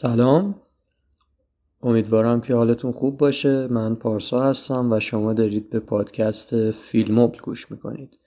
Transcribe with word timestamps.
سلام. 0.00 0.54
امیدوارم 1.82 2.40
که 2.40 2.54
حالتون 2.54 2.92
خوب 2.92 3.18
باشه. 3.18 3.66
من 3.66 3.94
پارسا 3.94 4.42
هستم 4.42 4.92
و 4.92 5.00
شما 5.00 5.32
دارید 5.32 5.70
به 5.70 5.80
پادکست 5.80 6.70
فیلموبل 6.70 7.38
گوش 7.38 7.70
می‌کنید. 7.70 8.18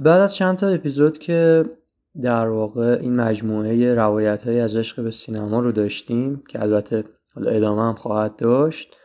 بعد 0.00 0.20
از 0.20 0.34
چند 0.34 0.58
تا 0.58 0.68
اپیزود 0.68 1.18
که 1.18 1.64
در 2.22 2.48
واقع 2.48 2.98
این 3.00 3.16
مجموعه 3.16 3.94
روایت 3.94 4.42
های 4.42 4.60
از 4.60 4.76
عشق 4.76 5.02
به 5.02 5.10
سینما 5.10 5.60
رو 5.60 5.72
داشتیم 5.72 6.42
که 6.48 6.62
البته 6.62 7.04
ادامه 7.36 7.82
هم 7.82 7.94
خواهد 7.94 8.36
داشت 8.36 8.96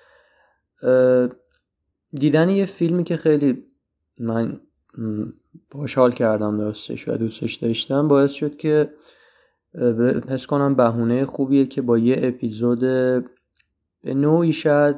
دیدن 2.12 2.50
یه 2.50 2.66
فیلمی 2.66 3.04
که 3.04 3.18
خیلی 3.18 3.66
من 4.20 4.62
باش 5.72 5.98
کردم 5.98 6.58
درستش 6.58 7.08
و 7.08 7.18
دوستش 7.18 7.56
داشتم 7.56 8.08
باعث 8.08 8.32
شد 8.32 8.58
که 8.58 8.90
حس 10.30 10.46
کنم 10.46 10.76
بهونه 10.76 11.26
خوبیه 11.26 11.66
که 11.66 11.82
با 11.82 11.98
یه 11.98 12.20
اپیزود 12.20 12.80
به 14.04 14.14
نوعی 14.14 14.54
شاید 14.54 14.96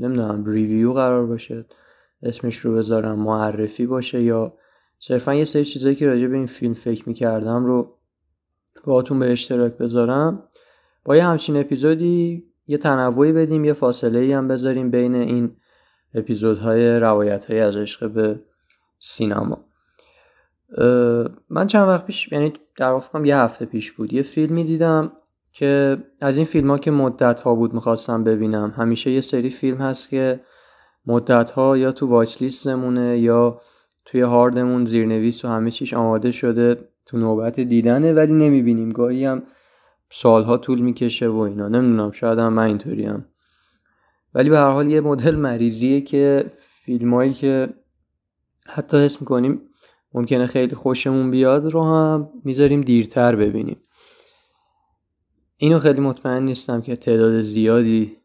نمی‌دونم 0.00 0.44
ریویو 0.46 0.92
قرار 0.92 1.26
باشه 1.26 1.66
اسمش 2.22 2.56
رو 2.56 2.74
بذارم 2.74 3.18
معرفی 3.18 3.86
باشه 3.86 4.22
یا 4.22 4.54
صرفا 4.98 5.34
یه 5.34 5.44
سری 5.44 5.64
چیزایی 5.64 5.94
که 5.94 6.06
راجع 6.06 6.26
به 6.26 6.36
این 6.36 6.46
فیلم 6.46 6.74
فکر 6.74 7.08
می‌کردم 7.08 7.64
رو 7.64 7.98
باهاتون 8.84 9.18
به 9.18 9.32
اشتراک 9.32 9.78
بذارم. 9.78 10.42
با 11.04 11.16
یه 11.16 11.24
همچین 11.24 11.56
اپیزودی 11.56 12.44
یه 12.66 12.78
تنوعی 12.78 13.32
بدیم 13.32 13.64
یه 13.64 13.72
فاصله 13.72 14.18
ای 14.18 14.32
هم 14.32 14.48
بذاریم 14.48 14.90
بین 14.90 15.14
این 15.14 15.56
اپیزودهای 16.14 16.98
روایت 16.98 17.44
های 17.44 17.60
از 17.60 17.76
عشق 17.76 18.10
به 18.10 18.40
سینما. 19.00 19.67
من 21.50 21.66
چند 21.66 21.88
وقت 21.88 22.06
پیش 22.06 22.32
یعنی 22.32 22.52
در 22.76 22.90
واقع 22.90 23.26
یه 23.26 23.36
هفته 23.36 23.64
پیش 23.64 23.92
بود 23.92 24.12
یه 24.12 24.22
فیلمی 24.22 24.64
دیدم 24.64 25.12
که 25.52 25.98
از 26.20 26.36
این 26.36 26.46
فیلم 26.46 26.70
ها 26.70 26.78
که 26.78 26.90
مدت 26.90 27.40
ها 27.40 27.54
بود 27.54 27.74
می‌خواستم 27.74 28.24
ببینم. 28.24 28.72
همیشه 28.76 29.10
یه 29.10 29.20
سری 29.20 29.50
فیلم 29.50 29.76
هست 29.76 30.08
که 30.08 30.40
مدت 31.06 31.50
ها 31.50 31.76
یا 31.76 31.92
تو 31.92 32.06
واچ 32.06 32.42
لیستمونه 32.42 33.18
یا 33.18 33.60
توی 34.04 34.20
هاردمون 34.20 34.84
زیرنویس 34.84 35.44
و 35.44 35.48
همه 35.48 35.70
چیش 35.70 35.94
آماده 35.94 36.32
شده 36.32 36.88
تو 37.06 37.18
نوبت 37.18 37.60
دیدنه 37.60 38.12
ولی 38.12 38.34
نمی‌بینیم. 38.34 38.90
گاهی 38.90 39.24
هم 39.24 39.42
سالها 40.10 40.56
طول 40.56 40.80
می‌کشه 40.80 41.28
و 41.28 41.36
اینا. 41.38 41.68
نمی‌دونم 41.68 42.10
شاید 42.10 42.38
هم 42.38 42.52
من 42.52 42.66
اینطوریم 42.66 43.24
ولی 44.34 44.50
به 44.50 44.58
هر 44.58 44.70
حال 44.70 44.90
یه 44.90 45.00
مدل 45.00 45.36
مریضیه 45.36 46.00
که 46.00 46.52
فیلمایی 46.84 47.32
که 47.32 47.68
حتی 48.66 48.96
حس 48.96 49.20
می‌کنیم 49.20 49.60
ممکنه 50.14 50.46
خیلی 50.46 50.74
خوشمون 50.74 51.30
بیاد 51.30 51.66
رو 51.66 51.82
هم 51.82 52.30
می‌ذاریم 52.44 52.80
دیرتر 52.80 53.36
ببینیم. 53.36 53.82
اینو 55.56 55.78
خیلی 55.78 56.00
مطمئن 56.00 56.42
نیستم 56.42 56.80
که 56.80 56.96
تعداد 56.96 57.40
زیادی 57.40 58.16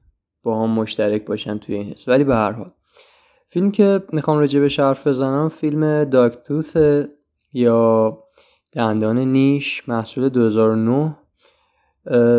با 0.44 0.64
هم 0.64 0.70
مشترک 0.70 1.26
باشن 1.26 1.58
توی 1.58 1.76
این 1.76 1.92
حس. 1.92 2.08
ولی 2.08 2.24
به 2.24 2.36
هر 2.36 2.52
حال 2.52 2.72
فیلم 3.50 3.72
که 3.72 4.04
می‌خوام 4.14 4.40
راجع 4.40 4.60
به 4.60 4.70
حرف 4.78 5.08
بزنم 5.08 5.50
فیلم 5.50 6.04
داکتوث 6.04 6.78
یا 7.54 8.18
دندان 8.74 9.18
نیش 9.18 9.90
محصول 9.90 10.30
2009 10.30 11.16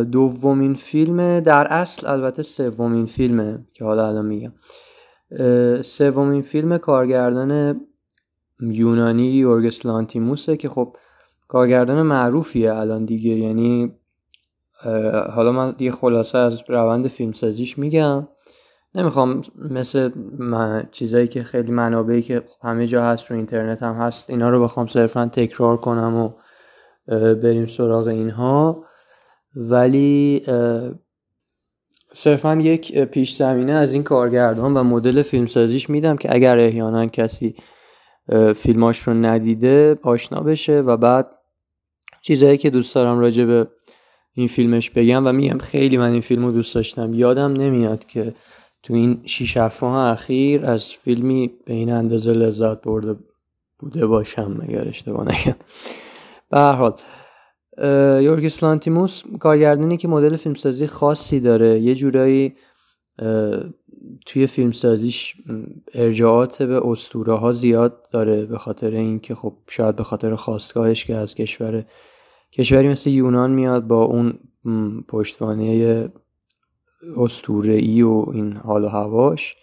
دومین 0.04 0.74
فیلم 0.74 1.40
در 1.40 1.66
اصل 1.66 2.06
البته 2.06 2.42
سومین 2.42 3.06
فیلمه 3.06 3.66
که 3.72 3.84
حالا 3.84 4.08
الان 4.08 4.26
میگم. 4.26 4.52
سومین 5.82 6.42
فیلم 6.42 6.78
کارگردان 6.78 7.80
یونانی 8.60 9.26
یورگس 9.26 9.86
لانتیموسه 9.86 10.56
که 10.56 10.68
خب 10.68 10.96
کارگردان 11.48 12.02
معروفیه 12.02 12.74
الان 12.74 13.04
دیگه. 13.04 13.30
یعنی 13.30 13.92
حالا 15.34 15.52
من 15.52 15.70
دیگه 15.70 15.92
خلاصه 15.92 16.38
از 16.38 16.62
روند 16.68 17.08
فیلمسازیش 17.08 17.78
میگم. 17.78 18.28
نمی‌خوام 18.94 19.42
مثل 19.70 20.10
چیزایی 20.90 21.28
که 21.28 21.42
خیلی 21.42 21.72
منابعی 21.72 22.22
که 22.22 22.42
همه 22.62 22.86
جا 22.86 23.04
هست 23.04 23.30
رو 23.30 23.36
اینترنت 23.36 23.82
هم 23.82 23.94
هست 23.94 24.30
اینا 24.30 24.50
رو 24.50 24.62
بخوام 24.62 24.86
صرفا 24.86 25.26
تکرار 25.26 25.76
کنم 25.76 26.16
و 26.16 26.30
بریم 27.34 27.66
سراغ 27.66 28.06
اینها. 28.06 28.84
ولی 29.56 30.42
صرفا 32.14 32.54
یک 32.54 32.98
پیش 32.98 33.36
زمینه 33.36 33.72
از 33.72 33.92
این 33.92 34.02
کارگردان 34.02 34.76
و 34.76 34.82
مدل 34.82 35.22
فیلمسازیش 35.22 35.90
میدم 35.90 36.16
که 36.16 36.34
اگر 36.34 36.58
احیانا 36.58 37.06
کسی 37.06 37.54
فیلماش 38.56 38.98
رو 38.98 39.14
ندیده 39.14 39.98
آشنا 40.02 40.40
بشه 40.40 40.80
و 40.80 40.96
بعد 40.96 41.30
چیزهایی 42.22 42.58
که 42.58 42.70
دوست 42.70 42.94
دارم 42.94 43.18
راجع 43.18 43.44
به 43.44 43.66
این 44.34 44.48
فیلمش 44.48 44.90
بگم 44.90 45.26
و 45.26 45.32
میگم 45.32 45.58
خیلی 45.58 45.96
من 45.96 46.12
این 46.12 46.20
فیلم 46.20 46.44
رو 46.44 46.52
دوست 46.52 46.74
داشتم. 46.74 47.14
یادم 47.14 47.52
نمیاد 47.52 48.04
که 48.04 48.34
تو 48.82 48.94
این 48.94 49.20
شیش 49.24 49.56
ماه 49.56 50.12
اخیر 50.12 50.66
از 50.66 50.92
فیلمی 50.92 51.50
به 51.66 51.72
این 51.72 51.92
اندازه 51.92 52.32
لذت 52.32 52.82
برده 52.82 53.16
بوده 53.78 54.06
باشم 54.06 54.56
مگر 54.62 54.88
اشتباه 54.88 55.24
نگم. 55.24 55.56
به 56.50 56.58
هر 56.58 56.72
حال 56.72 56.94
یورگس 58.22 58.62
لانتیموس 58.62 59.22
کارگردانی 59.40 59.96
که 59.96 60.08
مدل 60.08 60.36
فیلمسازی 60.36 60.86
خاصی 60.86 61.40
داره 61.40 61.80
یه 61.80 61.94
جورایی 61.94 62.54
توی 64.26 64.46
فیلمسازیش 64.46 65.34
ارجاعات 65.94 66.62
به 66.62 66.86
اسطوره 66.86 67.34
ها 67.34 67.52
زیاد 67.52 68.08
داره 68.12 68.46
به 68.46 68.58
خاطر 68.58 68.90
اینکه 68.90 69.34
خب 69.34 69.54
شاید 69.68 69.96
به 69.96 70.04
خاطر 70.04 70.34
خواستگاهش 70.34 71.04
که 71.04 71.14
از 71.14 71.34
کشور 71.34 71.84
کشوری 72.52 72.88
مثل 72.88 73.10
یونان 73.10 73.50
میاد 73.50 73.86
با 73.86 74.02
اون 74.02 74.38
پشتوانه 75.08 76.08
اسطوره 77.16 77.74
ای 77.74 78.02
و 78.02 78.24
این 78.32 78.52
حال 78.52 78.84
و 78.84 78.88
هواش. 78.88 79.56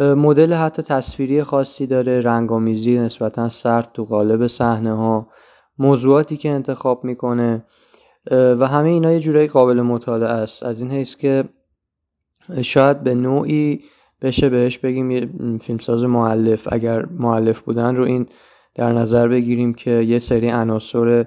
مدل 0.00 0.52
حتی 0.52 0.82
تصویری 0.82 1.42
خاصی 1.42 1.86
داره 1.86 2.20
رنگامیزی 2.20 2.98
نسبتا 2.98 3.48
سرد 3.48 3.90
تو 3.94 4.04
قالب 4.04 4.46
صحنه 4.46 4.96
ها 4.96 5.28
موضوعاتی 5.78 6.36
که 6.36 6.50
انتخاب 6.50 7.04
می‌کنه 7.04 7.64
و 8.30 8.66
همه 8.66 8.88
اینا 8.88 9.12
یه 9.12 9.20
جورایی 9.20 9.48
قابل 9.48 9.80
مطالعه 9.80 10.28
است. 10.28 10.62
از 10.62 10.80
این 10.80 10.90
حیث 10.90 11.16
که 11.16 11.44
شاید 12.62 13.02
به 13.02 13.14
نوعی 13.14 13.80
بشه 14.22 14.48
بهش 14.48 14.78
بگیم 14.78 15.10
یه 15.10 15.28
فیلمساز 15.60 16.04
معلف 16.04 16.68
اگر 16.72 17.06
معلف 17.06 17.60
بودن 17.60 17.96
رو 17.96 18.04
این 18.04 18.26
در 18.74 18.92
نظر 18.92 19.28
بگیریم 19.28 19.74
که 19.74 19.90
یه 19.90 20.18
سری 20.18 20.48
عناصر 20.48 21.26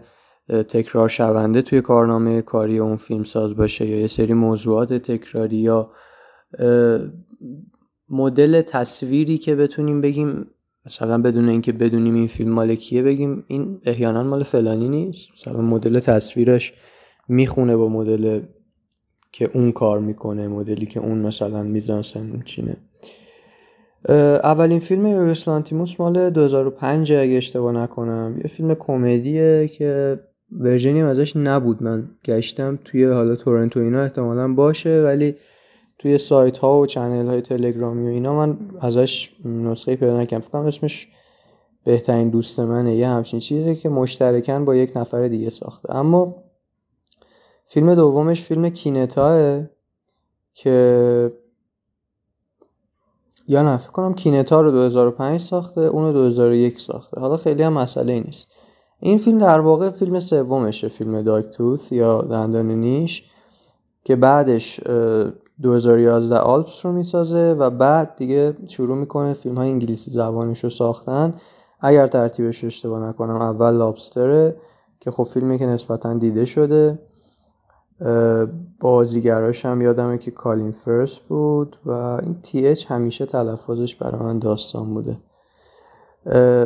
تکرار 0.70 1.10
شونده 1.10 1.62
توی 1.62 1.82
کارنامه 1.82 2.42
کاری 2.42 2.80
اون 2.80 2.98
فیلمساز 2.98 3.56
باشه 3.56 3.86
یا 3.86 4.00
یه 4.00 4.08
سری 4.08 4.34
موضوعات 4.34 4.94
تکراری 4.94 5.58
یا 5.58 5.92
مدل 8.10 8.62
تصویری 8.62 9.38
که 9.38 9.56
بتونیم 9.56 10.02
بگیم 10.02 10.48
مثلا 10.86 11.22
بدون 11.22 11.50
اینکه 11.50 11.72
بدونیم 11.72 12.16
این 12.16 12.28
فیلم 12.28 12.52
مال 12.52 12.76
کیه 12.76 13.04
بگیم 13.04 13.44
این 13.48 13.82
احیانا 13.86 14.24
مال 14.24 14.44
فلانی 14.44 14.90
نیست. 14.90 15.30
مثلا 15.34 15.62
مدل 15.62 16.00
تصویرش 16.00 16.74
می‌خونه 17.30 17.76
با 17.76 17.90
مدل 17.90 18.42
که 19.34 19.50
اون 19.54 19.72
کار 19.72 20.00
می‌کنه 20.00 20.48
مدلی 20.48 20.86
که 20.86 21.00
اون 21.00 21.18
مثلا 21.18 21.64
میزانسن 21.64 22.42
چینه 22.46 22.78
اولین 24.44 24.80
فیلم 24.80 25.08
یورگس 25.08 25.48
لانتیموس 25.48 26.00
مال 26.00 26.30
2005 26.30 27.12
اگه 27.12 27.38
اشتباه 27.38 27.72
نکنم. 27.72 28.36
یه 28.38 28.48
فیلم 28.48 28.76
کمدیه 28.76 29.68
که 29.68 30.20
ورژنی 30.60 31.02
ازش 31.02 31.36
نبود. 31.36 31.84
من 31.84 32.10
گشتم 32.26 32.80
توی 32.86 33.06
حالا 33.06 33.36
تورنتو 33.36 33.80
اینا 33.80 34.02
احتمالا 34.02 34.54
باشه 34.54 35.02
ولی 35.04 35.36
توی 36.00 36.18
سایت 36.18 36.58
ها 36.58 36.80
و 36.80 36.86
چنل 36.86 37.28
های 37.28 37.42
تلگرامی 37.42 38.08
و 38.08 38.10
اینا 38.10 38.36
من 38.36 38.58
ازش 38.82 39.30
نسخه 39.46 39.96
پیدا 39.96 40.22
نکردم. 40.22 40.42
فکر 40.44 40.58
اسمش 40.58 41.08
بهترین 41.86 42.30
دوست 42.30 42.60
منه. 42.60 42.96
یه 42.96 43.08
همچین 43.08 43.40
چیزی 43.40 43.76
که 43.76 43.90
مشترکن 43.90 44.66
با 44.66 44.76
یک 44.76 44.98
نفر 44.98 45.28
دیگه 45.28 45.50
ساخته. 45.50 45.96
اما 45.96 46.36
فیلم 47.66 47.96
دومش 47.96 48.42
فیلم 48.42 48.70
کینتاه 48.70 49.62
که 50.54 51.34
یا 53.48 53.64
نه 53.64 53.78
فکر 53.78 53.92
کنم 53.92 54.14
کینتا 54.14 54.62
رو 54.62 54.72
2005 54.72 55.42
ساخته 55.42 55.82
اونو 55.82 56.14
2001 56.14 56.80
ساخته. 56.80 57.20
حالا 57.20 57.38
خیلی 57.38 57.64
هم 57.64 57.74
مسئله 57.74 58.14
ای 58.14 58.20
نیست. 58.20 58.48
این 59.00 59.18
فیلم 59.18 59.38
در 59.38 59.60
واقع 59.60 59.90
فیلم 59.90 60.20
سومشه 60.20 60.88
فیلم 60.88 61.22
داک 61.22 61.46
توث 61.46 61.92
یا 61.92 62.22
دندان 62.22 62.72
نیش 62.72 63.24
که 64.04 64.16
بعدش 64.16 64.80
2011 65.62 66.38
آلپس 66.38 66.86
رو 66.86 66.92
می‌سازه 66.92 67.54
و 67.54 67.70
بعد 67.70 68.16
دیگه 68.16 68.58
شروع 68.70 68.98
می‌کنه 68.98 69.34
فیلم 69.34 69.58
های 69.58 69.70
انگلیسی 69.70 70.12
زبانش 70.12 70.64
رو 70.64 70.70
ساختن. 70.70 71.36
اگر 71.80 72.08
ترتیبش 72.08 72.64
اشتباه 72.64 73.10
نکنم 73.10 73.36
اول 73.36 73.72
لابستره 73.72 74.56
که 75.00 75.12
خب 75.12 75.24
فیلمی 75.24 75.60
که 75.60 75.66
نسبتا 75.66 76.14
دیده 76.14 76.46
شده. 76.46 77.00
بازیگراش 78.80 79.66
هم 79.66 79.82
یادمه 79.82 80.18
که 80.18 80.32
کالین 80.32 80.72
فرس 80.72 81.20
بود 81.20 81.78
و 81.86 81.92
این 81.92 82.42
تی 82.42 82.68
اچ 82.68 82.86
همیشه 82.86 83.26
تلفظش 83.26 83.96
برای 83.96 84.22
من 84.22 84.40
داستان 84.40 84.94
بوده. 84.94 85.18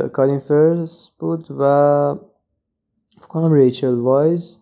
کالین 0.09 0.39
فرس 0.39 1.09
بود 1.19 1.47
و 1.59 2.15
فکر 3.17 3.27
کنم 3.27 3.53
ریچل 3.53 3.95
وایز 3.95 4.59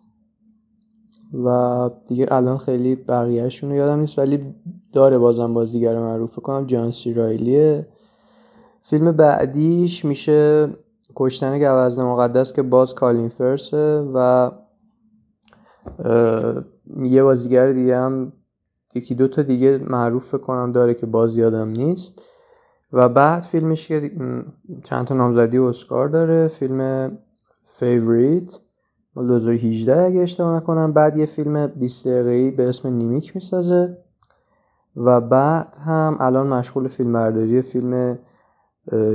و 1.44 1.90
دیگه 2.06 2.26
الان 2.30 2.58
خیلی 2.58 2.96
بقیهشون 2.96 3.70
رو 3.70 3.76
یادم 3.76 4.00
نیست 4.00 4.18
ولی 4.18 4.54
داره 4.92 5.18
بازم 5.18 5.54
بازیگر 5.54 5.98
معروف. 5.98 6.38
کنم 6.38 6.66
جان 6.66 6.92
سی 6.92 7.14
رایلیه. 7.14 7.86
فیلم 8.82 9.12
بعدیش 9.12 10.04
میشه 10.04 10.68
کشتن 11.16 11.58
گوزن 11.58 12.02
مقدس 12.02 12.52
که 12.52 12.62
باز 12.62 12.94
کالین 12.94 13.28
فرسه 13.28 14.10
و 14.14 14.50
یه 17.04 17.22
بازیگر 17.22 17.72
دیگه 17.72 17.96
هم 17.96 18.32
یکی 18.94 19.14
دو 19.14 19.28
تا 19.28 19.42
دیگه 19.42 19.78
معروف 19.78 20.34
کنم 20.34 20.72
داره 20.72 20.94
که 20.94 21.06
باز 21.06 21.36
یادم 21.36 21.68
نیست. 21.68 22.22
و 22.92 23.08
بعد 23.08 23.42
فیلمش 23.42 23.88
که 23.88 24.10
چند 24.84 25.06
تا 25.06 25.14
نامزدی 25.14 25.58
اسکار 25.58 26.08
داره. 26.08 26.48
فیلم 26.48 27.10
Favourite 27.72 28.58
2018 29.14 30.02
اگه 30.02 30.20
اشتباه 30.20 30.56
نکنم. 30.56 30.92
بعد 30.92 31.16
یه 31.16 31.26
فیلم 31.26 31.66
20 31.66 32.08
دقیقه‌ای 32.08 32.50
به 32.50 32.68
اسم 32.68 32.88
Nimic 32.88 33.34
می‌سازه. 33.34 33.98
و 34.96 35.20
بعد 35.20 35.76
هم 35.86 36.16
الان 36.20 36.46
مشغول 36.46 36.88
فیلم 36.88 37.12
برداری 37.12 37.62
فیلم 37.62 38.18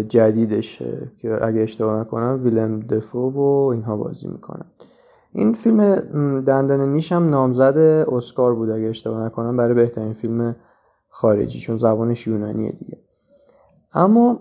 جدیدشه 0.07 1.12
که 1.18 1.45
اگه 1.45 1.62
اشتباه 1.62 2.00
نکنم 2.00 2.39
ویلم 2.44 2.79
دفو 2.79 3.19
و 3.19 3.39
اینها 3.71 3.97
بازی 3.97 4.27
می‌کنن 4.27 4.65
این 5.33 5.54
فیلم 5.54 6.42
دندان 6.42 6.94
نیش 6.94 7.12
هم 7.12 7.30
نامزد 7.30 7.78
اسکار 8.12 8.56
بود 8.56 8.69
اگه 8.69 8.86
اشتباه 8.86 9.25
نکنم. 9.25 9.57
برای 9.57 9.74
بهترین 9.74 10.13
فیلم 10.13 10.56
خارجی 11.10 11.60
چون 11.60 11.78
زبانش 11.78 12.28
یونانیه 12.28 12.72
دیگه. 12.72 12.98
اما 13.94 14.39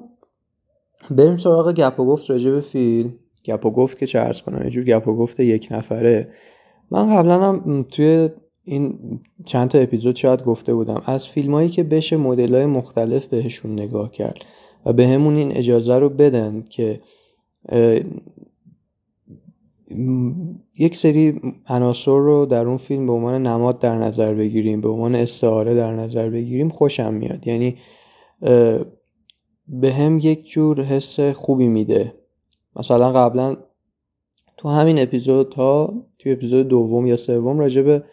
بریم 1.10 1.36
سراغ 1.36 1.72
گپ 1.72 2.00
و 2.00 2.06
گفت 2.06 2.30
راجع 2.30 2.50
به 2.50 2.60
فیلم. 2.60 3.14
گپ 3.44 3.66
و 3.66 3.70
گفت 3.70 3.98
که 3.98 4.06
چه 4.06 4.18
ارز 4.18 4.40
کنم 4.40 4.64
یه 4.64 4.70
جور 4.70 4.84
گپ 4.84 5.08
و 5.08 5.16
گفت 5.16 5.40
یک 5.40 5.68
نفره. 5.70 6.28
من 6.90 7.16
قبلا 7.16 7.40
هم 7.40 7.82
توی 7.82 8.30
این 8.64 8.98
چند 9.44 9.68
تا 9.68 9.78
اپیزود 9.78 10.16
شاید 10.16 10.44
گفته 10.44 10.74
بودم 10.74 11.02
از 11.06 11.26
فیلمایی 11.26 11.68
که 11.68 11.82
بشه 11.82 12.16
مدل 12.16 12.54
های 12.54 12.66
مختلف 12.66 13.26
بهشون 13.26 13.72
نگاه 13.72 14.10
کرد 14.10 14.38
و 14.86 14.92
به 14.92 15.08
همون 15.08 15.36
این 15.36 15.52
اجازه 15.52 15.98
رو 15.98 16.08
بدن 16.08 16.64
که 16.70 17.00
یک 20.78 20.96
سری 20.96 21.40
عناصر 21.66 22.10
رو 22.10 22.46
در 22.46 22.66
اون 22.66 22.76
فیلم 22.76 23.06
به 23.06 23.12
عنوان 23.12 23.46
نماد 23.46 23.78
در 23.78 23.98
نظر 23.98 24.34
بگیریم 24.34 24.80
به 24.80 24.88
عنوان 24.88 25.14
استعاره 25.14 25.74
در 25.74 25.92
نظر 25.92 26.30
بگیریم 26.30 26.68
خوشم 26.68 27.14
میاد. 27.14 27.46
یعنی 27.46 27.76
به 29.68 29.92
هم 29.92 30.18
یک 30.18 30.48
جور 30.48 30.82
حس 30.82 31.20
خوبی 31.20 31.68
میده. 31.68 32.14
مثلا 32.76 33.12
قبلا 33.12 33.56
تو 34.56 34.68
همین 34.68 34.98
اپیزود 34.98 35.54
ها 35.54 35.94
توی 36.18 36.32
اپیزود 36.32 36.68
دوم 36.68 37.06
یا 37.06 37.16
سوم 37.16 37.58
راجع 37.58 37.82
به 37.82 38.04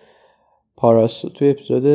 پاراس 0.75 1.21
توی 1.21 1.49
اپیزود 1.49 1.85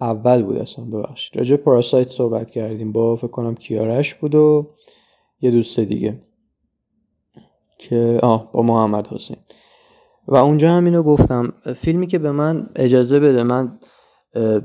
اول 0.00 0.42
بود 0.42 0.56
اصلا 0.56 0.84
ببخشید. 0.84 1.36
راجع 1.38 1.56
پاراسایت 1.56 2.08
صحبت 2.08 2.50
کردیم. 2.50 2.92
با 2.92 3.16
فکر 3.16 3.26
کنم 3.26 3.54
کیارش 3.54 4.14
بود 4.14 4.34
و 4.34 4.66
یه 5.40 5.50
دوست 5.50 5.80
دیگه. 5.80 6.22
که 7.78 8.18
آه 8.22 8.52
با 8.52 8.62
محمد 8.62 9.06
حسین. 9.06 9.36
و 10.28 10.36
اونجا 10.36 10.70
همینو 10.70 11.02
گفتم 11.02 11.52
فیلمی 11.76 12.06
که 12.06 12.18
به 12.18 12.32
من 12.32 12.70
اجازه 12.76 13.20
بده 13.20 13.42
من 13.42 13.78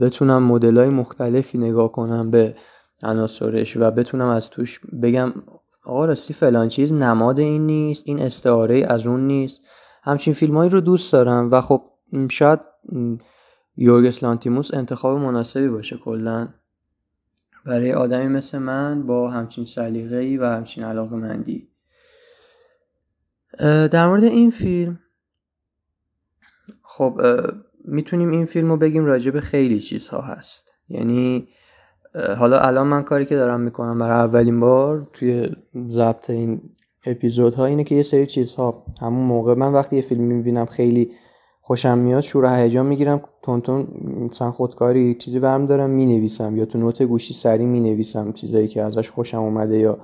بتونم 0.02 0.44
مدل 0.44 0.78
های 0.78 0.90
مختلفی 0.90 1.58
نگاه 1.58 1.92
کنم 1.92 2.32
به 2.32 2.56
عناصرش 3.04 3.78
و 3.78 3.92
بتونم 3.92 4.28
از 4.28 4.50
توش 4.50 4.80
بگم 5.04 5.34
آقا 5.86 6.06
راستی 6.06 6.34
فلان 6.34 6.68
چیز 6.68 6.94
نماد 6.94 7.40
این 7.40 7.66
نیست 7.66 8.04
این 8.06 8.22
استعاره 8.22 8.86
از 8.88 9.08
اون 9.08 9.28
نیست. 9.28 9.62
همچین 10.04 10.34
فیلمایی 10.34 10.70
رو 10.70 10.82
دوست 10.82 11.14
دارم 11.14 11.52
و 11.52 11.62
خب 11.62 11.82
شاید 12.30 12.60
یورگس 13.78 14.24
لانتیموس 14.24 14.74
انتخاب 14.74 15.18
مناسبی 15.18 15.68
باشه 15.68 15.98
کلا. 15.98 16.48
برای 17.66 17.94
آدمی 17.94 18.28
مثل 18.28 18.58
من 18.58 19.08
با 19.08 19.30
همچین 19.30 19.66
سلیقه‌ای 19.66 20.38
و 20.38 20.46
همچین 20.46 20.84
علاقه 20.84 21.16
مندی 21.16 21.73
در 23.60 24.08
مورد 24.08 24.24
این 24.24 24.50
فیلم. 24.50 25.00
خب 26.82 27.22
می‌تونیم 27.86 28.32
این 28.32 28.46
فیلم 28.46 28.70
رو 28.70 28.78
بگیم 28.78 29.06
راجع 29.06 29.32
به 29.32 29.42
خیلی 29.42 29.80
چیزها 29.80 30.22
هست. 30.22 30.74
یعنی 30.90 31.48
حالا 32.38 32.60
الان 32.60 32.88
من 32.88 33.04
کاری 33.04 33.26
که 33.26 33.36
دارم 33.36 33.60
می‌کنم 33.60 34.00
برای 34.00 34.20
اولین 34.20 34.60
بار 34.60 35.10
توی 35.14 35.50
ضبط 35.88 36.30
این 36.30 36.62
اپیزودها 37.06 37.66
اینه 37.66 37.84
که 37.84 37.96
یه 37.96 38.04
سری 38.04 38.26
چیزها 38.26 38.86
همون 39.02 39.26
موقع 39.26 39.54
من 39.54 39.74
وقتی 39.74 39.96
یه 39.96 40.02
فیلم 40.02 40.24
می‌بینم 40.24 40.66
خیلی 40.66 41.12
خوشم 41.62 41.98
میاد 41.98 42.22
شور 42.22 42.60
هیجان 42.60 42.86
می‌گیرم 42.86 43.22
تون 43.44 43.88
مثلا 44.32 44.52
خودکاری 44.52 45.16
چیزی 45.16 45.40
برم 45.40 45.66
دارم 45.66 45.90
می‌نویسم 45.90 46.58
یا 46.58 46.66
تو 46.66 46.78
نوت 46.78 47.04
گوشی 47.04 47.34
سری 47.34 47.66
می‌نویسم 47.66 48.32
چیزایی 48.32 48.68
که 48.68 48.82
ازش 48.82 49.10
خوشم 49.10 49.40
اومده 49.40 49.78
یا 49.78 49.98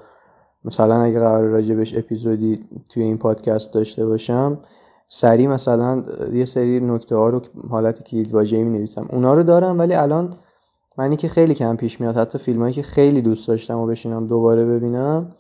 مثلا 0.65 1.01
اگه 1.01 1.19
قرار 1.19 1.43
راجبش 1.43 1.97
اپیزودی 1.97 2.65
توی 2.89 3.03
این 3.03 3.17
پادکست 3.17 3.73
داشته 3.73 4.05
باشم 4.05 4.59
سری 5.07 5.47
مثلا 5.47 6.03
یه 6.33 6.45
سری 6.45 6.79
نکته 6.79 7.15
ها 7.15 7.29
رو 7.29 7.41
حالت 7.69 8.13
واژه‌ای 8.31 8.63
می 8.63 8.77
نویسم 8.77 9.07
اونا 9.09 9.33
رو 9.33 9.43
دارم 9.43 9.79
ولی 9.79 9.93
الان 9.93 10.33
منی 10.97 11.17
که 11.17 11.27
خیلی 11.27 11.53
کم 11.53 11.75
پیش 11.75 12.01
میاد 12.01 12.17
حتی 12.17 12.37
فیلمایی 12.37 12.73
که 12.73 12.81
خیلی 12.81 13.21
دوست 13.21 13.47
داشتم 13.47 13.77
و 13.77 13.85
بشینم 13.85 14.27
دوباره 14.27 14.65
ببینم 14.65 15.35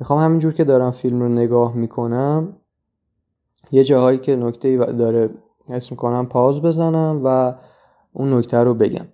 می‌خوام 0.00 0.20
همینجور 0.24 0.52
که 0.52 0.64
دارم 0.64 0.90
فیلم 0.90 1.20
رو 1.20 1.28
نگاه 1.28 1.76
می‌کنم 1.76 2.56
یه 3.72 3.84
جاهایی 3.84 4.18
که 4.18 4.36
نکته 4.36 4.76
داره 4.76 5.30
حس 5.68 5.90
می‌کنم 5.90 6.26
پاز 6.26 6.62
بزنم 6.62 7.20
و 7.24 7.54
اون 8.12 8.32
نکته 8.34 8.56
رو 8.56 8.74
بگم. 8.74 9.06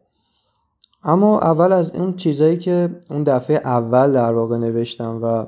اما 1.02 1.40
اول 1.40 1.72
از 1.72 1.94
اون 1.94 2.16
چیزایی 2.16 2.56
که 2.56 2.88
اون 3.10 3.22
دفعه 3.22 3.56
اول 3.56 4.12
در 4.12 4.32
واقع 4.32 4.58
نوشتم 4.58 5.20
و 5.22 5.46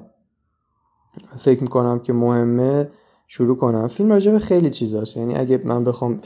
فکر 1.38 1.62
می‌کنم 1.62 1.98
که 1.98 2.12
مهمه 2.12 2.88
شروع 3.26 3.56
کنم. 3.56 3.88
فیلم 3.88 4.10
راجع 4.10 4.32
به 4.32 4.38
خیلی 4.38 4.70
چیز 4.70 4.94
هست. 4.94 5.16
یعنی 5.16 5.34
اگه 5.34 5.60
من 5.64 5.84
بخوام 5.84 6.20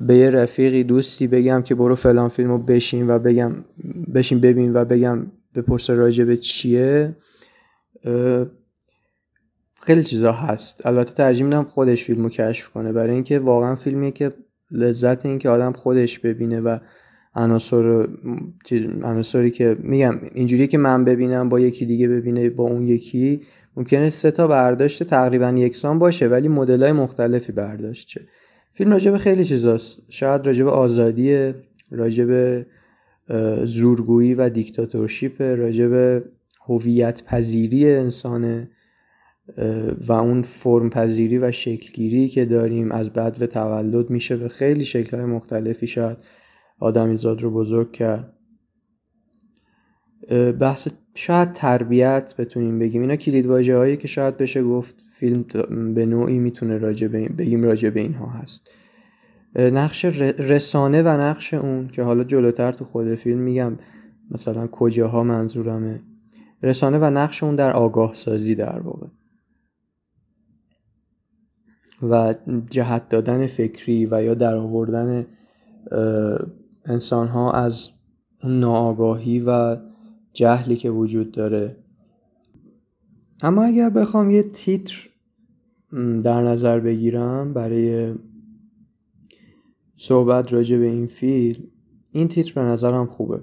به 0.00 0.16
یه 0.16 0.30
رفیقی 0.30 0.84
دوستی 0.84 1.26
بگم 1.26 1.62
که 1.62 1.74
برو 1.74 1.94
فلان 1.94 2.28
فیلم 2.28 2.50
رو 2.50 2.58
بشین 2.58 3.10
و 3.10 3.18
بگم 3.18 3.52
بشین 4.14 4.40
ببین 4.40 4.76
و 4.76 4.84
بگم 4.84 5.26
بپرس 5.54 5.90
راجع 5.90 6.24
به 6.24 6.36
چیه 6.36 7.16
خیلی 9.80 10.02
چیزا 10.02 10.32
هست. 10.32 10.86
البته 10.86 11.12
ترجیح 11.12 11.44
میدم 11.44 11.64
خودش 11.64 12.04
فیلم 12.04 12.22
رو 12.22 12.28
کشف 12.28 12.68
کنه. 12.68 12.92
برای 12.92 13.14
اینکه 13.14 13.38
واقعا 13.38 13.74
فیلمیه 13.74 14.10
که 14.10 14.32
لذت 14.70 15.26
این 15.26 15.38
که 15.38 15.48
آدم 15.48 15.72
خودش 15.72 16.18
ببینه 16.18 16.60
و 16.60 16.78
عناصر 17.36 18.08
عناصری 19.02 19.50
که 19.50 19.76
میگم 19.80 20.20
اینجوری 20.34 20.66
که 20.66 20.78
من 20.78 21.04
ببینم 21.04 21.48
با 21.48 21.60
یکی 21.60 21.86
دیگه 21.86 22.08
ببینه 22.08 22.50
با 22.50 22.64
اون 22.64 22.82
یکی 22.86 23.40
ممکنه 23.76 24.10
سه 24.10 24.30
تا 24.30 24.46
برداشت 24.46 25.02
تقریبا 25.02 25.48
یکسان 25.48 25.98
باشه 25.98 26.28
ولی 26.28 26.48
مدل 26.48 26.82
های 26.82 26.92
مختلفی 26.92 27.52
برداشت 27.52 28.08
چه 28.08 28.20
فیلم 28.72 28.90
راجع 28.90 29.10
به 29.10 29.18
خیلی 29.18 29.44
چیزاست. 29.44 30.02
شاید 30.08 30.46
راجع 30.46 30.64
به 30.64 30.70
آزادی 30.70 31.52
راجع 31.90 32.24
به 32.24 32.66
زورگویی 33.64 34.34
و 34.34 34.48
دیکتاتورشیپ 34.48 35.42
راجع 35.42 35.86
به 35.86 36.24
هویت 36.66 37.24
پذیری 37.24 37.94
انسانه 37.94 38.70
و 40.06 40.12
اون 40.12 40.42
فرم 40.42 40.90
پذیری 40.90 41.38
و 41.38 41.52
شکلگیری 41.52 42.28
که 42.28 42.44
داریم 42.44 42.92
از 42.92 43.10
بد 43.10 43.36
و 43.40 43.46
تولد 43.46 44.10
میشه 44.10 44.36
به 44.36 44.48
خیلی 44.48 44.84
شکلهای 44.84 45.24
مختلفی. 45.24 45.86
شاید 45.86 46.16
آدمیزاد 46.80 47.42
رو 47.42 47.50
بزرگ 47.50 47.92
کرد. 47.92 48.32
بحث 50.60 50.88
شاید 51.14 51.52
تربیت 51.52 52.34
بتونیم 52.38 52.78
بگیم. 52.78 53.00
اینا 53.02 53.16
کلید 53.16 53.46
واژه 53.46 53.76
هایی 53.76 53.96
که 53.96 54.08
شاید 54.08 54.36
بشه 54.36 54.62
گفت 54.62 55.04
فیلم 55.12 55.44
به 55.94 56.06
نوعی 56.06 56.38
می‌تونه 56.38 56.78
راجع 56.78 57.08
به 57.08 57.28
بگیم 57.28 57.62
راجع 57.62 57.90
به 57.90 58.00
اینها 58.00 58.26
هست. 58.26 58.70
نقش 59.56 60.04
رسانه 60.04 61.02
و 61.02 61.08
نقش 61.08 61.54
اون 61.54 61.88
که 61.88 62.02
حالا 62.02 62.24
جلوتر 62.24 62.72
تو 62.72 62.84
خود 62.84 63.14
فیلم 63.14 63.38
میگم 63.38 63.78
مثلا 64.30 64.66
کجاها 64.66 65.22
منظورمه. 65.22 66.00
رسانه 66.62 66.98
و 66.98 67.04
نقش 67.04 67.42
اون 67.42 67.54
در 67.54 67.72
آگاه 67.72 68.14
سازی 68.14 68.54
در 68.54 68.78
واقع. 68.78 69.06
و 72.02 72.34
جهت 72.70 73.08
دادن 73.08 73.46
فکری 73.46 74.06
و 74.06 74.22
یا 74.22 74.34
در 74.34 74.54
آوردن 74.54 75.26
انسان 76.86 77.28
ها 77.28 77.52
از 77.52 77.90
اون 78.42 78.60
ناآگاهی 78.60 79.40
و 79.40 79.76
جهلی 80.32 80.76
که 80.76 80.90
وجود 80.90 81.32
داره. 81.32 81.76
اما 83.42 83.64
اگر 83.64 83.90
بخوام 83.90 84.30
یه 84.30 84.42
تیتر 84.42 85.08
در 86.24 86.42
نظر 86.42 86.80
بگیرم 86.80 87.52
برای 87.52 88.14
صحبت 89.96 90.52
راجع 90.52 90.78
به 90.78 90.86
این 90.86 91.06
فیلم 91.06 91.64
این 92.10 92.28
تیتر 92.28 92.52
به 92.54 92.60
نظرم 92.60 93.06
خوبه. 93.06 93.40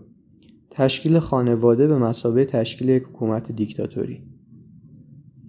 تشکیل 0.70 1.20
خانواده 1.20 1.88
به 1.88 1.98
مسابه 1.98 2.46
تشکیل 2.46 2.90
یک 2.90 3.04
حکومت 3.04 3.52
دیکتاتوری. 3.52 4.24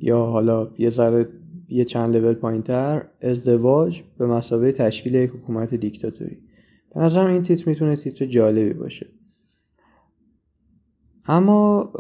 یا 0.01 0.27
حالا 0.27 0.71
یه 0.79 0.91
ذره 0.91 1.29
یه 1.69 1.85
چند 1.85 2.17
لول 2.17 2.35
پایین 2.35 2.63
تر 2.63 3.09
ازدواج 3.21 4.03
به 4.19 4.27
مسابقه 4.27 4.73
تشکیل 4.73 5.15
یک 5.15 5.31
حکومت 5.31 5.75
دیکتاتوری. 5.75 6.44
به 6.95 7.01
نظرم 7.01 7.27
این 7.27 7.43
تیتر 7.43 7.69
می‌تونه 7.69 7.97
تیتر 7.97 8.27
جالبی 8.27 8.73
باشه. 8.73 9.07
اما 11.27 11.93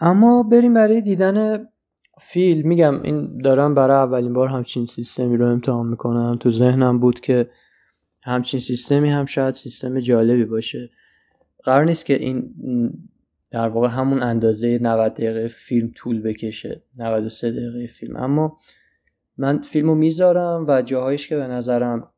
اما 0.00 0.42
بریم 0.42 0.74
برای 0.74 1.00
دیدن 1.00 1.66
فیلم. 2.20 2.68
میگم 2.68 3.02
این 3.02 3.38
دارم 3.42 3.74
برای 3.74 3.96
اولین 3.96 4.32
بار 4.32 4.48
همچین 4.48 4.86
سیستمی 4.86 5.36
رو 5.36 5.46
امتحان 5.46 5.86
می‌کنم. 5.86 6.36
تو 6.40 6.50
ذهنم 6.50 6.98
بود 6.98 7.20
که 7.20 7.50
همچین 8.22 8.60
سیستمی 8.60 9.10
هم 9.10 9.26
شاید 9.26 9.54
سیستم 9.54 10.00
جالبی 10.00 10.44
باشه. 10.44 10.90
قرار 11.64 11.84
نیست 11.84 12.06
که 12.06 12.14
این 12.14 12.54
در 13.50 13.68
واقع 13.68 13.88
همون 13.88 14.22
اندازه 14.22 14.78
90 14.82 15.14
دقیقه 15.14 15.48
فیلم 15.48 15.92
طول 15.94 16.22
بکشه 16.22 16.82
93 16.96 17.50
دقیقه 17.50 17.86
فیلم. 17.86 18.16
اما 18.16 18.56
من 19.36 19.62
فیلمو 19.62 19.94
می‌ذارم 19.94 20.64
و 20.68 20.82
جاهایش 20.82 21.28
که 21.28 21.36
به 21.36 21.46
نظرم 21.46 22.10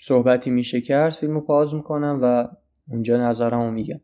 صحبتی 0.00 0.50
میشه 0.50 0.80
کرد 0.80 1.12
فیلمو 1.12 1.40
پاز 1.40 1.74
می‌کنم 1.74 2.18
و 2.22 2.48
اونجا 2.88 3.16
نظرمو 3.16 3.70
میگم. 3.70 4.00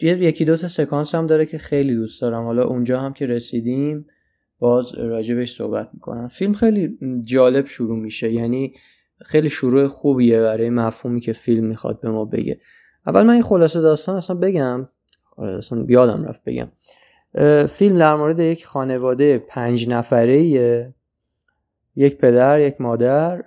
یکی 0.00 0.44
دو 0.44 0.56
تا 0.56 0.68
سکانس 0.68 1.14
هم 1.14 1.26
داره 1.26 1.46
که 1.46 1.58
خیلی 1.58 1.94
دوست 1.94 2.20
دارم. 2.20 2.44
حالا 2.44 2.64
اونجا 2.64 3.00
هم 3.00 3.12
که 3.12 3.26
رسیدیم 3.26 4.06
باز 4.58 4.94
راجبش 4.94 5.56
صحبت 5.56 5.90
می‌کنم. 5.92 6.28
فیلم 6.28 6.52
خیلی 6.52 6.98
جالب 7.24 7.66
شروع 7.66 7.98
میشه. 7.98 8.32
یعنی 8.32 8.74
خیلی 9.22 9.50
شروع 9.50 9.86
خوبیه 9.86 10.40
برای 10.40 10.70
مفهومی 10.70 11.20
که 11.20 11.32
فیلم 11.32 11.64
می‌خواد 11.64 12.00
به 12.00 12.10
ما 12.10 12.24
بگه. 12.24 12.60
اول 13.06 13.22
من 13.22 13.32
این 13.32 13.42
خلاصه 13.42 13.80
داستان 13.80 14.16
اصلا 14.16 14.36
بگم. 14.36 14.88
آره، 15.36 15.58
اصلا 15.58 15.82
بیادم 15.82 16.24
رفت 16.24 16.44
بگم. 16.44 16.68
فیلم 17.68 17.96
در 17.96 18.14
مورد 18.14 18.40
یک 18.40 18.66
خانواده 18.66 19.38
پنج 19.38 19.88
نفره 19.88 20.42
یک 21.96 22.18
پدر 22.18 22.60
یک 22.60 22.80
مادر 22.80 23.42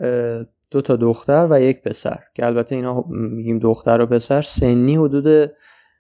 دو 0.72 0.82
تا 0.82 0.96
دختر 0.96 1.48
و 1.50 1.62
یک 1.62 1.82
پسر 1.82 2.20
که 2.34 2.46
البته 2.46 2.76
اینا 2.76 3.06
میگیم 3.10 3.60
دختر 3.60 4.02
و 4.02 4.06
پسر 4.06 4.42
سنی 4.42 4.96
حدود 4.96 5.52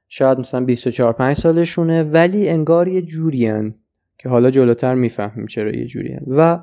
شاید 0.08 0.40
مثلا 0.40 0.66
24 0.66 1.14
5 1.14 1.38
سالشونه 1.38 2.04
ولی 2.04 2.50
انگار 2.50 2.88
یه 2.88 3.02
جورین 3.02 3.76
که 4.18 4.30
حالا 4.30 4.52
جلوتر 4.52 4.96
می‌فهمیم 4.96 5.48
چرا 5.48 5.72
یه 5.72 5.86
جورین 5.86 6.20
و 6.28 6.60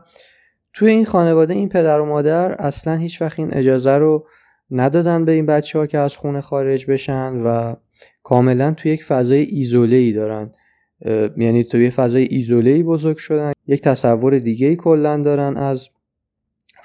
توی 0.72 0.90
این 0.90 1.04
خانواده 1.04 1.54
این 1.54 1.68
پدر 1.68 2.00
و 2.00 2.06
مادر 2.06 2.52
اصلا 2.52 2.96
هیچ 2.96 3.22
وقت 3.22 3.38
این 3.38 3.54
اجازه 3.54 3.92
رو 3.92 4.26
ندادن 4.70 5.24
به 5.24 5.32
این 5.32 5.46
بچه 5.46 5.78
ها 5.78 5.86
که 5.86 5.98
از 5.98 6.16
خونه 6.16 6.40
خارج 6.40 6.90
بشن 6.90 7.32
و 7.32 7.74
کاملا 8.22 8.72
توی 8.72 8.92
یک 8.92 9.04
فضای 9.04 9.40
ایزوله 9.40 9.96
ای 9.96 10.12
دارن. 10.12 10.52
یعنی 11.36 11.64
توی 11.64 11.90
فضای 11.90 12.24
ایزوله 12.24 12.70
ای 12.70 12.82
بزرگ 12.82 13.16
شدن. 13.16 13.52
یک 13.66 13.80
تصور 13.80 14.38
دیگه 14.38 14.66
ای 14.66 14.76
کلا 14.76 15.16
دارن 15.16 15.56
از 15.56 15.88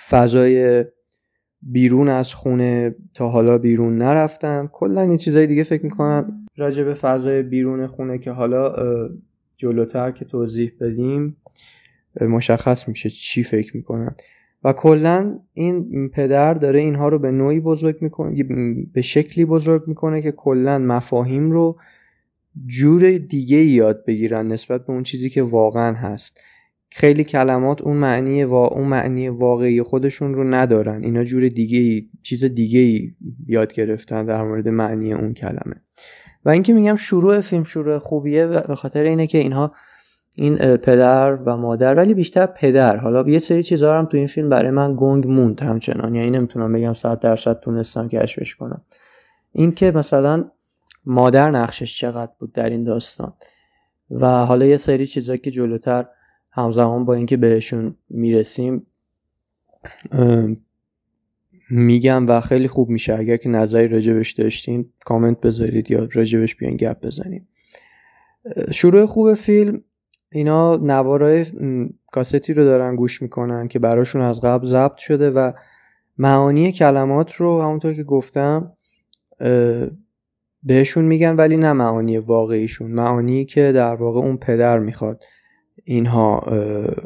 فضای 0.10 0.86
بیرون 1.62 2.10
از 2.10 2.34
خونه 2.34 2.95
تا 3.13 3.29
حالا 3.29 3.57
بیرون 3.57 3.98
نرفتن. 3.98 4.69
کلا 4.72 5.01
این 5.01 5.17
چیزای 5.17 5.48
دیگه 5.48 5.63
فکر 5.63 5.84
می‌کنن 5.84 6.45
راجع 6.57 6.84
به 6.84 6.93
فضای 6.93 7.43
بیرون 7.43 7.88
خونه 7.88 8.17
که 8.17 8.31
حالا 8.31 8.75
جلوتر 9.57 10.12
که 10.12 10.25
توضیح 10.25 10.72
بدیم 10.81 11.38
مشخص 12.22 12.88
میشه 12.88 13.10
چی 13.10 13.43
فکر 13.43 13.77
می‌کنن. 13.77 14.15
و 14.63 14.74
کلا 14.74 15.39
این 15.53 16.10
پدر 16.10 16.53
داره 16.53 16.79
اینها 16.79 17.07
رو 17.07 17.19
به 17.19 17.31
نوعی 17.31 17.60
بزرگ 17.60 17.98
می‌کنه 18.01 18.43
به 18.93 19.01
شکلی 19.01 19.45
بزرگ 19.45 19.84
می‌کنه 19.88 20.22
که 20.22 20.31
کلا 20.31 20.77
مفاهیم 20.79 21.51
رو 21.51 21.77
جور 22.65 23.17
دیگه 23.17 23.57
یاد 23.57 24.05
بگیرن 24.05 24.47
نسبت 24.47 24.85
به 24.85 24.93
اون 24.93 25.03
چیزی 25.03 25.29
که 25.29 25.43
واقعا 25.43 25.93
هست. 25.93 26.41
خیلی 26.91 27.24
کلمات 27.24 27.81
اون 27.81 27.97
معنی 27.97 28.43
وا... 28.43 28.67
اون 28.67 28.88
معنی 28.88 29.29
واقعی 29.29 29.81
خودشون 29.81 30.33
رو 30.33 30.43
ندارن. 30.43 31.03
اینا 31.03 31.24
جور 31.24 31.47
دیگه 31.47 31.79
ای 31.79 32.09
چیز 32.24 32.45
دیگه 32.45 32.79
ای 32.79 33.12
یاد 33.47 33.74
گرفتن 33.74 34.25
در 34.25 34.43
مورد 34.43 34.67
معنی 34.67 35.13
اون 35.13 35.33
کلمه. 35.33 35.81
و 36.45 36.50
اینکه 36.50 36.74
میگم 36.74 36.95
شروع 36.95 37.39
فیلم 37.39 37.63
شروع 37.63 37.97
خوبیه 37.97 38.47
به 38.47 38.75
خاطر 38.75 39.01
اینه 39.01 39.27
که 39.27 39.38
اینها 39.38 39.71
این 40.38 40.57
پدر 40.77 41.35
و 41.35 41.57
مادر 41.57 41.95
ولی 41.95 42.13
بیشتر 42.13 42.45
پدر. 42.45 42.97
حالا 42.97 43.29
یه 43.29 43.39
سری 43.39 43.63
چیزا 43.63 44.00
هم 44.00 44.05
تو 44.05 44.17
این 44.17 44.27
فیلم 44.27 44.50
برای 44.50 44.71
من 44.71 44.95
گنگ 44.97 45.27
موند 45.27 45.62
همچنان. 45.62 46.15
یعنی 46.15 46.29
نمی‌تونم 46.29 46.74
بگم 46.74 46.93
صد 46.93 47.19
درصد 47.19 47.59
تونستم 47.59 48.07
کشفش 48.07 48.55
کنم. 48.55 48.81
اینکه 49.51 49.91
مثلا 49.91 50.45
مادر 51.05 51.51
نقشش 51.51 52.00
چقدر 52.00 52.31
بود 52.39 52.53
در 52.53 52.69
این 52.69 52.83
داستان. 52.83 53.33
و 54.12 54.27
حالا 54.45 54.65
یه 54.65 54.77
سری 54.77 55.07
چیزا 55.07 55.38
که 55.38 55.51
جلوتر 55.51 56.05
همزمان 56.51 57.05
با 57.05 57.13
اینکه 57.13 57.38
بهشون 57.38 57.95
می‌رسیم 58.09 58.88
میگم 61.69 62.27
و 62.27 62.41
خیلی 62.41 62.67
خوب 62.67 62.89
میشه. 62.89 63.13
اگر 63.13 63.38
که 63.38 63.50
نظری 63.50 63.88
راجبش 63.88 64.31
داشتین 64.31 64.89
کامنت 65.05 65.41
بذارید 65.41 65.91
یا 65.91 66.07
راجبش 66.13 66.55
بیان 66.55 66.77
گپ 66.77 67.05
بزنیم. 67.05 67.47
شروع 68.71 69.05
خوب 69.05 69.33
فیلم 69.33 69.81
اینا 70.31 70.75
نوارای 70.75 71.45
کاستی 72.12 72.53
رو 72.53 72.63
دارن 72.63 72.95
گوش 72.95 73.21
می‌کنن 73.21 73.67
که 73.67 73.79
براشون 73.79 74.21
از 74.21 74.41
قبل 74.41 74.67
ضبط 74.67 74.97
شده 74.97 75.29
و 75.31 75.51
معانی 76.17 76.71
کلمات 76.71 77.33
رو 77.33 77.62
همونطور 77.62 77.93
که 77.93 78.03
گفتم 78.03 78.71
بهشون 80.65 81.05
میگن 81.05 81.36
ولی 81.36 81.57
نه 81.57 81.74
معانی 81.74 82.17
واقعیشون 82.17 82.91
معانی 82.91 83.45
که 83.45 83.72
در 83.72 83.95
واقع 83.95 84.19
اون 84.19 84.38
پدر 84.38 84.79
می‌خواد 84.79 85.24
اینها 85.84 86.39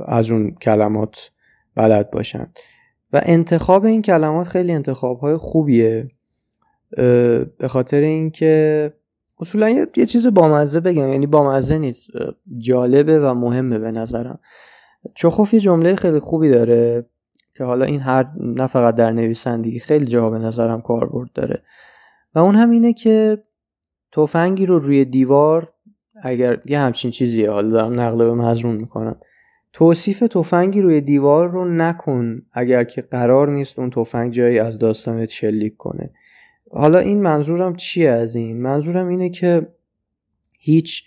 از 0.07 0.31
اون 0.31 0.51
کلمات 0.51 1.31
بلد 1.75 2.11
باشن. 2.11 2.47
و 3.13 3.21
انتخاب 3.23 3.85
این 3.85 4.01
کلمات 4.01 4.47
خیلی 4.47 4.71
انتخاب 4.71 5.19
های 5.19 5.37
خوبیه 5.37 6.11
به 7.57 7.67
خاطر 7.67 8.01
اینکه 8.01 8.93
اصولا 9.39 9.69
یه, 9.69 10.05
چیز 10.05 10.27
بامزه 10.27 10.79
بگم 10.79 11.07
یعنی 11.07 11.27
بامزه 11.27 11.77
نیست. 11.77 12.09
جالبه 12.57 13.19
و 13.19 13.33
مهمه 13.33 13.79
به 13.79 13.91
نظرم. 13.91 14.39
چخوف 15.15 15.53
یه 15.53 15.59
جمله 15.59 15.95
خیلی 15.95 16.19
خوبی 16.19 16.49
داره 16.49 17.05
که 17.57 17.63
حالا 17.63 17.85
این 17.85 17.99
هر 17.99 18.27
نه 18.39 18.67
فقط 18.67 18.95
در 18.95 19.11
نویسندگی 19.11 19.79
خیلی 19.79 20.05
جا 20.05 20.29
به 20.29 20.37
نظرم 20.37 20.81
کاربرد 20.81 21.29
داره. 21.33 21.61
و 22.35 22.39
اون 22.39 22.55
هم 22.55 22.69
اینه 22.69 22.93
که 22.93 23.43
تفنگی 24.11 24.65
رو 24.65 24.79
روی 24.79 25.05
دیوار 25.05 25.73
اگر 26.23 26.61
یه 26.65 26.79
همچین 26.79 27.11
چیزیه 27.11 27.51
حالا 27.51 27.69
دارم 27.69 28.01
نقل 28.01 28.17
به 28.17 28.33
مضمون 28.33 28.75
می‌کنم. 28.75 29.15
توصیف 29.73 30.19
تفنگی 30.19 30.81
روی 30.81 31.01
دیوار 31.01 31.49
رو 31.49 31.65
نکن 31.65 32.41
اگر 32.53 32.83
که 32.83 33.01
قرار 33.01 33.49
نیست 33.49 33.79
اون 33.79 33.89
تفنگ 33.89 34.33
جایی 34.33 34.59
از 34.59 34.79
داستانت 34.79 35.29
شلیک 35.29 35.77
کنه. 35.77 36.09
حالا 36.71 36.99
این 36.99 37.21
منظورم 37.21 37.75
چیه 37.75 38.09
از 38.09 38.35
این؟ 38.35 38.61
منظورم 38.61 39.07
اینه 39.07 39.29
که 39.29 39.67
هیچ 40.59 41.03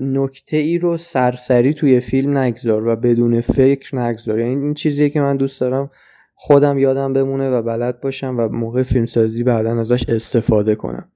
نکته 0.00 0.56
ای 0.56 0.78
رو 0.78 0.96
سرسری 0.96 1.74
توی 1.74 2.00
فیلم 2.00 2.38
نگذار 2.38 2.86
و 2.86 2.96
بدون 2.96 3.40
فکر 3.40 3.96
نگذار. 3.96 4.38
یعنی 4.38 4.64
این 4.64 4.74
چیزیه 4.74 5.10
که 5.10 5.20
من 5.20 5.36
دوست 5.36 5.60
دارم 5.60 5.90
خودم 6.34 6.78
یادم 6.78 7.12
بمونه 7.12 7.50
و 7.50 7.62
بلد 7.62 8.00
باشم 8.00 8.36
و 8.38 8.48
موقع 8.48 8.82
فیلمسازی 8.82 9.42
بعدا 9.42 9.80
ازش 9.80 10.08
استفاده 10.08 10.74
کنم. 10.74 11.08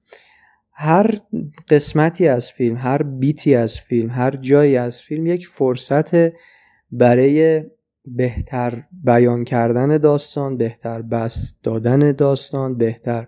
هر 0.79 1.19
قسمتی 1.69 2.27
از 2.27 2.51
فیلم 2.51 2.77
هر 2.77 3.03
بیتی 3.03 3.55
از 3.55 3.79
فیلم 3.79 4.09
هر 4.09 4.31
جایی 4.31 4.77
از 4.77 5.01
فیلم 5.01 5.27
یک 5.27 5.47
فرصت 5.47 6.31
برای 6.91 7.63
بهتر 8.05 8.83
بیان 9.03 9.43
کردن 9.43 9.97
داستان 9.97 10.57
بهتر 10.57 11.01
بس 11.01 11.53
دادن 11.63 12.11
داستان 12.11 12.77
بهتر 12.77 13.27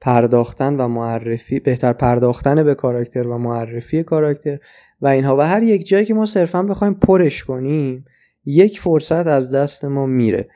پرداختن 0.00 0.76
و 0.76 0.88
معرفی 0.88 1.60
بهتر 1.60 1.92
پرداختن 1.92 2.62
به 2.62 2.74
کاراکتر 2.74 3.26
و 3.26 3.38
معرفی 3.38 4.02
کاراکتر 4.02 4.58
و 5.00 5.06
اینها. 5.06 5.36
و 5.36 5.40
هر 5.40 5.62
یک 5.62 5.86
جایی 5.86 6.04
که 6.04 6.14
ما 6.14 6.26
صرفا 6.26 6.62
بخوایم 6.62 6.94
پرش 6.94 7.44
کنیم 7.44 8.04
یک 8.44 8.80
فرصت 8.80 9.26
از 9.26 9.54
دست 9.54 9.84
ما 9.84 10.06
میره. 10.06 10.48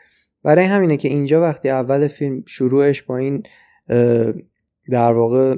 برای 0.42 0.64
همینه 0.64 0.96
که 0.96 1.08
اینجا 1.08 1.42
وقتی 1.42 1.68
اول 1.68 2.06
فیلم 2.06 2.42
شروعش 2.46 3.02
با 3.02 3.16
این 3.16 3.42
در 4.90 5.12
واقع 5.12 5.56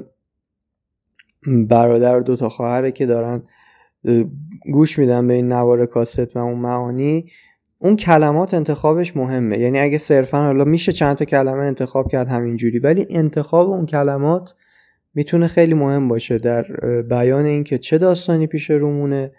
برادر 1.47 2.19
و 2.19 2.23
دو 2.23 2.35
تا 2.35 2.49
خواهره 2.49 2.91
که 2.91 3.05
دارن 3.05 3.43
گوش 4.71 4.99
میدن 4.99 5.27
به 5.27 5.33
این 5.33 5.47
نوار 5.47 5.85
کاست 5.85 6.35
و 6.35 6.39
اون 6.39 6.59
معانی. 6.59 7.25
اون 7.77 7.95
کلمات 7.95 8.53
انتخابش 8.53 9.17
مهمه. 9.17 9.57
یعنی 9.57 9.79
اگه 9.79 9.97
صرفا 9.97 10.37
حالا 10.37 10.63
میشه 10.63 10.91
چند 10.91 11.15
تا 11.15 11.25
کلمه 11.25 11.65
انتخاب 11.65 12.11
کرد 12.11 12.27
همینجوری 12.27 12.79
ولی 12.79 13.07
انتخاب 13.09 13.69
اون 13.69 13.85
کلمات 13.85 14.55
می‌تونه 15.13 15.47
خیلی 15.47 15.73
مهم 15.73 16.07
باشه 16.07 16.37
در 16.37 16.63
بیان 17.01 17.45
اینکه 17.45 17.77
چه 17.77 17.97
داستانی 17.97 18.47
پیش 18.47 18.69
رومونه 18.69 19.31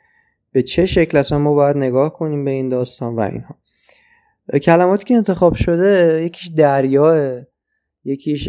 به 0.52 0.62
چه 0.62 0.86
شکل 0.86 1.18
اصلا 1.18 1.38
ما 1.38 1.54
باید 1.54 1.76
نگاه 1.76 2.12
کنیم 2.12 2.44
به 2.44 2.50
این 2.50 2.68
داستان 2.68 3.16
و 3.16 3.20
اینها. 3.20 3.58
کلماتی 4.62 5.04
که 5.04 5.14
انتخاب 5.14 5.54
شده 5.54 6.22
یکیش 6.24 6.46
دریاه 6.46 7.40
یکیش 8.04 8.48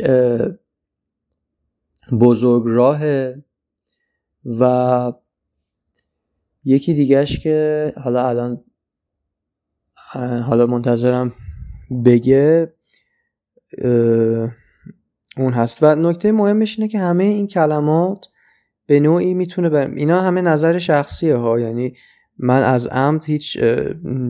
بزرگ 2.12 2.64
راه 2.66 3.02
و 4.60 5.14
یکی 6.66 6.94
دیگهش 6.94 7.40
که 7.40 7.94
حالا 8.04 8.28
الان 8.28 8.64
حالا 10.44 10.66
منتظرم 10.66 11.34
بگه 12.06 12.74
اون 15.38 15.54
هست. 15.54 15.84
و 15.84 15.96
نکته 15.96 16.32
مهمش 16.32 16.80
اینه 16.80 16.88
که 16.88 17.00
همه 17.00 17.24
این 17.24 17.48
کلمات 17.48 18.26
به 18.86 19.00
نوعی 19.00 19.34
می‌تونه 19.34 19.70
بر... 19.70 19.90
اینا 19.90 20.22
همه 20.22 20.42
نظر 20.42 20.80
شخصیه 20.80 21.36
ها. 21.36 21.60
یعنی 21.60 21.96
من 22.38 22.64
از 22.64 22.88
عمد 22.88 23.26
هیچ 23.26 23.58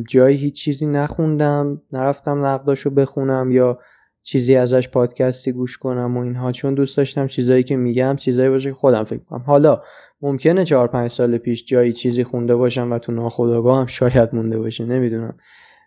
جایی 0.08 0.38
هیچ 0.38 0.56
چیزی 0.56 0.88
نخوندم 0.88 1.82
نرفتم 1.92 2.46
نقداشو 2.46 2.90
بخونم 2.90 3.52
یا 3.52 3.80
چیزی 4.24 4.56
ازش 4.56 4.90
پادکستی 4.90 5.52
گوش 5.52 5.78
کنم 5.78 6.18
و 6.18 6.20
اینها. 6.20 6.52
چون 6.52 6.74
دوست 6.74 6.98
داشتم 6.98 7.28
چیزایی 7.28 7.64
که 7.64 7.76
میگم 7.76 8.16
چیزایی 8.16 8.50
باشه 8.50 8.70
که 8.70 8.76
خودم 8.76 9.04
فکر 9.04 9.20
کنم 9.20 9.44
حالا 9.46 9.82
ممکنه 10.22 10.66
چهار 10.66 10.88
پنج 10.88 11.12
سال 11.12 11.38
پیش 11.38 11.66
جایی 11.66 11.94
چیزی 11.94 12.24
خونده 12.24 12.56
باشم 12.56 12.92
و 12.92 13.00
تو 13.00 13.12
ناخودآگاه 13.12 13.80
هم 13.80 13.86
شاید 13.86 14.36
مونده 14.36 14.60
باشه 14.60 14.86
نمی‌دونم. 14.86 15.38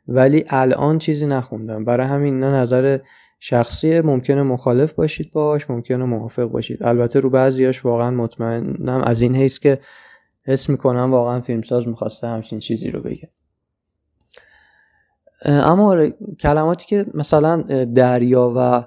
ولی 0.09 0.45
الان 0.49 0.99
چیزی 0.99 1.26
نخوندم. 1.26 1.85
برای 1.85 2.07
همین 2.07 2.35
اینا 2.35 2.62
نظر 2.62 2.99
شخصی 3.40 4.00
ممکنه 4.00 4.43
مخالف 4.43 4.93
باشید 4.93 5.33
باش 5.33 5.71
ممکنه 5.71 6.05
موافق 6.05 6.45
باشید. 6.45 6.87
البته 6.87 7.21
رو 7.21 7.31
بعضیاش 7.31 7.85
واقعا 7.85 8.11
مطمئنم 8.11 9.02
از 9.07 9.23
این 9.23 9.37
حیث 9.37 9.59
که 9.59 9.78
حس 10.47 10.69
می‌کنم 10.69 11.12
واقعا 11.12 11.40
فیلمساز 11.40 11.88
می‌خواسته 11.88 12.26
همچین 12.26 12.59
چیزی 12.59 12.90
رو 12.90 13.00
بگه. 13.00 13.31
اما 15.45 15.90
آره، 15.90 16.14
کلماتی 16.40 16.87
که 16.87 17.07
مثلا 17.14 17.62
دریا 17.95 18.52
و 18.57 18.85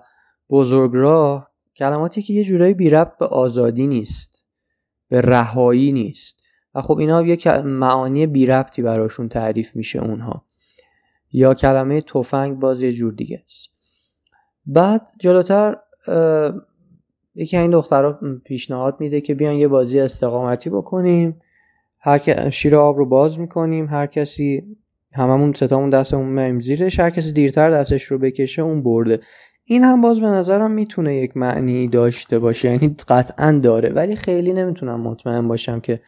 بزرگراه 0.50 1.52
کلماتی 1.76 2.22
که 2.22 2.34
یه 2.34 2.44
جورایی 2.44 2.74
بی 2.74 2.90
ربط 2.90 3.18
به 3.18 3.26
آزادی 3.26 3.88
نیست 3.88 4.46
به 5.10 5.22
رهایی 5.22 5.92
نیست. 5.92 6.40
و 6.76 6.82
خب 6.82 6.98
اینا 6.98 7.22
یه 7.22 7.62
معانی 7.62 8.28
بی 8.28 8.46
ربطی 8.46 8.82
براشون 8.82 9.30
تعریف 9.30 9.76
میشه 9.76 10.00
اونها. 10.00 10.46
یا 11.32 11.54
کلمه 11.54 12.02
تفنگ 12.02 12.60
باز 12.60 12.82
یه 12.82 12.94
جور 12.94 13.14
دیگه 13.14 13.44
است. 13.46 13.70
بعد 14.66 15.08
جلوتر 15.20 15.78
یکی 17.36 17.58
این 17.58 17.72
دخترها 17.72 18.20
پیشنهاد 18.46 18.98
میده 19.00 19.22
که 19.22 19.36
بیان 19.36 19.54
یه 19.54 19.68
بازی 19.68 20.00
استقامتی 20.00 20.70
بکنیم. 20.70 21.42
هر 22.00 22.50
شیر 22.50 22.76
آب 22.76 22.98
رو 22.98 23.06
باز 23.06 23.40
می‌کنیم. 23.40 23.88
هر 23.88 24.08
کسی 24.08 24.78
هممون 25.14 25.54
ستامون 25.54 25.90
دستمون 25.90 26.28
میم 26.28 26.60
زیرش 26.60 27.00
هر 27.00 27.10
کسی 27.10 27.32
دیرتر 27.32 27.72
دستش 27.72 28.04
رو 28.04 28.18
بکشه 28.18 28.62
اون 28.62 28.84
برده. 28.84 29.20
این 29.64 29.84
هم 29.84 30.02
باز 30.02 30.20
به 30.20 30.28
نظرم 30.28 30.72
می‌تونه 30.72 31.16
یک 31.16 31.38
معنی 31.38 31.88
داشته 31.88 32.40
باشه 32.40 32.72
یعنی 32.72 32.96
قطعا 33.08 33.60
داره. 33.64 33.90
ولی 33.90 34.16
خیلی 34.16 34.54
نمی‌تونم 34.54 35.02
مطمئن 35.02 35.48
باشم 35.48 35.80
که 35.80 36.02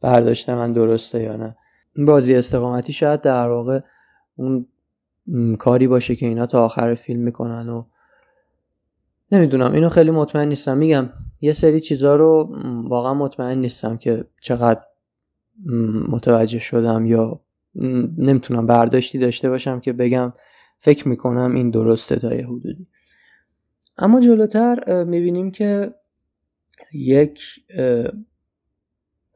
برداشته 0.00 0.54
من 0.54 0.72
درسته 0.72 1.22
یا 1.22 1.36
نه. 1.36 1.56
بازی 2.06 2.34
استقامتی 2.34 2.92
شاید 2.92 3.20
در 3.20 3.48
واقع 3.48 3.80
اون 4.36 4.66
کاری 5.58 5.86
باشه 5.86 6.16
که 6.16 6.26
اینا 6.26 6.46
تا 6.46 6.64
آخر 6.64 6.94
فیلم 6.94 7.20
می‌کنن 7.20 7.68
و 7.68 7.84
نمی‌دونم. 9.32 9.72
اینو 9.72 9.88
خیلی 9.88 10.10
مطمئن 10.10 10.48
نیستم. 10.48 10.76
میگم 10.76 11.08
یه 11.40 11.52
سری 11.52 11.80
چیزا 11.80 12.16
رو 12.16 12.56
واقعا 12.88 13.14
مطمئن 13.14 13.58
نیستم 13.58 13.96
که 13.96 14.24
چقدر 14.40 14.80
متوجه 16.08 16.58
شدم 16.58 17.06
یا 17.06 17.40
نمی‌تونم 18.18 18.66
برداشتی 18.66 19.18
داشته 19.18 19.50
باشم 19.50 19.80
که 19.80 19.92
بگم 19.92 20.32
فکر 20.78 21.08
می‌کنم 21.08 21.54
این 21.54 21.70
درسته 21.70 22.16
تا 22.16 22.34
یه 22.34 22.46
حدودی. 22.46 22.86
اما 23.98 24.20
جلوتر 24.20 25.04
می‌بینیم 25.04 25.50
که 25.50 25.94
یک 26.92 27.40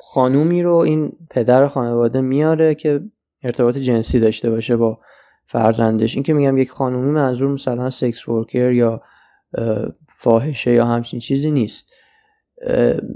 خانومی 0.00 0.62
رو 0.62 0.74
این 0.74 1.12
پدر 1.31 1.68
خانواده 1.68 2.20
میاره 2.20 2.74
که 2.74 3.00
ارتباط 3.42 3.78
جنسی 3.78 4.20
داشته 4.20 4.50
باشه 4.50 4.76
با 4.76 5.00
فرزندش. 5.46 6.14
این 6.14 6.22
که 6.22 6.33
میگم 6.33 6.57
یک 6.57 6.70
خانومی 6.70 7.11
منظور 7.11 7.52
مثلا 7.52 7.90
سکس 7.90 8.28
ورکر 8.28 8.72
یا 8.72 9.02
فاحشه 10.16 10.72
یا 10.72 10.87
همچین 10.87 11.20
چیزی 11.20 11.50
نیست. 11.50 11.90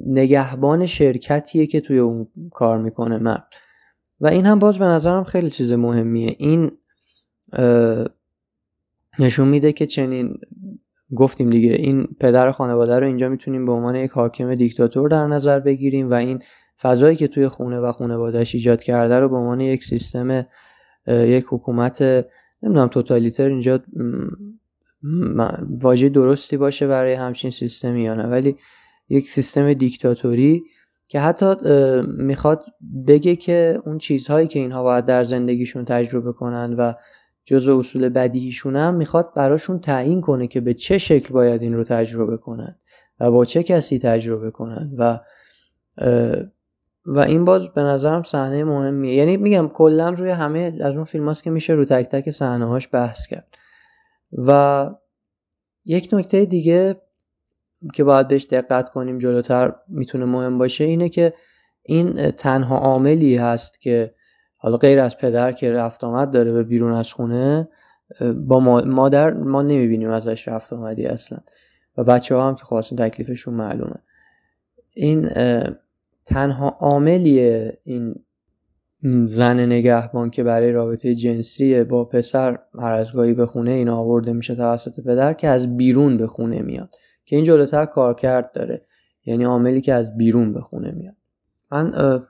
نگهبان 0.06 0.86
شرکتیه 0.86 1.66
که 1.66 1.80
توی 1.80 1.98
اون 1.98 2.28
کار 2.52 2.78
می‌کنه 2.78 3.18
مرد. 3.18 3.48
و 4.20 4.26
این 4.26 4.46
هم 4.46 4.59
باز 4.59 4.79
به 4.79 4.85
نظرم 4.85 5.24
خیلی 5.24 5.50
چیز 5.50 5.72
مهمیه. 5.72 6.37
این 6.38 6.70
نشون 9.18 9.48
میده 9.48 9.72
که 9.72 9.87
چنین 9.87 10.38
گفتیم 11.14 11.50
دیگه 11.50 11.72
این 11.72 12.09
پدر 12.20 12.52
خانواده 12.52 12.98
رو 12.98 13.07
اینجا 13.07 13.29
می‌تونیم 13.29 13.66
به 13.66 13.72
عنوان 13.72 13.94
یک 13.94 14.11
حاکم 14.11 14.55
دیکتاتور 14.55 15.09
در 15.09 15.26
نظر 15.26 15.61
بگیریم 15.61 16.11
و 16.11 16.14
این 16.14 16.42
فضایی 16.81 17.16
که 17.16 17.29
توی 17.29 17.48
خونه 17.48 17.79
و 17.79 17.92
خانوادهش 17.92 18.55
ایجاد 18.55 18.83
کرده 18.83 19.18
رو 19.18 19.29
به 19.29 19.37
عنوان 19.37 19.61
یک 19.61 19.85
سیستم 19.85 20.46
یک 21.09 21.44
حکومت 21.48 22.02
نمی‌دونم 22.62 22.87
توتالیتر 22.87 23.48
اینجا 23.48 23.81
واژه 25.83 26.09
درستی 26.09 26.57
باشه 26.57 26.87
برای 26.87 27.12
همچین 27.12 27.50
سیستمی 27.50 28.02
یا 28.02 28.14
نه. 28.14 28.26
ولی 28.26 28.57
یک 29.09 29.29
سیستم 29.29 29.72
دیکتاتوری 29.72 30.62
که 31.08 31.20
حتی 31.20 31.54
می‌خواد 32.06 32.64
بگه 33.06 33.36
که 33.36 33.82
اون 33.86 33.98
چیزهایی 33.98 34.48
که 34.48 34.58
اینها 34.58 34.82
باید 34.82 35.04
در 35.04 35.24
زندگیشون 35.24 35.84
تجربه 35.84 36.32
کنن 36.32 36.74
و 36.74 36.92
جزء 37.44 37.78
اصول 37.78 38.08
بدیهیشون 38.08 38.76
هم 38.76 38.94
می‌خواد 38.94 39.34
براشون 39.34 39.80
تعیین 39.80 40.20
کنه 40.20 40.46
که 40.46 40.60
به 40.60 40.74
چه 40.74 40.98
شکل 40.98 41.34
باید 41.34 41.62
این 41.62 41.74
رو 41.74 41.84
تجربه 41.84 42.36
کنن 42.36 42.76
و 43.20 43.30
با 43.30 43.44
چه 43.44 43.62
کسی 43.62 43.98
تجربه 43.98 44.50
کنن 44.50 44.92
و 44.98 45.20
و 47.06 47.18
این 47.18 47.44
باز 47.44 47.68
به 47.68 47.80
نظرم 47.80 48.22
صحنه 48.22 48.64
مهمیه. 48.64 49.14
یعنی 49.14 49.36
میگم 49.36 49.68
کلا 49.68 50.10
روی 50.10 50.30
همه 50.30 50.78
از 50.80 50.94
اون 50.94 51.04
فیلم 51.04 51.34
که 51.34 51.50
میشه 51.50 51.72
رو 51.72 51.84
تک 51.84 52.08
تک 52.08 52.30
صحنه 52.30 52.66
هاش 52.66 52.88
بحث 52.92 53.26
کرد. 53.26 53.56
و 54.32 54.90
یک 55.84 56.08
نکته 56.12 56.44
دیگه 56.44 57.00
که 57.94 58.04
باید 58.04 58.28
بهش 58.28 58.46
دقت 58.50 58.88
کنیم 58.88 59.18
جلوتر 59.18 59.74
می‌تونه 59.88 60.24
مهم 60.24 60.58
باشه 60.58 60.84
اینه 60.84 61.08
که 61.08 61.34
این 61.82 62.30
تنها 62.30 62.76
عاملی 62.76 63.36
هست 63.36 63.80
که 63.80 64.14
حالا 64.56 64.76
غیر 64.76 65.00
از 65.00 65.18
پدر 65.18 65.52
که 65.52 65.72
رفت 65.72 66.04
آمد 66.04 66.30
داره 66.30 66.52
به 66.52 66.62
بیرون 66.62 66.92
از 66.92 67.12
خونه 67.12 67.68
با 68.46 68.60
مادر 68.86 69.34
ما 69.34 69.62
نمی‌بینیم 69.62 70.10
ازش 70.10 70.48
رفت 70.48 70.72
آمدی 70.72 71.06
اصلا. 71.06 71.38
و 71.96 72.04
بچه 72.04 72.34
ها 72.34 72.48
هم 72.48 72.54
که 72.54 72.64
خواستون 72.64 72.98
تکلیفشون 72.98 73.54
معلومه. 73.54 73.96
این 74.94 75.30
تنها 76.24 76.76
عاملیه 76.80 77.78
این 77.84 78.14
زن 79.26 79.60
نگهبان 79.60 80.30
که 80.30 80.42
برای 80.42 80.72
رابطه 80.72 81.14
جنسی 81.14 81.84
با 81.84 82.04
پسر 82.04 82.58
هر 82.78 82.94
از 82.94 83.12
گاهی 83.12 83.34
به 83.34 83.46
خونه 83.46 83.70
این 83.70 83.88
آورده 83.88 84.32
میشه 84.32 84.54
توسط 84.54 85.00
پدر 85.00 85.32
که 85.32 85.48
از 85.48 85.76
بیرون 85.76 86.16
به 86.16 86.26
خونه 86.26 86.62
میاد. 86.62 86.94
که 87.26 87.36
این 87.36 87.44
جلوتر 87.44 87.86
کارکرد 87.86 88.52
داره. 88.52 88.86
یعنی 89.24 89.44
عاملی 89.44 89.80
که 89.80 89.94
از 89.94 90.16
بیرون 90.16 90.52
به 90.52 90.60
خونه 90.60 90.90
میاد. 90.90 91.14
من 91.72 92.22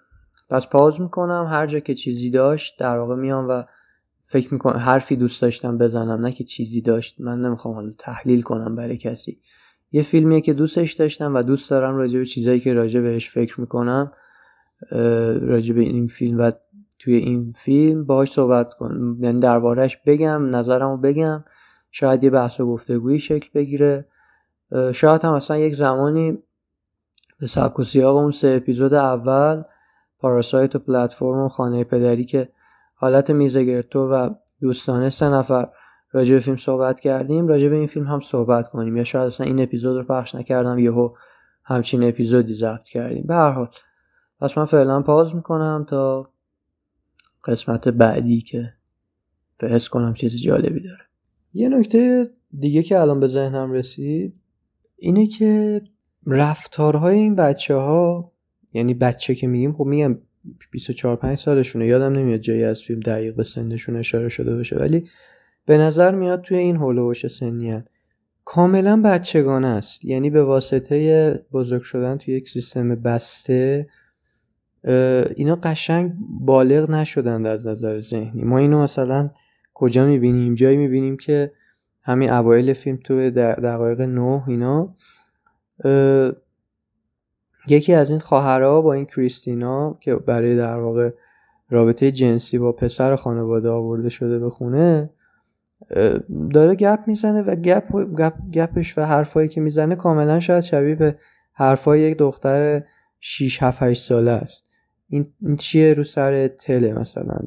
پس 0.50 0.68
پاوز 0.68 1.00
می‌کنم 1.00 1.46
هر 1.50 1.66
جا 1.66 1.80
که 1.80 1.94
چیزی 1.94 2.30
داشت 2.30 2.78
در 2.78 2.98
واقع 2.98 3.14
میام 3.14 3.48
و 3.48 3.62
فکر 4.22 4.54
می‌کنم 4.54 4.76
حرفی 4.76 5.16
دوست 5.16 5.42
داشتم 5.42 5.78
بزنم 5.78 6.20
نه 6.26 6.32
که 6.32 6.44
چیزی 6.44 6.80
داشت. 6.80 7.20
من 7.20 7.40
نمی‌خوام 7.40 7.74
حالا 7.74 7.90
تحلیل 7.98 8.42
کنم 8.42 8.76
برای 8.76 8.96
کسی. 8.96 9.40
یه 9.92 10.02
فیلمیه 10.02 10.40
که 10.40 10.54
دوستش 10.54 10.92
داشتم 10.92 11.35
و 11.35 11.42
دوست 11.42 11.70
دارم 11.70 11.96
راجع 11.96 12.18
به 12.18 12.24
چیزایی 12.24 12.61
که 12.61 12.72
راجع 12.72 13.00
بهش 13.00 13.30
فکر 13.30 13.61
می‌کنم 13.61 14.12
راجع 15.40 15.74
به 15.74 15.80
این 15.80 16.06
فیلم 16.06 16.38
و 16.38 16.52
توی 16.98 17.14
این 17.14 17.52
فیلم 17.56 18.04
باهاش 18.04 18.32
صحبت 18.32 18.74
کنم. 18.74 19.24
یعنی 19.24 19.40
دربارهش 19.40 19.98
بگم 20.06 20.56
نظرمو 20.56 20.96
بگم 20.96 21.44
شاید 21.90 22.24
یه 22.24 22.30
بحث 22.30 22.61
و 22.61 22.66
گفتگویی 22.66 23.18
شکل 23.18 23.48
بگیره. 23.54 24.09
شاید 24.94 25.24
هم 25.24 25.33
اصلا 25.33 25.57
یک 25.57 25.74
زمانی 25.74 26.38
به 27.40 27.46
سبک 27.46 27.79
و 27.79 27.85
سیاق 27.85 28.16
اون 28.16 28.31
سه 28.31 28.48
اپیزود 28.48 28.94
اول 28.94 29.62
پاراسایت 30.18 30.76
و 30.76 30.79
پلتفرم 30.79 31.38
و 31.38 31.48
خانه 31.48 31.85
پدری 31.85 32.24
که 32.24 32.48
حالت 32.94 33.31
میزگرتو 33.31 34.09
و 34.09 34.31
دوستانه 34.61 35.11
سه 35.11 35.29
نفر 35.29 35.68
راجع 36.12 36.35
به 36.35 36.40
فیلم 36.40 36.57
صحبت 36.57 37.00
کردیم 37.00 37.48
راجع 37.48 37.68
به 37.68 37.76
این 37.76 37.87
فیلم 37.87 38.07
هم 38.07 38.20
صحبت 38.20 38.68
کنیم. 38.68 38.96
یا 38.96 39.05
شاید 39.05 39.26
اصلا 39.26 39.46
این 39.46 39.62
اپیزود 39.62 39.96
رو 39.96 40.05
پخش 40.05 40.35
نکردم 40.35 40.79
یهو 40.79 41.14
همچین 41.64 42.05
اپیزودی 42.05 42.55
ضبط 42.55 42.85
کردیم. 42.85 43.24
به 43.26 43.35
هر 43.35 43.50
حال 43.50 43.68
پس 44.40 44.59
من 44.59 44.64
فعلا 44.64 45.02
پاز 45.02 45.35
می‌کنم 45.35 45.87
تا 45.88 46.31
قسمت 47.46 47.88
بعدی 47.88 48.40
که 48.40 48.72
فحس 49.57 49.88
کنم 49.88 50.14
چیز 50.14 50.37
جالبی 50.37 50.81
داره. 50.81 51.05
یه 51.52 51.68
نکته 51.68 52.31
دیگه 52.59 52.83
که 52.83 53.00
الان 53.00 53.20
به 53.20 53.26
ذهنم 53.26 53.72
رسید 53.72 54.40
اینه 54.96 55.26
که 55.26 55.82
رفتارهای 56.26 57.18
این 57.18 57.37
بچه 57.37 57.74
ها 57.74 58.32
یعنی 58.72 58.94
بچه 58.94 59.35
که 59.35 59.46
میگیم 59.46 59.72
خب 59.72 59.85
میگم 59.85 60.18
24 60.70 61.16
5 61.16 61.38
سالشونه 61.38 61.87
یادم 61.87 62.12
نمیاد 62.12 62.40
جایی 62.40 62.64
از 62.64 62.82
فیلم 62.82 63.00
دقیق 63.00 63.35
به 63.35 63.44
سنشون 63.44 63.96
اشاره 63.96 64.28
شده 64.28 64.56
باشه 64.56 64.76
ولی 64.76 65.09
به 65.66 65.78
نظر 65.78 66.14
میاد 66.14 66.40
توی 66.40 66.56
این 66.56 66.76
هولوش 66.76 67.26
سنی 67.26 67.82
کاملا 68.44 69.02
بچگانه 69.04 69.66
است. 69.66 70.04
یعنی 70.04 70.30
به 70.30 70.44
واسطه 70.44 71.35
بزرگ 71.52 71.82
شدن 71.82 72.16
توی 72.18 72.35
یک 72.35 72.48
سیستم 72.48 72.94
بسته 72.94 73.87
اینا 75.37 75.56
قشنگ 75.62 76.12
بالغ 76.40 76.90
نشدند 76.90 77.46
از 77.46 77.66
نظر 77.66 78.00
ذهنی. 78.00 78.44
ما 78.44 78.59
اینو 78.59 78.82
مثلا 78.82 79.30
کجا 79.74 80.06
می‌بینیم؟ 80.06 80.54
جایی 80.54 80.76
می‌بینیم 80.76 81.16
که 81.16 81.52
همین 82.07 82.33
اوایل 82.33 82.73
فیلم 82.73 82.99
توی 83.05 83.31
دقایق 83.31 84.01
نه 84.01 84.42
اینا. 84.49 84.95
یکی 87.69 87.95
از 87.95 88.11
این 88.11 88.19
خواهرها 88.19 88.81
با 88.81 88.92
این 88.92 89.05
کریستینا 89.05 89.99
که 90.01 90.14
برای 90.14 90.57
در 90.57 90.79
واقع 90.79 91.11
رابطه 91.71 92.12
جنسی 92.12 92.59
با 92.59 92.73
پسر 92.73 93.16
خانواده 93.16 93.69
آورده 93.69 94.09
شده 94.09 94.38
به 94.38 94.51
خونه 94.51 95.11
داره 96.55 96.75
گپ 96.75 96.99
می‌زنه 97.07 97.42
و 97.42 97.55
گپ, 97.55 97.92
گپ 98.19 98.35
گپش 98.53 98.99
و 98.99 99.03
حرفایی 99.03 99.49
که 99.49 99.61
می‌زنه 99.61 99.95
کاملا 99.95 100.40
شاید 100.40 100.64
شبیه 100.64 100.95
به 100.95 101.19
حرفای 101.53 102.01
یک 102.01 102.19
دختر 102.19 102.83
6 103.21 103.62
7 103.62 103.83
8 103.83 104.03
ساله 104.03 104.31
است. 104.31 104.71
این, 105.09 105.27
این 105.40 105.57
چیه 105.57 105.92
رو 105.92 106.05
سر 106.05 106.49
تله 106.49 106.92
مثلا؟ 106.92 107.38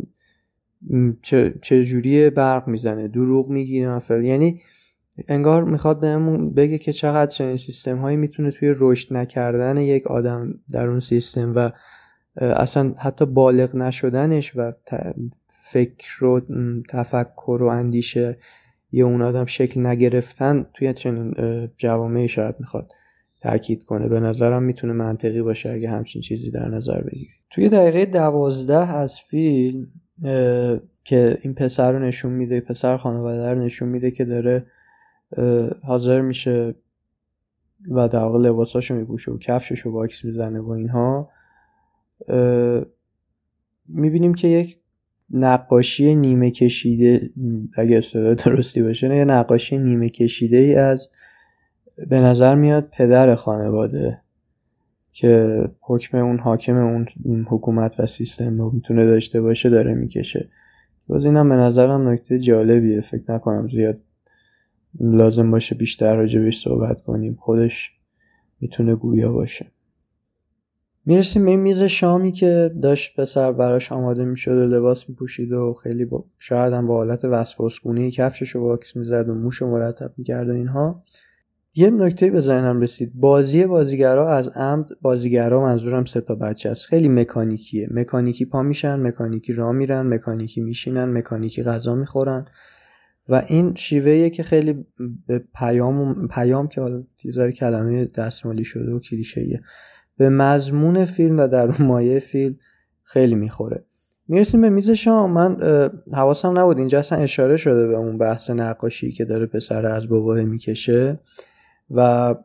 چه, 1.21 1.53
چه 1.61 1.83
جوری 1.83 2.29
برق 2.29 2.67
می‌زنه 2.67 3.07
دروغ 3.07 3.49
می‌گیره 3.49 3.95
مثلا 3.95 4.21
یعنی 4.21 4.61
انگار 5.27 5.63
می‌خواد 5.63 5.99
بهمون 5.99 6.53
بگه 6.53 6.77
که 6.77 6.93
چقدر 6.93 7.31
چنین 7.31 7.57
سیستم 7.57 7.97
هایی 7.97 8.17
می‌تونه 8.17 8.51
توی 8.51 8.73
رشد 8.77 9.13
نکردن 9.13 9.77
یک 9.77 10.07
آدم 10.07 10.53
در 10.71 10.87
اون 10.87 10.99
سیستم 10.99 11.53
و 11.55 11.71
اصلا 12.41 12.93
حتی 12.97 13.25
بالغ 13.25 13.75
نشدنش 13.75 14.51
و 14.55 14.71
فکر 15.71 16.25
و 16.25 16.41
تفکر 16.89 17.59
و 17.61 17.67
اندیشه 17.67 18.37
یه 18.91 19.03
اون 19.03 19.21
آدم 19.21 19.45
شکل 19.45 19.85
نگرفتن 19.85 20.65
توی 20.73 20.93
چنین 20.93 21.33
جوامعی 21.77 22.27
شاید 22.27 22.55
می‌خواد 22.59 22.91
تاکید 23.41 23.83
کنه. 23.83 24.07
به 24.07 24.19
نظرم 24.19 24.63
می‌تونه 24.63 24.93
منطقی 24.93 25.41
باشه 25.41 25.69
اگه 25.69 25.89
همچین 25.89 26.21
چیزی 26.21 26.51
در 26.51 26.67
نظر 26.67 27.01
بگیری. 27.01 27.31
توی 27.49 27.69
دقیقه 27.69 28.05
دوازده 28.05 28.93
از 28.93 29.19
فیلم 29.19 29.87
که 31.03 31.38
این 31.41 31.53
پسر 31.53 31.91
رو 31.91 31.99
نشون 31.99 32.32
میده 32.34 32.62
پسر 32.62 32.97
خانواده 32.97 33.53
رو 33.53 33.60
نشون 33.60 33.89
میده 33.89 34.12
که 34.12 34.25
داره 34.25 34.65
حاضر 35.84 36.21
میشه 36.21 36.75
و 37.91 38.08
در 38.08 38.19
واقع 38.19 38.39
لباساشو 38.39 38.95
میپوشه 38.95 39.32
و 39.32 39.38
کفششو 39.38 39.91
واکس 39.91 40.25
می‌زنه 40.25 40.60
و 40.60 40.69
اینها. 40.69 41.29
می‌بینیم 43.88 44.34
که 44.34 44.47
یک 44.47 44.77
نقاشی 45.32 46.15
نیمه 46.15 46.51
کشیده 46.51 47.29
اگه 47.73 47.97
اصطلاح 47.97 48.34
درستی 48.34 48.82
باشه 48.82 49.15
یه 49.15 49.25
نقاشی 49.25 49.77
نیمه 49.77 50.10
کشیده 50.10 50.58
ای 50.58 50.75
از 50.75 51.10
به 52.08 52.19
نظر 52.19 52.55
میاد 52.55 52.89
پدر 52.91 53.36
خانواده. 53.36 54.21
که 55.12 55.63
حکم 55.82 56.17
اون 56.17 56.39
حاکم 56.39 56.78
اون 57.24 57.45
حکومت 57.50 58.00
و 58.00 58.08
سیستم 58.08 58.62
رو 58.62 58.72
می‌تونه 58.72 59.06
داشته 59.06 59.41
باشه 59.41 59.69
داره 59.69 59.93
می‌کشه. 59.93 60.50
باز 61.08 61.26
اینم 61.26 61.50
به 61.50 61.56
نظرم 61.56 62.10
نکته 62.10 62.39
جالبیه. 62.39 63.02
فکر 63.02 63.32
نکنم 63.32 63.67
زیاد 63.67 64.00
لازم 65.00 65.52
باشه 65.52 65.76
بیشتر 65.76 66.15
راجبش 66.15 66.63
صحبت 66.63 67.02
کنیم. 67.02 67.36
خودش 67.36 67.91
می‌تونه 68.60 68.95
گویا 68.95 69.32
باشه. 69.32 69.65
می‌رسیم 71.06 71.45
به 71.45 71.52
این 71.52 71.60
میز 71.60 71.82
شامی 71.84 72.32
که 72.32 72.72
داشت 72.82 73.19
پسر 73.19 73.52
براش 73.52 73.91
آماده 73.91 74.26
می‌شد 74.26 74.52
و 74.52 74.76
لباس 74.76 75.10
میپوشید 75.10 75.52
و 75.52 75.74
خیلی 75.74 76.06
با 76.06 76.26
شاید 76.39 76.74
هم 76.74 76.88
با 76.88 76.95
حالت 76.95 77.26
وسواسگونه 77.26 78.12
کفشش 78.12 78.50
رو 78.50 78.62
واکس 78.62 78.95
می‌زد 78.95 79.30
و 79.30 79.34
موش 79.34 79.62
مرتب 79.62 80.13
می‌کرد 80.17 80.50
و 80.50 80.54
اینها. 80.54 81.04
یه 81.79 81.89
نکته 81.89 82.29
به 82.29 82.41
ذهنم 82.41 82.81
رسید. 82.81 83.11
بازی 83.15 83.65
بازیگرا 83.65 84.33
از 84.33 84.49
عمد 84.49 84.89
بازیگرا 85.01 85.61
منظورم 85.61 86.05
سه 86.05 86.21
تا 86.21 86.35
بچه 86.35 86.69
است. 86.69 86.85
خیلی 86.85 87.09
مکانیکیه. 87.09 87.87
مکانیکی 87.91 88.45
پا 88.45 88.63
میشن 88.63 89.07
مکانیکی 89.07 89.53
راه 89.53 89.71
میرن 89.71 90.13
مکانیکی 90.13 90.61
میشینن 90.61 91.17
مکانیکی 91.17 91.63
غذا 91.63 91.95
می‌خورن. 91.95 92.45
و 93.29 93.43
این 93.47 93.75
شیوهیه 93.75 94.29
که 94.29 94.43
خیلی 94.43 94.85
به 95.27 95.43
پیام 95.55 96.27
پیام 96.27 96.67
که 96.67 96.81
حالا 96.81 97.03
تیزار 97.21 97.51
کلمه 97.51 98.05
دستمالی 98.05 98.63
شده 98.63 98.91
و 98.91 98.99
کلیشه‌ایه. 98.99 99.61
به 100.17 100.29
مضمون 100.29 101.05
فیلم 101.05 101.39
و 101.39 101.47
در 101.47 101.81
مایه 101.81 102.19
فیلم 102.19 102.55
خیلی 103.03 103.35
می‌خوره. 103.35 103.83
می‌رسیم 104.27 104.61
به 104.61 104.69
میز 104.69 104.89
شام. 104.91 105.33
من 105.33 105.57
حواسم 106.13 106.59
نبود. 106.59 106.77
اینجا 106.77 106.99
اصلا 106.99 107.17
اشاره 107.19 107.57
شده 107.57 107.87
به 107.87 107.95
اون 107.95 108.17
بحث 108.17 108.49
نقاشی 108.49 109.11
که 109.11 109.25
داره 109.25 109.45
پسر 109.45 109.85
از 109.85 110.09
باباه 110.09 110.43
می‌کشه. 110.43 111.19
و 111.91 112.36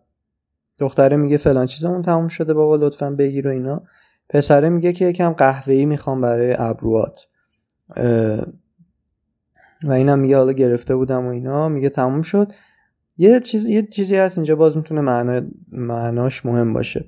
دختره 0.79 1.17
میگه 1.17 1.37
فلان 1.37 1.67
چیزمون 1.67 2.03
تموم 2.03 2.29
شده 2.29 2.55
بابا 2.55 2.77
لطفا 2.77 3.11
بگیر 3.11 3.49
و 3.49 3.51
اینا. 3.51 3.83
پسره 4.29 4.69
میگه 4.69 4.93
که 4.93 5.05
یکم 5.05 5.33
قهوه‌ای 5.33 5.87
می‌خوام 5.87 6.21
برای 6.21 6.55
ابروات 6.59 7.27
و 9.85 9.93
اینم 9.93 10.19
میگه 10.19 10.37
حالا 10.37 10.53
گرفته 10.53 10.97
بودم 10.97 11.27
و 11.27 11.29
اینا. 11.29 11.69
میگه 11.69 11.89
تموم 11.89 12.23
شد. 12.23 12.53
یه 13.19 13.41
چیز 13.41 13.65
یه 13.65 13.83
چیزی 13.83 14.17
هست 14.17 14.39
اینجا 14.39 14.57
باز 14.57 14.77
می‌تونه 14.77 15.01
معنا 15.01 15.47
معناش 15.73 16.47
مهم 16.47 16.73
باشه. 16.73 17.05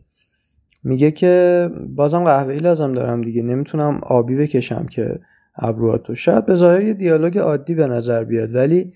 میگه 0.84 1.10
که 1.10 1.68
بازم 1.88 2.24
قهوه‌ای 2.24 2.58
لازم 2.58 2.92
دارم 2.92 3.22
دیگه. 3.22 3.42
نمی‌تونم 3.42 4.00
آبی 4.02 4.36
بکشم 4.36 4.86
که 4.86 5.20
ابرواتو 5.56 6.14
شاید 6.14 6.46
به 6.46 6.54
ظاهر 6.54 6.82
یه 6.82 6.94
دیالوگ 6.94 7.38
عادی 7.38 7.74
به 7.74 7.86
نظر 7.86 8.24
بیاد 8.24 8.54
ولی 8.54 8.92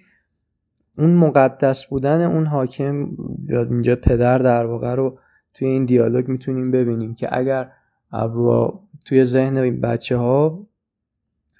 اون 1.00 1.14
مقدس 1.14 1.86
بودن 1.86 2.20
اون 2.20 2.46
حاکم 2.46 3.08
یا 3.48 3.62
اینجا 3.62 3.96
پدر 3.96 4.38
در 4.38 4.66
واقع 4.66 4.94
رو 4.94 5.18
توی 5.54 5.68
این 5.68 5.84
دیالوگ 5.84 6.28
می‌تونیم 6.28 6.70
ببینیم 6.70 7.14
که 7.14 7.38
اگر 7.38 7.72
ابرو 8.12 8.80
توی 9.04 9.24
ذهن 9.24 9.80
بچه 9.80 10.16
ها 10.16 10.66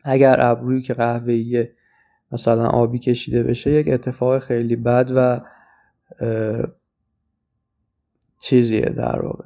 اگر 0.05 0.37
ابرویی 0.39 0.83
که 0.83 0.95
قهوه‌ایه 0.95 1.73
مثلا 2.33 2.67
آبی 2.67 2.99
کشیده 2.99 3.43
بشه 3.43 3.71
یک 3.71 3.89
اتفاق 3.89 4.39
خیلی 4.39 4.77
بد 4.77 5.13
و 5.15 5.41
چیزیه 8.39 8.81
در 8.81 9.23
واقع. 9.23 9.45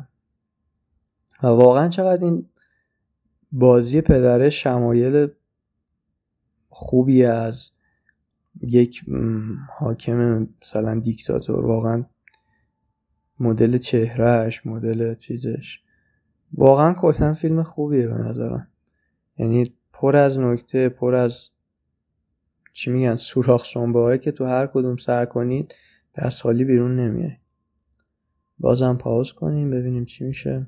و 1.42 1.46
واقعا 1.46 1.88
چقدر 1.88 2.24
این 2.24 2.48
بازی 3.52 4.00
پدره 4.00 4.50
شمایل 4.50 5.28
خوبی 6.68 7.24
از 7.24 7.70
یک 8.62 9.04
حاکم 9.78 10.48
مثلا 10.62 11.00
دیکتاتور 11.00 11.66
واقعا 11.66 12.04
مدل 13.40 13.78
چهرهش 13.78 14.66
مدل 14.66 15.14
چیزش. 15.14 15.80
واقعا 16.52 16.94
کلا 16.94 17.32
فیلم 17.32 17.62
خوبیه 17.62 18.08
به 18.08 18.14
نظرم. 18.14 18.68
یعنی 19.38 19.74
پر 19.92 20.16
از 20.16 20.38
نکته 20.38 20.88
پر 20.88 21.14
از 21.14 21.48
چی 22.72 22.90
میگن 22.90 23.16
سوراخ 23.16 23.64
سنبه 23.64 24.18
که 24.18 24.32
تو 24.32 24.44
هر 24.44 24.66
کدوم 24.66 24.96
سر 24.96 25.24
کنید 25.24 25.74
دست 26.18 26.42
خالی 26.42 26.64
بیرون 26.64 27.00
نمیای. 27.00 27.36
بازم 28.58 28.96
پاوز 28.96 29.32
کنیم 29.32 29.70
ببینیم 29.70 30.04
چی 30.04 30.24
میشه. 30.24 30.66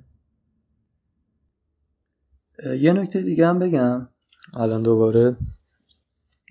یه 2.79 2.93
نکته 2.93 3.23
دیگه 3.23 3.47
هم 3.47 3.59
بگم. 3.59 4.09
الان 4.55 4.83
دوباره 4.83 5.37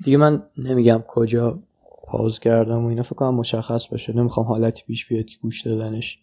دیگه 0.03 0.17
من 0.17 0.43
نمیگم 0.57 1.03
کجا 1.07 1.59
پاوز 2.07 2.39
کردم 2.39 2.83
و 2.85 2.87
اینا 2.87 3.03
فکر 3.03 3.15
کنم 3.15 3.35
مشخص 3.35 3.87
باشه. 3.87 4.13
نمی‌خوام 4.13 4.45
حالتی 4.45 4.83
پیش 4.87 5.07
بیاد 5.07 5.25
که 5.25 5.37
گوش 5.41 5.61
دادنش 5.67 6.19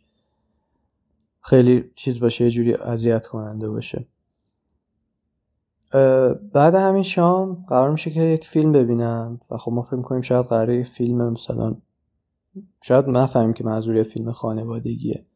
خیلی 1.41 1.91
چیز 1.95 2.21
باشه 2.21 2.45
یه 2.45 2.51
جوری 2.51 2.75
اذیت 2.75 3.27
کننده 3.27 3.69
باشه. 3.69 4.07
بعد 6.53 6.75
همین 6.75 7.03
شام 7.03 7.65
قرار 7.69 7.91
میشه 7.91 8.11
که 8.11 8.21
یک 8.21 8.47
فیلم 8.47 8.73
ببینم. 8.73 9.41
و 9.51 9.57
خب 9.57 9.73
ما 9.73 9.83
فکر 9.83 9.97
می‌کنیم 9.97 10.23
شاید 10.23 10.47
قراره 10.47 10.83
فیلم 10.83 11.33
مثلا 11.33 11.77
شاید 12.83 13.09
نفهمیم 13.09 13.53
که 13.53 13.65
منظور 13.65 14.03
فیلم 14.03 14.33
خانوادگیه. 14.33 15.27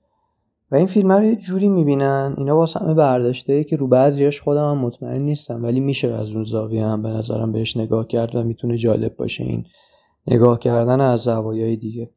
و 0.70 0.76
این 0.76 0.87
فیلم 0.87 1.12
رو 1.12 1.24
یه 1.24 1.37
جوری 1.37 1.68
می‌بینن 1.68 2.35
اینا 2.38 2.57
واسه 2.57 2.81
همه 2.81 2.94
برداشته 2.94 3.64
که 3.64 3.76
رو 3.76 3.88
بعضیاش 3.88 4.40
خودم 4.40 4.70
هم 4.70 4.79
مطمئن 4.79 5.22
نیستم 5.22 5.62
ولی 5.62 5.81
میشه 5.81 6.09
از 6.09 6.33
اون 6.33 6.44
زاویه 6.44 6.87
هم 6.87 7.02
به 7.02 7.09
نظرم 7.09 7.52
بهش 7.52 7.76
نگاه 7.76 8.07
کرد 8.07 8.35
و 8.35 8.42
می‌تونه 8.42 8.76
جالب 8.76 9.16
باشه 9.16 9.44
این 9.44 9.64
نگاه 10.26 10.59
کردن 10.59 11.00
از 11.00 11.20
زوایای 11.20 11.76
دیگه. 11.76 12.11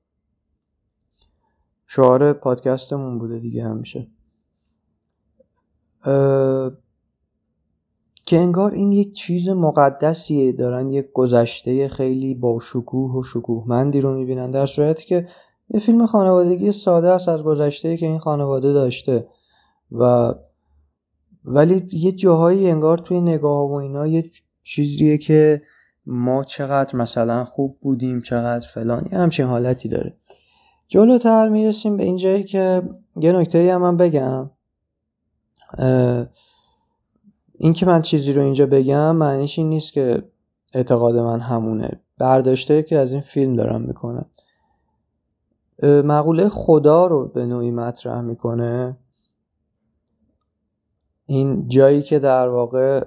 شعار 1.87 2.33
پادکستمون 2.33 3.19
بوده 3.19 3.39
دیگه 3.39 3.63
همیشه. 3.63 4.07
که 8.25 8.37
انگار 8.37 8.71
این 8.71 8.91
یک 8.91 9.13
چیز 9.13 9.49
مقدسیه 9.49 10.51
دارن 10.51 10.89
یک 10.89 11.05
گذشته 11.13 11.87
خیلی 11.87 12.35
با 12.35 12.59
شکوه 12.61 13.15
و 13.15 13.23
شکوهمندی 13.23 14.01
رو 14.01 14.15
می‌بینن 14.15 14.51
در 14.51 14.65
صورتی 14.65 15.05
که 15.05 15.27
یه 15.69 15.79
فیلم 15.79 16.05
خانوادگی 16.05 16.71
ساده 16.71 17.07
است 17.07 17.29
از 17.29 17.43
گذشته 17.43 17.97
که 17.97 18.05
این 18.05 18.19
خانواده 18.19 18.73
داشته 18.73 19.27
و 19.91 20.33
ولی 21.45 21.87
یه 21.91 22.11
جاهایی 22.11 22.69
انگار 22.69 22.97
توی 22.97 23.21
نگاه 23.21 23.69
و 23.69 23.73
اینا 23.73 24.07
یه 24.07 24.29
چیزیه 24.63 25.17
که 25.17 25.61
ما 26.05 26.43
چقدر 26.43 26.95
مثلا 26.95 27.45
خوب 27.45 27.77
بودیم 27.81 28.21
چقدر 28.21 28.67
فلان 28.67 29.09
یه 29.11 29.17
همچین 29.17 29.45
حالتی 29.45 29.89
داره. 29.89 30.15
جلوتر 30.87 31.49
می‌رسیم 31.49 31.97
به 31.97 32.03
اینجایی 32.03 32.43
که 32.43 32.81
یه 33.15 33.31
نکته 33.31 33.73
هم 33.73 33.81
من 33.81 33.97
بگم. 33.97 34.49
این 37.57 37.73
که 37.73 37.85
من 37.85 38.01
چیزی 38.01 38.33
رو 38.33 38.41
اینجا 38.41 38.65
بگم 38.65 39.15
معنیش 39.15 39.59
این 39.59 39.69
نیست 39.69 39.93
که 39.93 40.23
اعتقاد 40.73 41.17
من 41.17 41.39
همونه. 41.39 42.01
برداشته 42.17 42.83
که 42.83 42.97
از 42.97 43.11
این 43.11 43.21
فیلم 43.21 43.55
دارم 43.55 43.81
می‌کنم. 43.81 44.25
مقوله 45.83 46.49
خدا 46.49 47.07
رو 47.07 47.27
به 47.27 47.45
نوعی 47.45 47.71
مطرح 47.71 48.21
می‌کنه. 48.21 48.97
این 51.25 51.67
جایی 51.67 52.01
که 52.01 52.19
در 52.19 52.47
واقع 52.47 53.05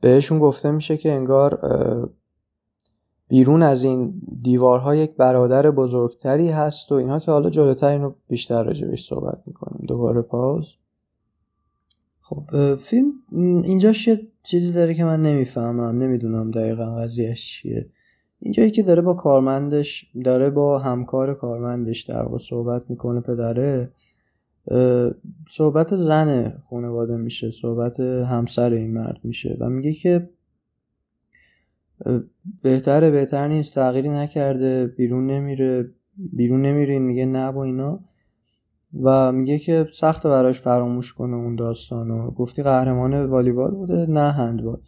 بهشون 0.00 0.38
گفته 0.38 0.70
میشه 0.70 0.96
که 0.96 1.12
انگار 1.12 1.60
بیرون 3.28 3.62
از 3.62 3.84
این 3.84 4.22
دیوارها 4.42 4.94
یک 4.94 5.16
برادر 5.16 5.70
بزرگتری 5.70 6.48
هست 6.50 6.92
و 6.92 6.94
اینها 6.94 7.18
که 7.18 7.30
حالا 7.30 7.50
جلوتر 7.50 7.88
اینو 7.88 8.12
بیشتر 8.28 8.62
راجبش 8.62 9.08
صحبت 9.08 9.42
می‌کنیم. 9.46 9.86
دوباره 9.88 10.22
پاز 10.22 10.64
خب 12.20 12.74
فیلم 12.76 13.12
اینجاش 13.64 14.08
یه 14.08 14.28
چیزی 14.42 14.72
داره 14.72 14.94
که 14.94 15.04
من 15.04 15.22
نمی‌فهمم. 15.22 16.02
نمی‌دونم 16.02 16.50
دقیقا 16.50 16.96
قضیهش 16.96 17.52
چیه. 17.52 17.90
اینجایی 18.40 18.70
که 18.70 18.82
داره 18.82 19.02
با 19.02 19.14
کارمندش 19.14 20.10
داره 20.24 20.50
با 20.50 20.78
همکار 20.78 21.34
کارمندش 21.34 22.02
در 22.02 22.22
واقع 22.22 22.38
صحبت 22.38 22.90
می‌کنه 22.90 23.20
پدره 23.20 23.92
صحبت 25.50 25.96
زن 25.96 26.58
خانواده 26.70 27.16
میشه 27.16 27.50
صحبت 27.50 28.00
همسر 28.00 28.72
این 28.72 28.94
مرد 28.94 29.20
میشه 29.24 29.56
و 29.60 29.68
میگه 29.68 29.92
که 29.92 30.30
بهتره 32.62 33.10
بهتر 33.10 33.48
نیست 33.48 33.74
تغییری 33.74 34.08
نکرده 34.08 34.86
بیرون 34.86 35.26
نمیره 35.26 35.90
بیرون 36.32 36.62
نمیره 36.62 36.98
میگه 36.98 37.26
نه 37.26 37.52
با 37.52 37.64
اینا. 37.64 38.00
و 39.02 39.32
میگه 39.32 39.58
که 39.58 39.86
سخت 39.92 40.26
براش 40.26 40.60
فراموش 40.60 41.14
کنه 41.14 41.36
اون 41.36 41.56
داستانو. 41.56 42.30
گفتی 42.30 42.62
قهرمان 42.62 43.24
والیبال 43.24 43.70
بوده 43.70 44.06
نه 44.06 44.32
هندبال. 44.32 44.80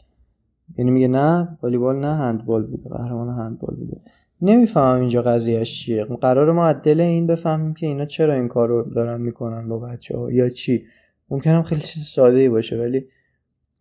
یعنی 0.76 0.90
میگه 0.90 1.09
نه 1.09 1.59
والیبال 1.62 1.96
نه 2.00 2.16
هندبال 2.16 2.66
بوده 2.66 2.88
قهرمان 2.88 3.28
هندبال 3.28 3.76
بوده. 3.76 4.00
نمی‌فهمم 4.42 5.00
اینجا 5.00 5.22
قضیهش 5.22 5.85
چیه. 5.85 6.04
قرار 6.04 6.52
ما 6.52 6.66
از 6.66 6.76
دل 6.83 7.00
این 7.00 7.26
بفهمیم 7.26 7.74
که 7.74 7.87
اینا 7.87 8.04
چرا 8.04 8.35
این 8.35 8.48
کار 8.48 8.68
رو 8.68 8.83
دارن 8.83 9.20
می‌کنن 9.20 9.68
با 9.68 9.78
بچه 9.78 10.18
ها 10.18 10.33
یا 10.33 10.48
چی. 10.48 10.87
ممکنم 11.31 11.62
خیلی 11.62 11.81
چیز 11.81 12.04
ساده 12.04 12.38
ای 12.38 12.48
باشه 12.48 12.76
ولی 12.76 13.09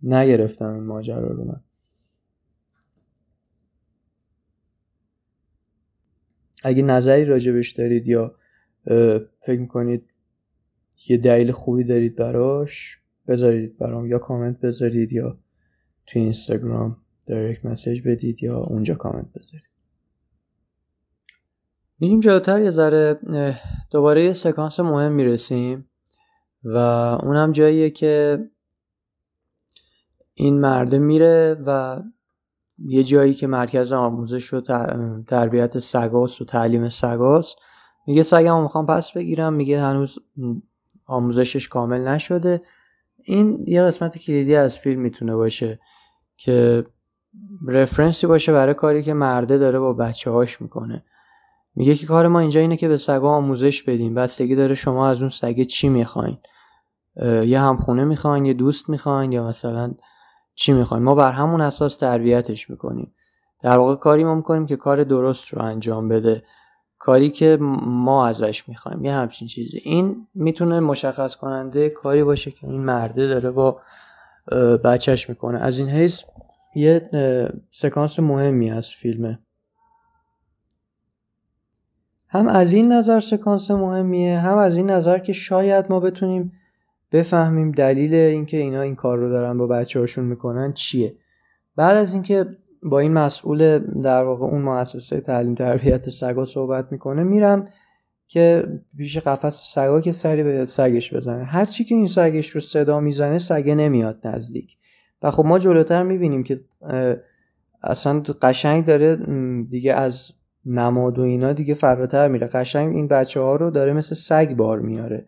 نگرفتم 0.03 0.73
این 0.73 0.83
ماجرا 0.83 1.27
رو 1.27 1.43
من. 1.43 1.61
اگه 6.63 6.83
نظری 6.83 7.25
راجبش 7.25 7.71
دارید 7.71 8.07
یا 8.07 8.35
فکر 9.41 9.59
می‌کنید 9.59 10.03
یه 11.07 11.17
دلیل 11.17 11.51
خوبی 11.51 11.83
دارید 11.83 12.15
براش 12.15 12.99
بذارید 13.27 13.77
برام 13.77 14.05
یا 14.05 14.19
کامنت 14.19 14.59
بذارید 14.59 15.13
یا 15.13 15.37
توی 16.07 16.21
اینستاگرام 16.21 16.97
دایرکت 17.27 17.65
مسیج 17.65 18.01
بدید 18.07 18.43
یا 18.43 18.57
اونجا 18.57 18.95
کامنت 18.95 19.33
بذارید. 19.35 19.67
میریم 21.99 22.19
جلوتر 22.19 22.61
یه 22.61 22.71
ذره 22.71 23.19
دوباره 23.91 24.23
یه 24.23 24.33
سکانس 24.33 24.79
مهم 24.79 25.11
می‌رسیم 25.11 25.89
و 26.63 26.77
اونم 27.23 27.51
جاییه 27.51 27.89
که 27.89 28.39
این 30.33 30.59
مرده 30.59 30.99
میره 30.99 31.57
و 31.65 32.01
یه 32.77 33.03
جایی 33.03 33.33
که 33.33 33.47
مرکز 33.47 33.91
آموزش 33.91 34.53
و 34.53 34.61
تربیت 35.27 35.79
سگاس 35.79 36.41
و 36.41 36.45
تعلیم 36.45 36.89
سگاس 36.89 37.55
میگه 38.07 38.23
سگم 38.23 38.61
می‌خوام 38.61 38.85
پس 38.85 39.11
بگیرم 39.11 39.53
میگه 39.53 39.81
هنوز 39.81 40.19
آموزشش 41.05 41.67
کامل 41.67 42.07
نشده. 42.07 42.61
این 43.23 43.63
یه 43.67 43.83
قسمت 43.83 44.17
کلیدی 44.17 44.55
از 44.55 44.77
فیلم 44.77 45.01
می‌تونه 45.01 45.35
باشه. 45.35 45.79
که 46.37 46.85
رفرنسی 47.67 48.27
باشه 48.27 48.53
برای 48.53 48.73
کاری 48.73 49.03
که 49.03 49.13
مرده 49.13 49.57
داره 49.57 49.79
با 49.79 49.93
بچه 49.93 50.31
هاش 50.31 50.61
می‌کنه. 50.61 51.03
میگه 51.75 51.95
که 51.95 52.07
کار 52.07 52.27
ما 52.27 52.39
اینجا 52.39 52.59
اینه 52.59 52.77
که 52.77 52.87
به 52.87 52.97
سگا 52.97 53.29
آموزش 53.29 53.83
بدیم. 53.83 54.15
بستگی 54.15 54.55
داره 54.55 54.75
شما 54.75 55.07
از 55.07 55.21
اون 55.21 55.29
سگه 55.29 55.65
چی 55.65 55.89
می‌خواین. 55.89 56.37
یه 57.43 57.59
همخونه 57.59 58.05
می‌خواین 58.05 58.45
یه 58.45 58.53
دوست 58.53 58.89
می‌خواین 58.89 59.31
یا 59.31 59.47
مثلا 59.47 59.93
چی 60.55 60.73
می‌خواین. 60.73 61.03
ما 61.03 61.15
بر 61.15 61.31
همون 61.31 61.61
اساس 61.61 61.97
تربیتش 61.97 62.69
می‌کنیم. 62.69 63.13
در 63.63 63.77
واقع 63.77 63.95
کاری 63.95 64.23
ما 64.23 64.35
می‌کنیم 64.35 64.65
که 64.65 64.75
کار 64.75 65.03
درست 65.03 65.53
رو 65.53 65.61
انجام 65.61 66.09
بده. 66.09 66.43
کاری 66.99 67.29
که 67.29 67.57
ما 67.85 68.27
ازش 68.27 68.69
می‌خوایم. 68.69 69.05
یه 69.05 69.13
همچین 69.13 69.47
چیزی. 69.47 69.77
این 69.77 70.27
می‌تونه 70.35 70.79
مشخص 70.79 71.35
کننده 71.35 71.89
کاری 71.89 72.23
باشه 72.23 72.51
که 72.51 72.67
این 72.67 72.81
مرده 72.81 73.27
داره 73.27 73.51
با 73.51 73.81
بچهش 74.83 75.29
می‌کنه. 75.29 75.59
از 75.59 75.79
این 75.79 75.89
حیث 75.89 76.23
یه 76.75 77.09
سکانس 77.71 78.19
مهمی 78.19 78.71
از 78.71 78.89
فیلمه. 78.89 79.39
هم 82.29 82.47
از 82.47 82.73
این 82.73 82.91
نظر 82.91 83.19
سکانس 83.19 83.71
مهمیه 83.71 84.39
هم 84.39 84.57
از 84.57 84.75
این 84.75 84.91
نظر 84.91 85.19
که 85.19 85.33
شاید 85.33 85.85
ما 85.89 85.99
بتونیم 85.99 86.51
بفهمیم 87.11 87.71
دلیل 87.71 88.13
اینکه 88.13 88.57
اینا 88.57 88.81
این 88.81 88.95
کار 88.95 89.17
رو 89.17 89.29
دارن 89.29 89.57
با 89.57 89.67
بچه 89.67 89.99
هاشون 89.99 90.25
می‌کنن 90.25 90.73
چیه. 90.73 91.15
بعد 91.75 91.97
از 91.97 92.13
اینکه 92.13 92.45
با 92.83 92.99
این 92.99 93.13
مسئول 93.13 93.79
در 94.01 94.23
واقع 94.23 94.45
اون 94.45 94.61
مؤسسه 94.61 95.21
تعلیم 95.21 95.55
تربیت 95.55 96.09
سگا 96.09 96.45
صحبت 96.45 96.91
می‌کنه 96.91 97.23
میرن 97.23 97.69
که 98.27 98.63
پیش 98.97 99.17
قفس 99.17 99.73
سگا 99.73 100.01
که 100.01 100.11
سری 100.11 100.43
به 100.43 100.65
سگش 100.65 101.13
بزنه. 101.13 101.43
هر 101.43 101.65
چی 101.65 101.83
که 101.83 101.95
این 101.95 102.07
سگش 102.07 102.49
رو 102.49 102.61
صدا 102.61 102.99
می‌زنه 102.99 103.39
سگه 103.39 103.75
نمیاد 103.75 104.27
نزدیک. 104.27 104.77
و 105.21 105.31
خب 105.31 105.45
ما 105.45 105.59
جلوتر 105.59 106.03
می‌بینیم 106.03 106.43
که 106.43 106.59
اصلا 107.83 108.19
قشنگ 108.41 108.85
داره 108.85 109.15
دیگه 109.69 109.93
از 109.93 110.31
نماد 110.65 111.19
و 111.19 111.21
اینا 111.21 111.53
دیگه 111.53 111.73
فراتر 111.73 112.27
میره. 112.27 112.47
قشنگ 112.47 112.95
این 112.95 113.07
بچه 113.07 113.39
ها 113.39 113.55
رو 113.55 113.71
داره 113.71 113.93
مثل 113.93 114.15
سگ 114.15 114.55
بار 114.55 114.79
میاره. 114.79 115.27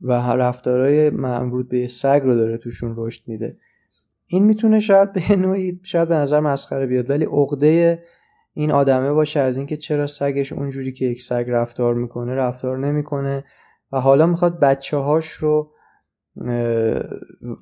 و 0.00 0.12
رفتارهای 0.12 1.10
مربوط 1.10 1.68
به 1.68 1.88
سگ 1.88 2.20
رو 2.24 2.34
داره 2.34 2.56
توشون 2.56 2.94
رشد 2.96 3.22
میده. 3.26 3.56
این 4.26 4.44
می‌تونه 4.44 4.80
شاید 4.80 5.12
به 5.12 5.36
نوعی 5.36 5.80
شاید 5.82 6.08
به 6.08 6.14
نظر 6.14 6.40
مسخره 6.40 6.86
بیاد 6.86 7.10
ولی 7.10 7.24
عقده 7.24 8.02
این 8.54 8.70
آدمه 8.70 9.12
باشه 9.12 9.40
از 9.40 9.56
اینکه 9.56 9.76
چرا 9.76 10.06
سگش 10.06 10.52
اونجوری 10.52 10.92
که 10.92 11.04
یک 11.04 11.22
سگ 11.22 11.44
رفتار 11.48 11.94
می‌کنه 11.94 12.34
رفتار 12.34 12.78
نمی‌کنه. 12.78 13.44
و 13.92 14.00
حالا 14.00 14.26
می‌خواد 14.26 14.60
بچه 14.60 14.96
هاش 14.96 15.30
رو 15.30 15.70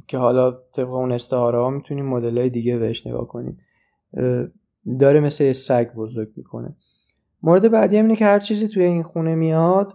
که 0.08 0.18
حالا 0.18 0.50
طبق 0.50 0.90
اون 0.90 1.12
استعاره 1.12 1.58
ها 1.58 1.70
می‌تونیم 1.70 2.06
مدل 2.06 2.38
های 2.38 2.50
دیگه 2.50 2.78
بهش 2.78 3.06
نگاه 3.06 3.28
کنیم 3.28 3.58
داره 5.00 5.20
مثل 5.20 5.44
یه 5.44 5.52
سگ 5.52 5.92
بزرگ 5.92 6.28
می‌کنه. 6.36 6.76
مورد 7.42 7.70
بعدی 7.70 7.96
هم 7.96 8.04
اینه 8.04 8.16
که 8.16 8.24
هر 8.24 8.38
چیزی 8.38 8.68
توی 8.68 8.82
این 8.82 9.02
خونه 9.02 9.34
میاد 9.34 9.94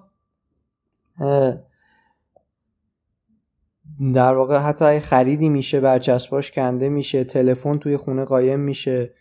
در 4.13 4.33
واقع 4.33 4.57
حتی 4.57 4.85
اگه 4.85 4.99
خریدی 4.99 5.49
میشه 5.49 5.79
برچسباش 5.79 6.51
کنده 6.51 6.89
میشه 6.89 7.23
تلفن 7.23 7.77
توی 7.77 7.97
خونه 7.97 8.25
قایم 8.25 8.59
میشه. 8.59 9.13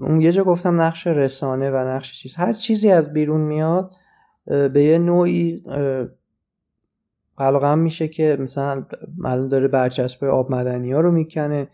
اون 0.00 0.20
یه 0.20 0.32
جا 0.32 0.44
گفتم 0.44 0.80
نقش 0.80 1.06
رسانه 1.06 1.70
و 1.70 1.76
نقش 1.76 2.12
چیز. 2.12 2.34
هر 2.34 2.52
چیزی 2.52 2.90
از 2.90 3.12
بیرون 3.12 3.40
میاد 3.40 3.92
به 4.46 4.82
یه 4.82 4.98
نوعی 4.98 5.64
قلقم 7.36 7.78
میشه 7.78 8.08
که 8.08 8.36
مثلا 8.40 8.86
الان 9.24 9.48
داره 9.48 9.68
برچسب 9.68 10.24
آب 10.24 10.52
مدنی 10.52 10.92
ها 10.92 11.00
رو 11.00 11.10
می‌کنه 11.10 11.68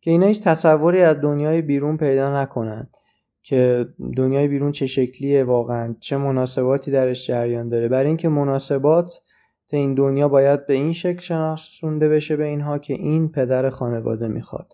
که 0.00 0.10
اینا 0.10 0.26
هیچ 0.26 0.44
تصوری 0.44 1.00
از 1.00 1.20
دنیای 1.20 1.62
بیرون 1.62 1.96
پیدا 1.96 2.42
نکنن 2.42 2.88
که 3.42 3.88
دنیای 4.16 4.48
بیرون 4.48 4.72
چه 4.72 4.86
شکلیه 4.86 5.44
واقعا 5.44 5.94
چه 6.00 6.16
مناسباتی 6.16 6.90
درش 6.90 7.26
جریان 7.26 7.68
داره. 7.68 7.88
برای 7.88 8.06
اینکه 8.06 8.28
مناسبات 8.28 9.20
این 9.72 9.94
دنیا 9.94 10.28
باید 10.28 10.66
به 10.66 10.74
این 10.74 10.92
شکل 10.92 11.20
شناسونده 11.20 12.08
بشه 12.08 12.36
به 12.36 12.44
اینها 12.44 12.78
که 12.78 12.94
این 12.94 13.28
پدر 13.28 13.70
خانواده 13.70 14.28
می‌خواد. 14.28 14.72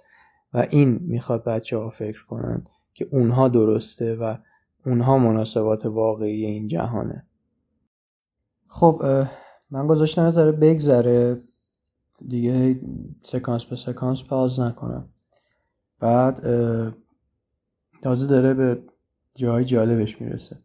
و 0.54 0.66
این 0.70 0.98
می‌خواد 1.02 1.44
بچه 1.44 1.78
ها 1.78 1.88
فکر 1.88 2.26
کنن 2.26 2.66
که 2.94 3.08
اونها 3.10 3.48
درسته 3.48 4.14
و 4.14 4.36
اونها 4.86 5.18
مناسبات 5.18 5.86
واقعی 5.86 6.44
این 6.44 6.68
جهانه. 6.68 7.26
خب 8.66 9.02
من 9.70 9.86
گذاشتم 9.86 10.22
از 10.22 10.38
بگذره. 10.38 11.36
دیگه 12.28 12.80
سکانس 13.22 13.64
به 13.64 13.76
سکانس 13.76 14.24
پاز 14.24 14.60
نکنم. 14.60 15.08
بعد 16.00 16.40
تازه 18.02 18.26
داره 18.26 18.54
به 18.54 18.82
جای 19.34 19.64
جالبش 19.64 20.20
می‌رسه. 20.20 20.58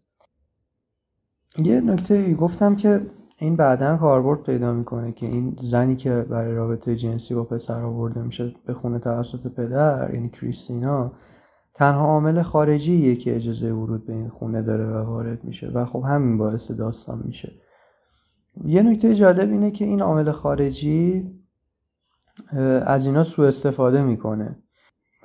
یه 1.57 1.81
نکته 1.81 2.33
گفتم 2.33 2.75
که 2.75 3.05
این 3.39 3.55
بعدا 3.55 3.97
کاربرد 3.97 4.43
پیدا 4.43 4.73
می‌کنه 4.73 5.11
که 5.11 5.25
این 5.25 5.57
زنی 5.61 5.95
که 5.95 6.25
برای 6.29 6.55
رابطه 6.55 6.95
جنسی 6.95 7.35
با 7.35 7.43
پسر 7.43 7.81
آورده 7.81 8.21
میشه 8.21 8.55
به 8.65 8.73
خونه 8.73 8.99
توسط 8.99 9.47
پدر 9.47 10.13
یعنی 10.13 10.29
کریستینا 10.29 11.11
تنها 11.73 12.05
عامل 12.05 12.41
خارجیه 12.41 13.15
که 13.15 13.35
اجازه 13.35 13.73
ورود 13.73 14.05
به 14.05 14.13
این 14.13 14.29
خونه 14.29 14.61
داره 14.61 14.85
و 14.85 15.05
وارد 15.05 15.43
میشه 15.43 15.67
و 15.67 15.85
خب 15.85 16.03
همین 16.07 16.37
باعث 16.37 16.71
داستان 16.71 17.23
میشه. 17.25 17.51
یه 18.65 18.81
نکته 18.81 19.15
جالب 19.15 19.49
اینه 19.49 19.71
که 19.71 19.85
این 19.85 20.01
عامل 20.01 20.31
خارجی 20.31 21.31
از 22.85 23.05
اینا 23.05 23.23
سوء 23.23 23.47
استفاده 23.47 24.01
می‌کنه 24.01 24.57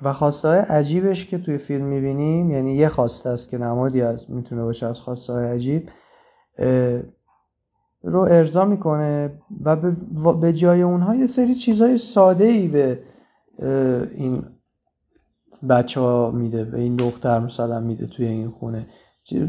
و 0.01 0.13
خواسته 0.13 0.47
های 0.47 0.59
عجیبش 0.59 1.25
که 1.25 1.37
توی 1.37 1.57
فیلم 1.57 1.85
می‌بینیم 1.85 2.51
یعنی 2.51 2.75
یه 2.75 2.89
خواسته 2.89 3.29
است 3.29 3.49
که 3.49 3.57
نمادی 3.57 4.01
از 4.01 4.31
می‌تونه 4.31 4.63
باشه 4.63 4.85
از 4.87 4.99
خواسته 4.99 5.33
های 5.33 5.45
عجیب 5.45 5.89
رو 8.13 8.19
ارضا 8.19 8.65
می‌کنه 8.65 9.39
و 9.65 9.75
به 10.33 10.53
جای 10.53 10.81
اونها 10.81 11.15
یه 11.15 11.27
سری 11.27 11.55
چیزای 11.55 11.97
ساده 11.97 12.45
ای 12.45 12.67
به 12.67 12.99
این 14.15 14.43
بچه 15.69 16.01
ها 16.01 16.31
میده 16.31 16.63
به 16.63 16.79
این 16.79 16.95
دختر 16.95 17.39
مثلا 17.39 17.79
میده 17.79 18.07
توی 18.07 18.25
این 18.25 18.49
خونه. 18.49 18.87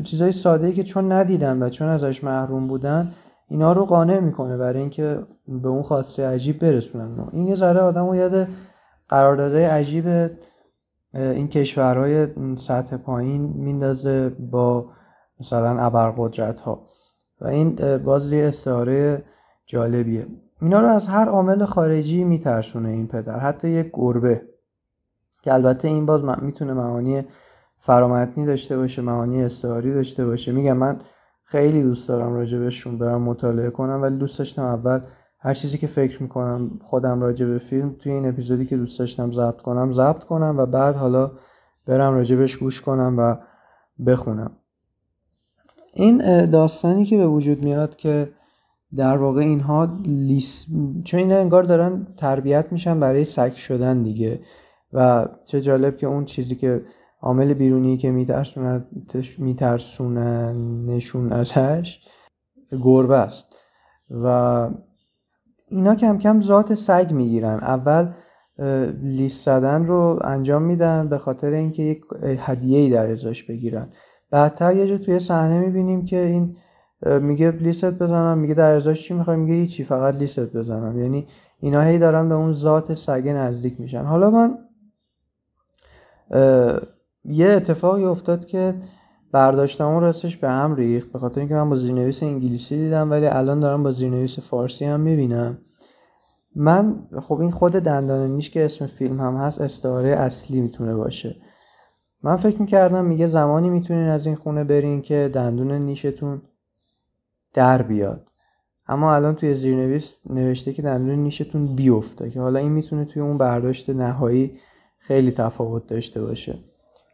چیزای 0.04 0.32
ساده 0.32 0.66
ای 0.66 0.72
که 0.72 0.82
چون 0.82 1.12
ندیدن 1.12 1.62
و 1.62 1.68
چون 1.68 1.88
ازش 1.88 2.24
محروم 2.24 2.66
بودن 2.66 3.12
اینا 3.48 3.72
رو 3.72 3.84
قانع 3.84 4.20
می‌کنه 4.20 4.56
برای 4.56 4.80
اینکه 4.80 5.18
به 5.62 5.68
اون 5.68 5.82
خاطر 5.82 6.22
عجیب 6.22 6.58
برسونن. 6.58 7.28
این 7.32 7.48
یه 7.48 7.54
ذره 7.54 7.80
آدم 7.80 8.06
رو 8.06 8.16
یاد 8.16 8.48
قراردادهای 9.08 9.64
عجیب 9.64 10.30
این 11.14 11.48
کشورهای 11.48 12.28
سطح 12.56 12.96
پایین 12.96 13.42
میندازه 13.42 14.28
با 14.28 14.90
مثلا 15.40 15.80
ابرقدرت 15.80 16.60
ها 16.60 16.82
و 17.40 17.46
این 17.46 17.98
باز 17.98 18.32
یه 18.32 18.44
استعاره 18.44 19.24
جالبیه. 19.66 20.26
اینا 20.62 20.80
رو 20.80 20.86
از 20.86 21.08
هر 21.08 21.28
عامل 21.28 21.64
خارجی 21.64 22.24
میترسونه 22.24 22.88
این 22.88 23.06
پدر 23.06 23.38
حتی 23.38 23.68
یک 23.68 23.90
گربه 23.92 24.42
که 25.42 25.54
البته 25.54 25.88
این 25.88 26.06
باز 26.06 26.22
می‌تونه 26.42 26.72
معانی 26.72 27.22
فرامتنی 27.78 28.46
داشته 28.46 28.76
باشه 28.76 29.02
معانی 29.02 29.44
استعاری 29.44 29.94
داشته 29.94 30.26
باشه. 30.26 30.52
میگم 30.52 30.76
من 30.76 30.98
خیلی 31.44 31.82
دوست 31.82 32.08
دارم 32.08 32.34
راجبشون 32.34 32.98
برم 32.98 33.22
مطالعه 33.22 33.70
کنم 33.70 34.02
ولی 34.02 34.16
دوست 34.16 34.38
داشتم 34.38 34.62
اول 34.62 35.00
هر 35.38 35.54
چیزی 35.54 35.78
که 35.78 35.86
فکر 35.86 36.22
می‌کنم 36.22 36.78
خودم 36.82 37.20
راجع 37.20 37.46
به 37.46 37.58
فیلم 37.58 37.96
توی 37.98 38.12
این 38.12 38.28
اپیزودی 38.28 38.66
که 38.66 38.76
دوست 38.76 38.98
داشتم 38.98 39.30
ضبط 39.30 39.60
کنم 39.60 39.92
ضبط 39.92 40.24
کنم 40.24 40.54
و 40.58 40.66
بعد 40.66 40.94
حالا 40.94 41.32
برم 41.86 42.14
راجبش 42.14 42.56
گوش 42.56 42.80
کنم 42.80 43.14
و 43.18 43.36
بخونم. 44.06 44.50
این 45.94 46.46
داستانی 46.46 47.04
که 47.04 47.16
به 47.16 47.26
وجود 47.26 47.64
میاد 47.64 47.96
که 47.96 48.32
در 48.96 49.16
واقع 49.16 49.40
اینها 49.40 49.98
لیس... 50.06 50.66
چون 51.04 51.20
اینا 51.20 51.36
انگار 51.36 51.62
دارن 51.62 52.06
تربیت 52.16 52.72
میشن 52.72 53.00
برای 53.00 53.24
سگ 53.24 53.52
شدن 53.52 54.02
دیگه. 54.02 54.40
و 54.92 55.28
چه 55.44 55.60
جالب 55.60 55.96
که 55.96 56.06
اون 56.06 56.24
چیزی 56.24 56.56
که 56.56 56.82
عامل 57.22 57.54
بیرونی 57.54 57.96
که 57.96 58.10
میترسونه 59.38 60.52
نشون 60.86 61.32
ازش 61.32 61.98
گربه 62.82 63.16
است. 63.16 63.46
و 64.10 64.68
اینا 65.68 65.94
کم 65.94 66.18
کم 66.18 66.40
ذات 66.40 66.74
سگ 66.74 67.12
می‌گیرن. 67.12 67.58
اول 67.58 68.12
لیست 69.02 69.44
زدن 69.44 69.84
رو 69.84 70.20
انجام 70.24 70.62
میدن 70.62 71.08
به 71.08 71.18
خاطر 71.18 71.50
اینکه 71.50 71.82
یک 71.82 72.02
هدیه 72.38 72.78
ای 72.78 72.90
در 72.90 73.10
ازاش 73.10 73.42
بگیرن. 73.42 73.90
بعدتر 74.34 74.76
یه 74.76 74.86
جا 74.86 74.98
توی 74.98 75.18
صحنه 75.18 75.60
می‌بینیم 75.60 76.04
که 76.04 76.18
این 76.18 76.56
میگه 77.20 77.50
لیستت 77.50 77.94
بزنم 77.94 78.38
میگه 78.38 78.54
در 78.54 78.72
ازاش 78.72 79.02
چی 79.02 79.14
می‌خوای 79.14 79.36
میگه 79.36 79.54
هیچی 79.54 79.84
فقط 79.84 80.14
لیستت 80.14 80.52
بزنم. 80.52 80.98
یعنی 80.98 81.26
اینا 81.60 81.80
هی 81.80 81.98
دارن 81.98 82.28
به 82.28 82.34
اون 82.34 82.52
ذات 82.52 82.94
سگه 82.94 83.32
نزدیک 83.32 83.80
میشن. 83.80 84.04
حالا 84.04 84.30
من 84.30 84.58
یه 87.24 87.48
اتفاقی 87.48 88.04
افتاد 88.04 88.46
که 88.46 88.74
برداشتم 89.32 89.98
راستش 89.98 90.36
به 90.36 90.48
هم 90.48 90.74
ریخت 90.74 91.12
به 91.12 91.18
خاطر 91.18 91.40
اینکه 91.40 91.54
من 91.54 91.70
با 91.70 91.76
زیرنویس 91.76 92.22
انگلیسی 92.22 92.76
دیدم 92.76 93.10
ولی 93.10 93.26
الان 93.26 93.60
دارم 93.60 93.82
با 93.82 93.92
زیرنویس 93.92 94.38
فارسی 94.38 94.84
هم 94.84 95.00
می‌بینم. 95.00 95.58
من 96.56 97.06
خب 97.20 97.40
این 97.40 97.50
خود 97.50 97.72
دندان 97.72 98.30
نیش 98.30 98.50
که 98.50 98.64
اسم 98.64 98.86
فیلم 98.86 99.20
هم 99.20 99.36
هست 99.36 99.60
استعاره 99.60 100.08
اصلی 100.08 100.60
می‌تونه 100.60 100.94
باشه. 100.94 101.36
من 102.24 102.36
فکر 102.36 102.60
می‌کردم 102.60 103.04
میگه 103.04 103.26
زمانی 103.26 103.70
می‌تونین 103.70 104.08
از 104.08 104.26
این 104.26 104.36
خونه 104.36 104.64
برین 104.64 105.02
که 105.02 105.30
دندون 105.34 105.72
نیشتون 105.72 106.42
در 107.54 107.82
بیاد. 107.82 108.26
اما 108.86 109.14
الان 109.14 109.34
توی 109.34 109.54
زیرنویس 109.54 110.16
نوشته 110.30 110.72
که 110.72 110.82
دندون 110.82 111.14
نیشتون 111.14 111.74
بیفته 111.74 112.30
که 112.30 112.40
حالا 112.40 112.58
این 112.58 112.72
می‌تونه 112.72 113.04
توی 113.04 113.22
اون 113.22 113.38
برداشت 113.38 113.90
نهایی 113.90 114.58
خیلی 114.98 115.30
تفاوت 115.30 115.86
داشته 115.86 116.22
باشه 116.22 116.58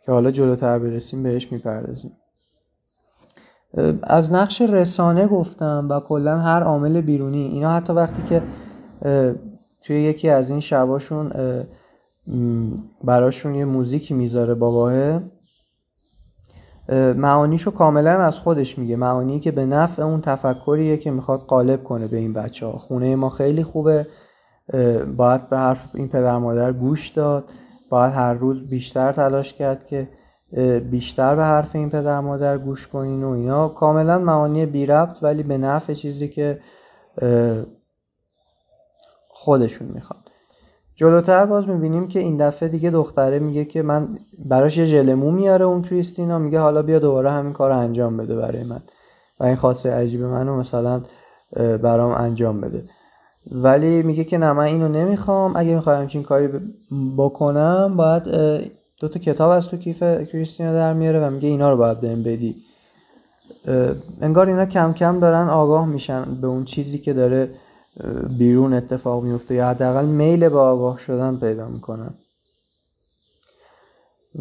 که 0.05 0.13
حالا 0.13 0.31
جلوتر 0.31 0.79
برسیم 0.79 1.23
بهش 1.23 1.53
می‌پردازیم. 1.53 2.13
از 4.03 4.33
نقش 4.33 4.61
رسانه 4.61 5.27
گفتم 5.27 5.87
و 5.91 6.01
کلا 6.01 6.39
هر 6.39 6.63
عامل 6.63 7.01
بیرونی 7.01 7.47
اینا 7.47 7.71
حتی 7.71 7.93
وقتی 7.93 8.23
که 8.23 8.43
توی 9.81 10.03
یکی 10.03 10.29
از 10.29 10.51
این 10.51 10.61
شباشون 10.61 11.33
براشون 13.05 13.55
یه 13.55 13.65
موزیکی 13.65 14.15
می‌ذاره 14.15 14.55
باباه 14.55 15.21
معانیشو 17.15 17.71
کاملا 17.71 18.11
از 18.11 18.39
خودش 18.39 18.79
میگه. 18.79 18.97
معانی 18.97 19.41
که 19.41 19.51
به 19.51 19.67
نفع 19.67 20.03
اون 20.03 20.21
تفکریه 20.21 20.97
که 20.97 21.11
می‌خواد 21.11 21.43
قالب 21.43 21.85
کنه 21.85 22.07
به 22.07 22.17
این 22.17 22.33
بچه 22.33 22.67
ها 22.67 22.79
خونه 22.79 23.17
ما 23.17 23.29
خیلی 23.31 23.65
خوبه. 23.65 24.07
باید 25.17 25.49
به 25.49 25.57
حرف 25.57 25.91
این 25.95 26.09
پدر 26.09 26.39
مادر 26.39 26.73
گوش 26.73 27.09
داد. 27.09 27.51
باید 27.89 28.13
هر 28.13 28.35
روز 28.35 28.71
بیشتر 28.71 29.13
تلاش 29.13 29.53
کرد 29.53 29.87
که 29.87 30.09
بیشتر 30.91 31.35
به 31.35 31.45
حرف 31.45 31.77
این 31.77 31.91
پدر 31.91 32.21
مادر 32.21 32.59
گوش 32.59 32.87
کنین 32.87 33.25
و 33.25 33.29
اینا. 33.29 33.69
کاملا 33.69 34.19
معانی 34.19 34.67
بی 34.67 34.87
ربط 34.87 35.23
ولی 35.23 35.43
به 35.43 35.59
نفع 35.59 35.95
چیزی 35.95 36.29
که 36.29 36.61
خودشون 39.29 39.89
می‌خواد. 39.89 40.20
جلوتر 41.01 41.47
باز 41.47 41.69
می‌بینیم 41.69 42.09
که 42.09 42.19
این 42.19 42.37
دفعه 42.37 42.69
دیگه 42.69 42.91
دختره 42.91 43.39
میگه 43.39 43.65
که 43.65 43.83
من 43.83 44.09
براش 44.49 44.79
یه 44.79 44.85
ژلمو 44.85 45.31
میاره 45.31 45.65
اون 45.65 45.83
کریستینا 45.83 46.39
میگه 46.39 46.61
حالا 46.61 46.83
بیا 46.83 46.99
دوباره 46.99 47.31
همین 47.31 47.53
کار 47.53 47.71
انجام 47.71 48.17
بده 48.17 48.37
برای 48.37 48.65
من. 48.65 48.81
و 49.41 49.45
این 49.45 49.57
خاصه 49.57 49.91
عجیب 49.91 50.23
منو 50.23 50.57
مثلا 50.57 51.03
برام 51.57 52.11
انجام 52.11 52.61
بده. 52.61 52.85
ولی 53.53 54.03
میگه 54.03 54.25
که 54.25 54.39
نه 54.39 54.53
من 54.53 54.65
اینو 54.65 54.89
نمی‌خوام. 54.89 55.57
اگه 55.57 55.75
می‌خوای 55.75 55.97
همچین 55.97 56.23
کاری 56.23 56.49
بکنم 57.17 57.95
باید 57.97 58.23
دو 59.01 59.09
تا 59.09 59.21
کتاب 59.21 59.51
از 59.51 59.69
تو 59.69 59.77
کیف 59.77 60.03
کریستینا 60.03 60.73
در 60.73 60.93
میاره 60.93 61.27
و 61.27 61.31
میگه 61.31 61.49
اینا 61.49 61.71
رو 61.71 61.77
باید 61.77 62.01
بهم 62.01 62.23
بدی. 62.23 62.57
انگار 64.21 64.49
اینا 64.49 64.67
کم 64.67 64.93
کم 64.93 65.21
دارن 65.21 65.49
آگاه 65.49 65.87
میشن 65.87 66.25
به 66.41 66.47
اون 66.47 66.65
چیزی 66.65 66.99
که 66.99 67.13
داره 67.13 67.51
بیرون 68.39 68.73
اتفاق 68.73 69.25
میفته 69.25 69.55
یا 69.55 69.69
حداقل 69.69 70.07
میل 70.07 70.49
به 70.49 70.59
آگاه 70.59 70.99
شدن 70.99 71.37
پیدا 71.37 71.69
می‌کنن 71.69 72.15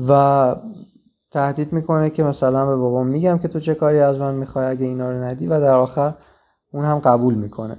و 0.08 0.56
تهدید 1.32 1.74
می‌کنه 1.74 2.10
که 2.10 2.24
مثلا 2.24 2.66
به 2.66 2.76
بابام 2.76 3.08
میگم 3.08 3.38
که 3.38 3.48
تو 3.48 3.60
چه 3.60 3.76
کاری 3.76 4.00
از 4.00 4.20
من 4.20 4.36
می‌خوای 4.36 4.66
اگه 4.66 4.86
اینا 4.86 5.12
رو 5.12 5.24
ندی 5.24 5.48
و 5.48 5.60
در 5.60 5.76
آخر 5.76 6.14
اون 6.72 6.86
هم 6.86 7.00
قبول 7.00 7.34
می‌کنه. 7.34 7.78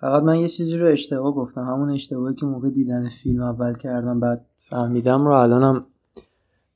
فقط 0.00 0.22
من 0.22 0.38
یه 0.38 0.48
چیزی 0.48 0.78
رو 0.78 0.86
اشتباه 0.86 1.34
گفتم. 1.34 1.60
همون 1.60 1.90
اشتباهی 1.90 2.34
که 2.34 2.46
موقع 2.46 2.70
دیدن 2.70 3.08
فیلم 3.08 3.42
اول 3.42 3.74
کردم 3.74 4.20
بعد 4.20 4.46
فهمیدم 4.58 5.26
رو 5.26 5.32
الانم 5.32 5.86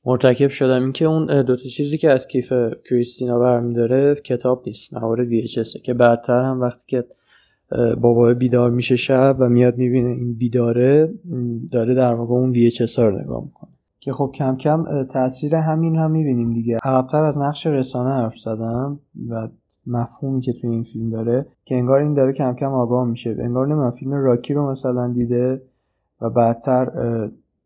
مرتکب 0.05 0.47
شدم. 0.47 0.83
اینکه 0.83 1.05
اون 1.05 1.41
دوتا 1.41 1.63
چیزی 1.63 1.97
که 1.97 2.11
از 2.11 2.27
کیف 2.27 2.53
کریستینا 2.89 3.39
برمیداره 3.39 4.15
کتاب 4.15 4.63
نیست 4.67 4.93
نوار 4.93 5.25
VHS 5.25 5.81
که 5.81 5.93
بعدتر 5.93 6.41
هم 6.41 6.61
وقتی 6.61 6.83
که 6.87 7.05
بابا 8.01 8.33
بیدار 8.33 8.71
میشه 8.71 8.95
شب 8.95 9.35
و 9.39 9.49
میاد 9.49 9.77
می‌بینه 9.77 10.09
این 10.09 10.33
بیداره 10.33 11.13
داره 11.71 11.93
در 11.93 12.13
واقع 12.13 12.33
اون 12.33 12.53
VHS 12.53 12.99
رو 12.99 13.19
نگاه 13.21 13.43
می‌کنه. 13.43 13.69
که 13.99 14.13
خب 14.13 14.31
کم 14.35 14.55
کم 14.55 15.03
تاثیر 15.03 15.55
همین 15.55 15.95
هم 15.95 16.11
می‌بینیم 16.11 16.53
دیگه. 16.53 16.77
عقبتر 16.83 17.23
از 17.23 17.37
نقش 17.37 17.67
رسانه 17.67 18.09
حرف 18.09 18.37
زدم 18.37 18.99
و 19.29 19.47
مفهومی 19.87 20.41
که 20.41 20.53
توی 20.53 20.69
این 20.69 20.83
فیلم 20.83 21.09
داره 21.09 21.45
که 21.65 21.75
انگار 21.75 21.99
این 21.99 22.13
داره 22.13 22.33
کم 22.33 22.53
کم 22.53 22.71
آگاه 22.71 23.05
میشه. 23.05 23.35
انگار 23.39 23.67
نمی‌دونم 23.67 23.91
فیلم 23.91 24.13
راکی 24.13 24.53
رو 24.53 24.71
مثلا 24.71 25.13
دیده 25.13 25.61
و 26.21 26.29
بعدتر 26.29 26.85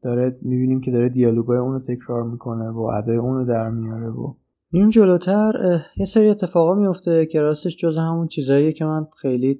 داره 0.01 0.37
می‌بینیم 0.41 0.81
که 0.81 0.91
داره 0.91 1.09
دیالوگای 1.09 1.57
اونو 1.57 1.79
تکرار 1.79 2.23
می‌کنه 2.23 2.69
و 2.69 2.79
ادای 2.79 3.17
اونو 3.17 3.45
در 3.45 3.69
میاره 3.69 4.09
و 4.09 4.33
این 4.71 4.89
جلوتر 4.89 5.53
یه 5.97 6.05
سری 6.05 6.29
اتفاقا 6.29 6.75
میفته 6.75 7.25
که 7.25 7.41
راستش 7.41 7.77
جز 7.77 7.97
همون 7.97 8.27
چیزاییه 8.27 8.71
که 8.71 8.85
من 8.85 9.07
خیلی 9.21 9.59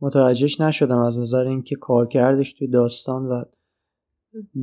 متوجهش 0.00 0.60
نشدم 0.60 0.98
از 0.98 1.18
نظر 1.18 1.46
اینکه 1.46 1.76
کارکردش 1.76 2.52
توی 2.52 2.68
داستان 2.68 3.26
و 3.26 3.44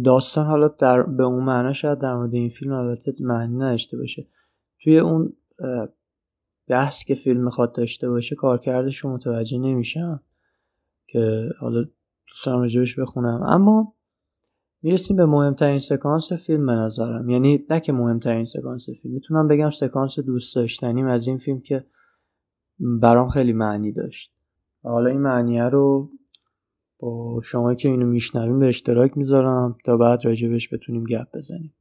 داستان 0.03 0.45
حالا 0.45 0.67
در 0.67 1.03
به 1.03 1.23
اون 1.23 1.43
معنا 1.43 1.73
شاید 1.73 1.99
در 1.99 2.15
مورد 2.15 2.33
این 2.33 2.49
فیلم 2.49 2.73
البته 2.73 3.11
معنی 3.19 3.57
نداشته 3.57 3.97
باشه. 3.97 4.27
توی 4.79 4.99
اون 4.99 5.33
بحث 6.67 7.03
که 7.03 7.15
فیلم 7.15 7.43
می‌خواد 7.43 7.75
داشته 7.75 8.09
باشه 8.09 8.35
کارکردش 8.35 8.97
رو 8.97 9.13
متوجه 9.13 9.57
نمیشم 9.57 10.23
که 11.07 11.49
حالا 11.59 11.83
دوست 12.27 12.45
دارم 12.45 12.61
راجبش 12.61 12.99
بخونم. 12.99 13.43
اما 13.43 13.93
می‌رسیم 14.81 15.17
به 15.17 15.25
مهمترین 15.25 15.79
سکانس 15.79 16.33
فیلم 16.33 16.65
به 16.65 16.73
نظرم. 16.73 17.29
یعنی 17.29 17.65
نه 17.69 17.79
که 17.79 17.93
مهمترین 17.93 18.45
سکانس 18.45 18.89
فیلم 18.89 19.13
می‌تونم 19.13 19.47
بگم 19.47 19.69
سکانس 19.69 20.19
دوست 20.19 20.55
داشتنیم 20.55 21.07
از 21.07 21.27
این 21.27 21.37
فیلم 21.37 21.59
که 21.61 21.85
برام 22.79 23.29
خیلی 23.29 23.53
معنی 23.53 23.91
داشت. 23.91 24.32
حالا 24.83 25.09
این 25.09 25.21
معنیه 25.21 25.63
رو 25.63 26.09
با 26.99 27.41
شما 27.43 27.73
که 27.73 27.89
اینو 27.89 28.05
میشنویم 28.05 28.59
به 28.59 28.67
اشتراک 28.67 29.17
می‌ذارم 29.17 29.77
تا 29.85 29.97
بعد 29.97 30.25
راجبش 30.25 30.73
بتونیم 30.73 31.03
گپ 31.03 31.27
بزنیم. 31.37 31.73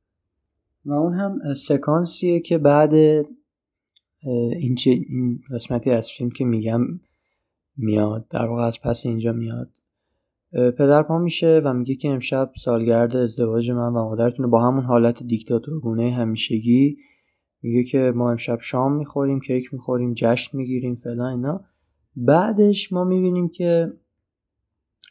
و 0.85 0.93
اون 0.93 1.15
هم 1.15 1.55
سکانسیه 1.55 2.41
که 2.41 2.59
بعد 2.59 2.95
این, 2.95 4.77
این 4.87 5.41
قسمتی 5.55 5.91
از 5.91 6.11
فیلم 6.11 6.31
که 6.31 6.45
میگم 6.45 6.81
میاد 7.77 8.29
در 8.29 8.47
واقع 8.47 8.63
از 8.63 8.81
پس 8.81 9.07
اینجا 9.07 9.33
میاد. 9.33 9.71
پدر 10.53 11.03
پا 11.03 11.19
میشه 11.19 11.61
و 11.65 11.73
میگه 11.73 11.95
که 11.95 12.09
امشب 12.09 12.53
سالگرد 12.57 13.17
ازدواج 13.17 13.71
من 13.71 13.89
و 13.89 13.91
مادرتون 13.91 14.51
با 14.51 14.63
همون 14.63 14.85
حالت 14.85 15.23
دیکتاتورگونه 15.23 16.13
همیشگی 16.13 16.97
میگه 17.63 17.83
که 17.83 18.13
ما 18.15 18.31
امشب 18.31 18.59
شام 18.61 18.93
می‌خوریم 18.93 19.41
کیک 19.41 19.73
می‌خوریم 19.73 20.15
جشن 20.15 20.59
می‌گیریم 20.59 20.95
فلان 20.95 21.33
اینا. 21.33 21.65
بعدش 22.17 22.93
ما 22.93 23.05
می‌بینیم 23.05 23.49
که 23.49 23.93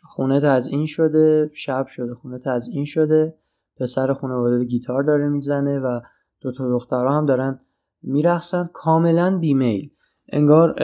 خونه 0.04 0.62
این 0.72 0.86
شده 0.86 1.52
شب 1.54 1.88
شده 1.88 2.14
خونه 2.14 2.40
این 2.72 2.86
شده. 2.86 3.36
پسر 3.78 4.14
خانواده 4.14 4.66
گیتار 4.66 5.04
داره 5.04 5.30
می‌زنه 5.30 5.80
و 5.80 6.00
دو 6.42 6.52
تا 6.52 6.70
دخترها 6.70 7.18
هم 7.18 7.26
دارن 7.26 7.60
میرخصن 8.04 8.70
کاملا 8.74 9.38
بیمیل. 9.38 9.90
انگار 10.34 10.76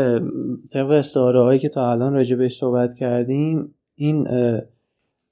طبق 0.74 0.89
استعاره 0.89 1.41
هایی 1.41 1.59
که 1.59 1.70
تا 1.70 1.91
الان 1.91 2.13
راجع 2.13 2.36
بهش 2.36 2.59
صحبت 2.59 2.95
کردیم 2.95 3.76
این 3.95 4.28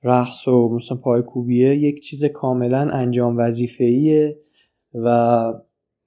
رقص 0.04 0.48
و 0.48 0.70
مثلا 0.76 0.98
پایکوبیه 0.98 1.76
یک 1.76 2.04
چیز 2.04 2.24
کاملا 2.24 2.90
انجام 2.94 3.38
وظیفه‌ایه 3.38 4.40
و 4.94 5.54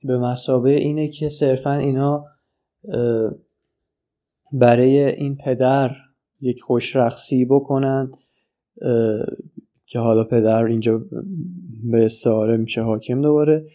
به 0.05 0.19
مسابه 0.19 0.71
اینه 0.71 1.09
که 1.09 1.29
صرفا 1.29 1.73
اینا 1.73 2.25
برای 4.53 5.05
این 5.05 5.37
پدر 5.37 5.91
یک 6.41 6.61
خوش 6.61 6.97
رقصی 6.97 7.45
بکنند 7.45 8.17
که 9.87 9.99
حالا 9.99 10.25
پدر 10.25 10.65
اینجا 10.65 11.01
به 11.91 12.05
استعاره 12.05 12.57
میشه 12.57 12.83
حاکم 12.83 13.21
دوباره 13.23 13.67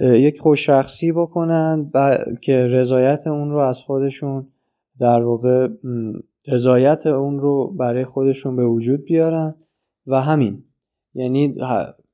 یک 0.00 0.40
خوشرخصی 0.40 1.12
بکنند 1.12 1.92
که 2.42 2.66
رضایت 2.66 3.26
اون 3.26 3.50
رو 3.50 3.58
از 3.58 3.78
خودشون 3.82 4.46
در 5.00 5.22
واقع 5.22 5.68
رضایت 6.46 7.06
اون 7.06 7.40
رو 7.40 7.74
برای 7.78 8.04
خودشون 8.04 8.56
به 8.56 8.66
وجود 8.66 9.04
بیارن 9.04 9.54
و 10.06 10.20
همین. 10.20 10.64
یعنی 11.14 11.54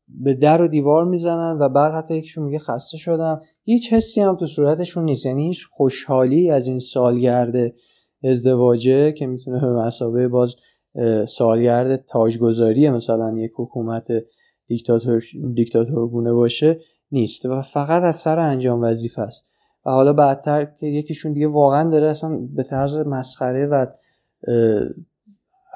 به 0.08 0.34
در 0.34 0.62
و 0.62 0.68
دیوار 0.68 1.04
می‌زنن 1.04 1.58
و 1.60 1.68
بعد 1.68 1.92
حتی 1.92 2.16
یکیشون 2.16 2.44
میگه 2.44 2.58
خسته 2.58 2.98
شدم. 2.98 3.40
هیچ 3.68 3.92
حسی 3.92 4.20
هم 4.20 4.36
تو 4.36 4.46
صورتشون 4.46 5.04
نیست. 5.04 5.26
یعنی 5.26 5.46
هیچ 5.46 5.66
خوشحالی 5.70 6.50
از 6.50 6.68
این 6.68 6.78
سالگرد 6.78 7.72
ازدواجه 8.24 9.12
که 9.12 9.26
می‌تونه 9.26 9.60
به 9.60 9.72
مسابقه 9.72 10.28
باز 10.28 10.54
سالگرد 11.28 12.04
تاجگذاری 12.04 12.90
مثلا 12.90 13.38
یک 13.38 13.52
حکومت 13.54 14.06
دیکتاتور 14.66 15.22
دیکتاتورگونه 15.54 16.32
باشه 16.32 16.80
نیست 17.12 17.46
و 17.46 17.62
فقط 17.62 18.02
از 18.02 18.16
سر 18.16 18.38
انجام 18.38 18.82
وظیفه 18.82 19.22
است. 19.22 19.44
و 19.86 19.90
حالا 19.90 20.12
بعدتر 20.12 20.64
که 20.64 20.86
یکیشون 20.86 21.32
دیگه 21.32 21.46
واقعا 21.46 21.90
داره 21.90 22.06
اصلا 22.06 22.38
به 22.54 22.62
طرز 22.62 22.96
مسخره 22.96 23.66
و 23.66 23.86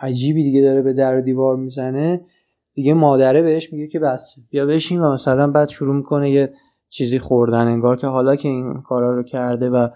عجیبی 0.00 0.42
دیگه 0.42 0.62
داره 0.62 0.82
به 0.82 0.92
در 0.92 1.18
و 1.18 1.20
دیوار 1.20 1.56
می‌زنه 1.56 2.20
دیگه 2.74 2.94
مادره 2.94 3.42
بهش 3.42 3.72
میگه 3.72 3.86
که 3.86 3.98
بس 3.98 4.34
بیا 4.50 4.66
بشین 4.66 5.00
و 5.00 5.12
مثلا 5.12 5.50
بعد 5.50 5.68
شروع 5.68 5.96
می‌کنه 5.96 6.30
یه 6.30 6.52
چیزی 6.90 7.18
خوردن 7.18 7.66
انگار 7.66 7.96
که 7.96 8.06
حالا 8.06 8.36
که 8.36 8.48
این 8.48 8.82
کارا 8.82 9.16
رو 9.16 9.22
کرده 9.22 9.70
و 9.70 9.88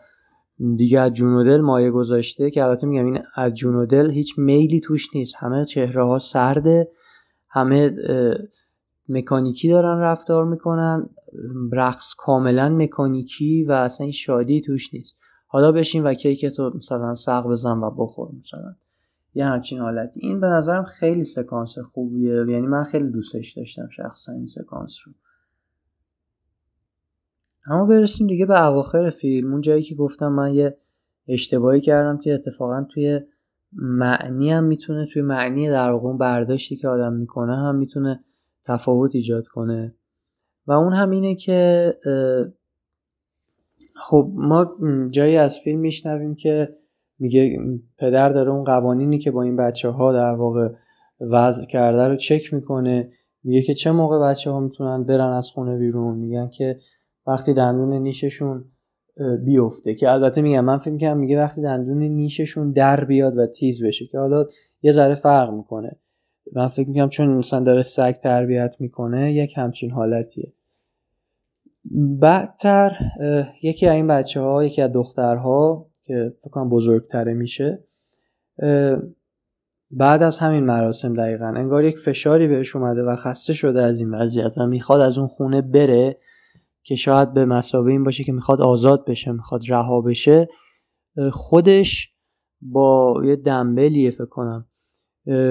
دیگه 0.76 1.01
از 1.01 1.12
جون 1.12 1.32
و 1.34 1.45
دل 1.45 1.61
مایه 1.61 1.90
گذاشته 1.90 2.51
که 2.51 2.64
البته 2.64 2.86
میگم 2.86 3.05
این 3.05 3.18
از 3.34 3.53
جون 3.53 3.74
و 3.74 3.86
دل 3.86 4.11
هیچ 4.11 4.38
میلی 4.38 4.80
توش 4.80 5.14
نیست. 5.14 5.34
همه 5.38 5.64
چهره 5.64 6.05
ها 6.05 6.18
سرده 6.18 6.88
همه 7.49 7.97
مکانیکی 9.09 9.68
دارن 9.68 9.99
رفتار 9.99 10.45
می‌کنن 10.45 11.09
رقص 11.72 12.14
کاملا 12.18 12.68
مکانیکی 12.68 13.64
و 13.64 13.72
اصلا 13.72 14.05
این 14.05 14.12
شادی 14.12 14.61
توش 14.61 14.95
نیست. 14.95 15.16
حالا 15.47 15.72
بشین 15.72 16.03
و 16.03 16.14
کیک 16.14 16.47
تو 16.47 16.72
مثلا 16.74 17.14
سق 17.14 17.47
بزن 17.47 17.78
و 17.78 17.90
بخور 17.90 18.28
مثلا. 18.38 18.74
یه 19.34 19.47
همچین 19.47 19.78
حالتی. 19.78 20.20
این 20.22 20.40
به 20.40 20.47
نظرم 20.47 20.84
خیلی 20.84 21.24
سکانس 21.24 21.78
خوبیه. 21.78 22.34
یعنی 22.34 22.66
من 22.66 22.84
خیلی 22.84 23.11
دوستش 23.11 23.53
داشتم 23.53 23.88
شخصا 23.97 24.32
این 24.32 24.47
سکانس 24.47 24.99
رو. 25.07 25.12
اما 27.67 27.87
برسیم 27.87 28.27
دیگه 28.27 28.47
به 28.47 28.67
اواخر 28.67 29.11
فیلم. 29.11 29.53
اون 29.53 29.61
جایی 29.61 29.83
که 29.83 29.95
گفتم 29.95 30.29
من 30.29 30.55
یه 30.55 30.77
اشتباهی 31.29 31.81
کردم 31.81 32.19
که 32.19 32.35
اتفاقا 32.35 32.87
توی 32.91 33.21
معنی 33.73 34.51
هم 34.51 34.65
می‌تونه 34.65 35.07
توی 35.07 35.23
معنی 35.23 35.69
در 35.69 35.91
واقع 35.91 36.12
برداشتی 36.12 36.77
که 36.77 36.89
آدم 36.89 37.12
می‌کنه 37.12 37.57
هم 37.57 37.75
می‌تونه 37.75 38.25
تفاوت 38.65 39.15
ایجاد 39.15 39.47
کنه. 39.47 39.95
و 40.67 40.73
اون 40.73 40.93
هم 40.93 41.11
اینه 41.11 41.35
که 41.35 41.95
خب 43.95 44.31
ما 44.35 44.77
جایی 45.11 45.37
از 45.37 45.59
فیلم 45.59 45.81
میشنویم 45.81 46.35
که 46.35 46.77
میگه 47.19 47.59
پدر 47.99 48.29
داره 48.29 48.51
اون 48.51 48.65
قوانینی 48.65 49.19
که 49.19 49.31
با 49.31 49.43
این 49.43 49.57
بچه 49.57 49.89
ها 49.89 50.12
در 50.12 50.35
واقع 50.35 50.69
وضع 51.21 51.67
کرده 51.67 52.09
رو 52.09 52.17
چک 52.17 52.55
می‌کنه. 52.55 53.12
میگه 53.45 53.62
که 53.62 53.75
چه 53.75 53.91
موقع 53.93 54.19
بچه 54.19 54.51
ها 54.51 54.61
می‌تونن 54.61 55.05
برن 55.05 55.33
از 55.33 55.51
خونه 55.51 55.79
بیرون. 55.79 56.19
میگن 56.19 56.49
که 56.49 56.77
وقتی 57.27 57.55
دندون 57.55 57.93
نیششون 57.93 58.64
بیفته. 59.45 59.95
که 59.95 60.11
البته 60.11 60.43
میگم 60.43 60.64
من 60.64 60.79
فیلم 60.79 60.99
کنم 60.99 61.16
میگه 61.16 61.39
وقتی 61.39 61.62
دندون 61.62 61.99
نیششون 61.99 62.72
در 62.72 63.05
بیاد 63.05 63.39
و 63.39 63.47
تیز 63.47 63.85
بشه. 63.85 64.07
که 64.07 64.18
حالا 64.18 64.47
یه 64.83 64.93
ذره 64.93 65.14
فرق 65.14 65.53
می‌کنه. 65.53 65.97
من 66.53 66.66
فکر 66.66 66.89
می‌کنم 66.89 67.09
چون 67.09 67.29
مثلا 67.29 67.61
داره 67.61 67.83
سگ 67.83 68.12
تربیت 68.12 68.77
می‌کنه 68.79 69.33
یک 69.33 69.53
همچین 69.57 69.91
حالتیه. 69.91 70.53
بعدتر 72.20 72.93
یکی 73.62 73.87
از 73.87 73.95
این 73.95 74.07
بچه 74.07 74.41
ها 74.41 74.64
یکی 74.64 74.83
از 74.83 74.93
دخترها 74.93 75.87
که 76.05 76.33
فکر 76.43 76.64
بزرگتره 76.64 77.35
میشه 77.35 77.85
بعد 79.91 80.22
از 80.22 80.39
همین 80.39 80.64
مراسم 80.64 81.14
دقیقا 81.14 81.47
انگار 81.47 81.85
یک 81.85 81.99
فشاری 81.99 82.49
بهش 82.49 82.77
اومده 82.77 83.03
و 83.03 83.16
خسته 83.16 83.53
شده 83.53 83.83
از 83.83 83.99
این 83.99 84.14
وضعیت 84.14 84.59
و 84.59 84.66
می‌خواد 84.66 85.01
از 85.01 85.18
اون 85.18 85.27
خونه 85.27 85.62
بره. 85.62 86.16
که 86.85 86.95
شاید 86.95 87.35
به 87.35 87.45
مسابه 87.45 87.91
این 87.91 88.05
باشه 88.05 88.24
که 88.24 88.32
می‌خواد 88.32 88.61
آزاد 88.61 89.05
بشه 89.07 89.32
می‌خواد 89.32 89.62
رها 89.68 90.01
بشه 90.01 90.49
خودش 91.32 92.14
با 92.62 93.20
یه 93.24 93.37
دنبلیه 93.37 94.11
فکر 94.11 94.26
کنم. 94.26 94.66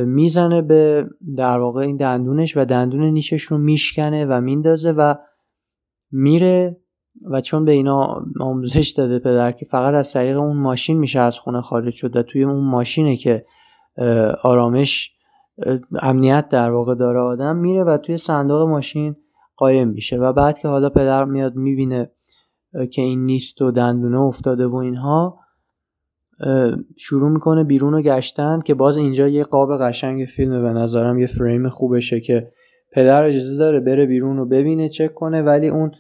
می‌زنه 0.06 0.62
به 0.62 1.08
در 1.38 1.60
واقع 1.60 1.82
این 1.82 1.98
دندونش 1.98 2.58
و 2.58 2.66
دندون 2.66 3.04
نیشش 3.04 3.44
رو 3.44 3.58
میشکنه 3.58 4.26
و 4.26 4.42
میندازه 4.42 4.92
و 4.92 5.16
میره 6.12 6.78
و 7.32 7.42
چون 7.42 7.66
به 7.66 7.72
اینا 7.72 8.26
آموزش 8.40 8.94
داده 8.98 9.20
پدر 9.20 9.52
که 9.52 9.66
فقط 9.66 9.94
از 9.94 10.14
طریق 10.14 10.38
اون 10.38 10.58
ماشین 10.58 10.98
میشه 10.98 11.20
از 11.20 11.40
خونه 11.40 11.62
خارج 11.62 11.94
شد 11.94 12.16
و 12.16 12.24
توی 12.24 12.44
اون 12.44 12.64
ماشینه 12.64 13.18
که 13.18 13.46
آرامش 14.44 15.12
امنیت 16.02 16.50
در 16.50 16.72
واقع 16.72 16.96
داره 16.96 17.20
آدم 17.20 17.56
میره 17.56 17.84
و 17.84 17.98
توی 17.98 18.18
صندوق 18.18 18.70
ماشین 18.70 19.16
قایم 19.58 19.88
میشه 19.88 20.18
و 20.18 20.34
بعد 20.34 20.58
که 20.58 20.68
حالا 20.68 20.90
پدر 20.90 21.26
میاد 21.26 21.56
می‌بینه 21.56 22.10
که 22.92 23.02
این 23.02 23.26
نیست 23.26 23.62
و 23.62 23.72
دندونه 23.72 24.20
افتاده 24.20 24.68
و 24.68 24.76
اینها 24.76 25.40
شروع 26.98 27.30
می‌کنه 27.30 27.64
بیرون 27.64 27.94
رو 27.94 28.02
گشتن 28.02 28.60
که 28.60 28.74
باز 28.74 28.98
اینجا 28.98 29.28
یه 29.28 29.44
قاب 29.44 29.78
قشنگ 29.82 30.26
فیلمه 30.26 30.62
به 30.62 30.70
نظرم 30.70 31.20
یه 31.20 31.28
فریم 31.28 31.70
خوبشه 31.70 32.20
که 32.20 32.52
پدر 32.92 33.24
اجازه 33.24 33.58
داره 33.58 33.80
بره 33.80 34.06
بیرون 34.06 34.38
رو 34.38 34.46
ببینه 34.46 34.90
چک 34.90 35.14
کنه 35.14 35.42
ولی 35.42 35.68
اون 35.68 35.92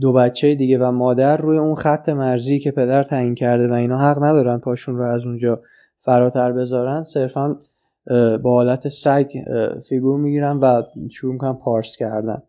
دو 0.00 0.12
بچه 0.12 0.54
دیگه 0.54 0.78
و 0.78 0.90
مادر 0.90 1.36
روی 1.36 1.58
اون 1.58 1.74
خط 1.74 2.08
مرزی 2.08 2.58
که 2.58 2.70
پدر 2.70 3.02
تعیین 3.02 3.34
کرده 3.34 3.68
و 3.68 3.72
اینا 3.72 3.98
حق 3.98 4.22
ندارن 4.22 4.58
پاشون 4.58 4.96
رو 4.96 5.04
از 5.04 5.26
اونجا 5.26 5.60
فراتر 5.98 6.52
بذارن 6.52 7.02
صرفا 7.02 7.56
با 8.42 8.50
حالت 8.50 8.88
سگ 8.88 9.32
فیگور 9.88 10.18
می‌گیرن 10.18 10.56
و 10.56 10.82
شروع 11.10 11.32
می‌کنن 11.32 11.52
پارس 11.52 11.96
کردن. 11.96 12.42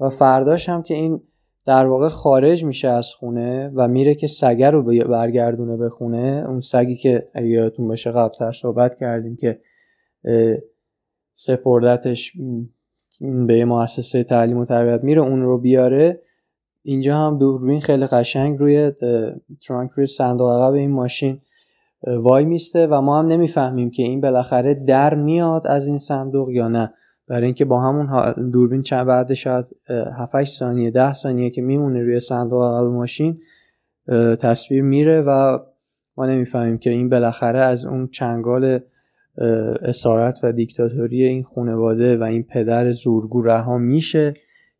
و 0.00 0.08
فرداش 0.08 0.68
هم 0.68 0.82
که 0.82 0.94
این 0.94 1.20
در 1.66 1.86
واقع 1.86 2.08
خارج 2.08 2.64
میشه 2.64 2.88
از 2.88 3.14
خونه 3.14 3.72
و 3.74 3.88
میره 3.88 4.14
که 4.14 4.26
سگه 4.26 4.70
رو 4.70 4.82
برگردونه 5.08 5.76
به 5.76 5.88
خونه 5.88 6.44
اون 6.48 6.60
سگی 6.60 6.96
که 6.96 7.28
اگه 7.34 7.48
یادتون 7.48 7.88
باشه 7.88 8.10
قبلتر 8.10 8.52
صحبت 8.52 8.96
کردیم 8.96 9.36
که 9.36 9.60
سپردتش 11.32 12.32
به 13.46 13.58
یه 13.58 13.64
مؤسسه 13.64 14.24
تعلیم 14.24 14.58
و 14.58 14.64
تربیت 14.64 15.04
میره 15.04 15.22
اون 15.22 15.42
رو 15.42 15.58
بیاره. 15.58 16.22
اینجا 16.82 17.16
هم 17.16 17.38
دوربین 17.38 17.80
خیلی 17.80 18.06
قشنگ 18.06 18.58
روی 18.58 18.92
ترانک 19.66 19.90
روی 19.90 20.06
صندوق 20.06 20.50
عقب 20.50 20.72
این 20.72 20.90
ماشین 20.90 21.40
وای 22.06 22.44
میسته 22.44 22.86
و 22.86 23.00
ما 23.00 23.18
هم 23.18 23.26
نمی‌فهمیم 23.26 23.90
که 23.90 24.02
این 24.02 24.20
بالاخره 24.20 24.74
در 24.74 25.14
میاد 25.14 25.66
از 25.66 25.86
این 25.86 25.98
صندوق 25.98 26.50
یا 26.50 26.68
نه. 26.68 26.94
برای 27.28 27.44
اینکه 27.44 27.64
با 27.64 27.80
همون 27.80 28.32
دوربین 28.50 28.82
چند 28.82 29.06
بعد 29.06 29.34
شاید 29.34 29.66
7 30.18 30.44
ثانیه 30.44 30.90
10 30.90 31.12
ثانیه 31.12 31.50
که 31.50 31.62
میمونه 31.62 32.02
روی 32.02 32.20
صندوق 32.20 32.62
عقب 32.62 32.86
ماشین 32.86 33.40
تصویر 34.40 34.82
میره 34.82 35.20
و 35.20 35.58
ما 36.16 36.26
نمی‌فهمیم 36.26 36.78
که 36.78 36.90
این 36.90 37.08
بالاخره 37.08 37.60
از 37.60 37.84
اون 37.84 38.06
چنگال 38.06 38.80
اسارت 39.82 40.40
و 40.42 40.52
دیکتاتوری 40.52 41.24
این 41.24 41.42
خانواده 41.42 42.16
و 42.16 42.22
این 42.22 42.42
پدر 42.42 42.92
زورگو 42.92 43.42
رها 43.42 43.78
میشه 43.78 44.34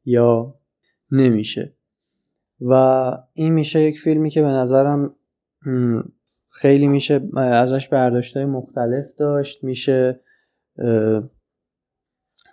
یا 0.05 0.55
نمیشه. 1.13 1.73
و 2.61 2.73
این 3.33 3.53
میشه 3.53 3.81
یک 3.81 4.01
فیلمی 4.01 4.31
که 4.31 4.43
به 4.43 4.49
نظرم 4.49 5.15
خیلی 6.51 6.89
میشه 6.89 7.21
ازش 7.37 7.89
برداشت 7.89 8.37
های 8.37 8.47
مختلف 8.47 9.15
داشت 9.15 9.65
میشه 9.65 10.21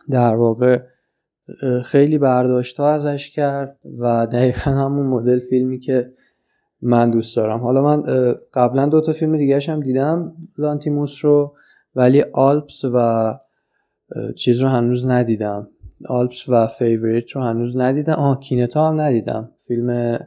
در 0.10 0.36
واقع 0.36 0.82
خیلی 1.86 2.18
برداشت 2.18 2.80
ها 2.80 2.92
ازش 2.92 3.30
کرد 3.30 3.80
و 4.00 4.28
دقیقا 4.28 4.72
همون 4.72 5.06
مدل 5.06 5.40
فیلمی 5.40 5.80
که 5.80 6.14
من 6.82 7.12
دوست 7.12 7.36
دارم. 7.36 7.60
حالا 7.60 7.82
من 7.82 8.04
قبلا 8.54 8.86
دو 8.86 9.02
تا 9.02 9.12
فیلم 9.12 9.38
دیگه 9.38 9.60
هم 9.68 9.80
دیدم 9.80 10.36
لانتیموس 10.58 11.26
رو 11.26 11.56
ولی 11.96 12.22
آلپس 12.34 12.86
و 12.94 13.34
چیز 14.36 14.60
رو 14.64 14.70
هنوز 14.70 15.06
ندیدم. 15.06 15.70
Alps 16.10 16.50
و 16.50 16.68
Favourite 16.68 17.32
رو 17.32 17.42
هنوز 17.42 17.78
ندیدم. 17.78 18.14
آه 18.14 18.40
Kinetta 18.40 18.88
هم 18.88 19.02
ندیدم. 19.02 19.52
فیلم 19.68 20.20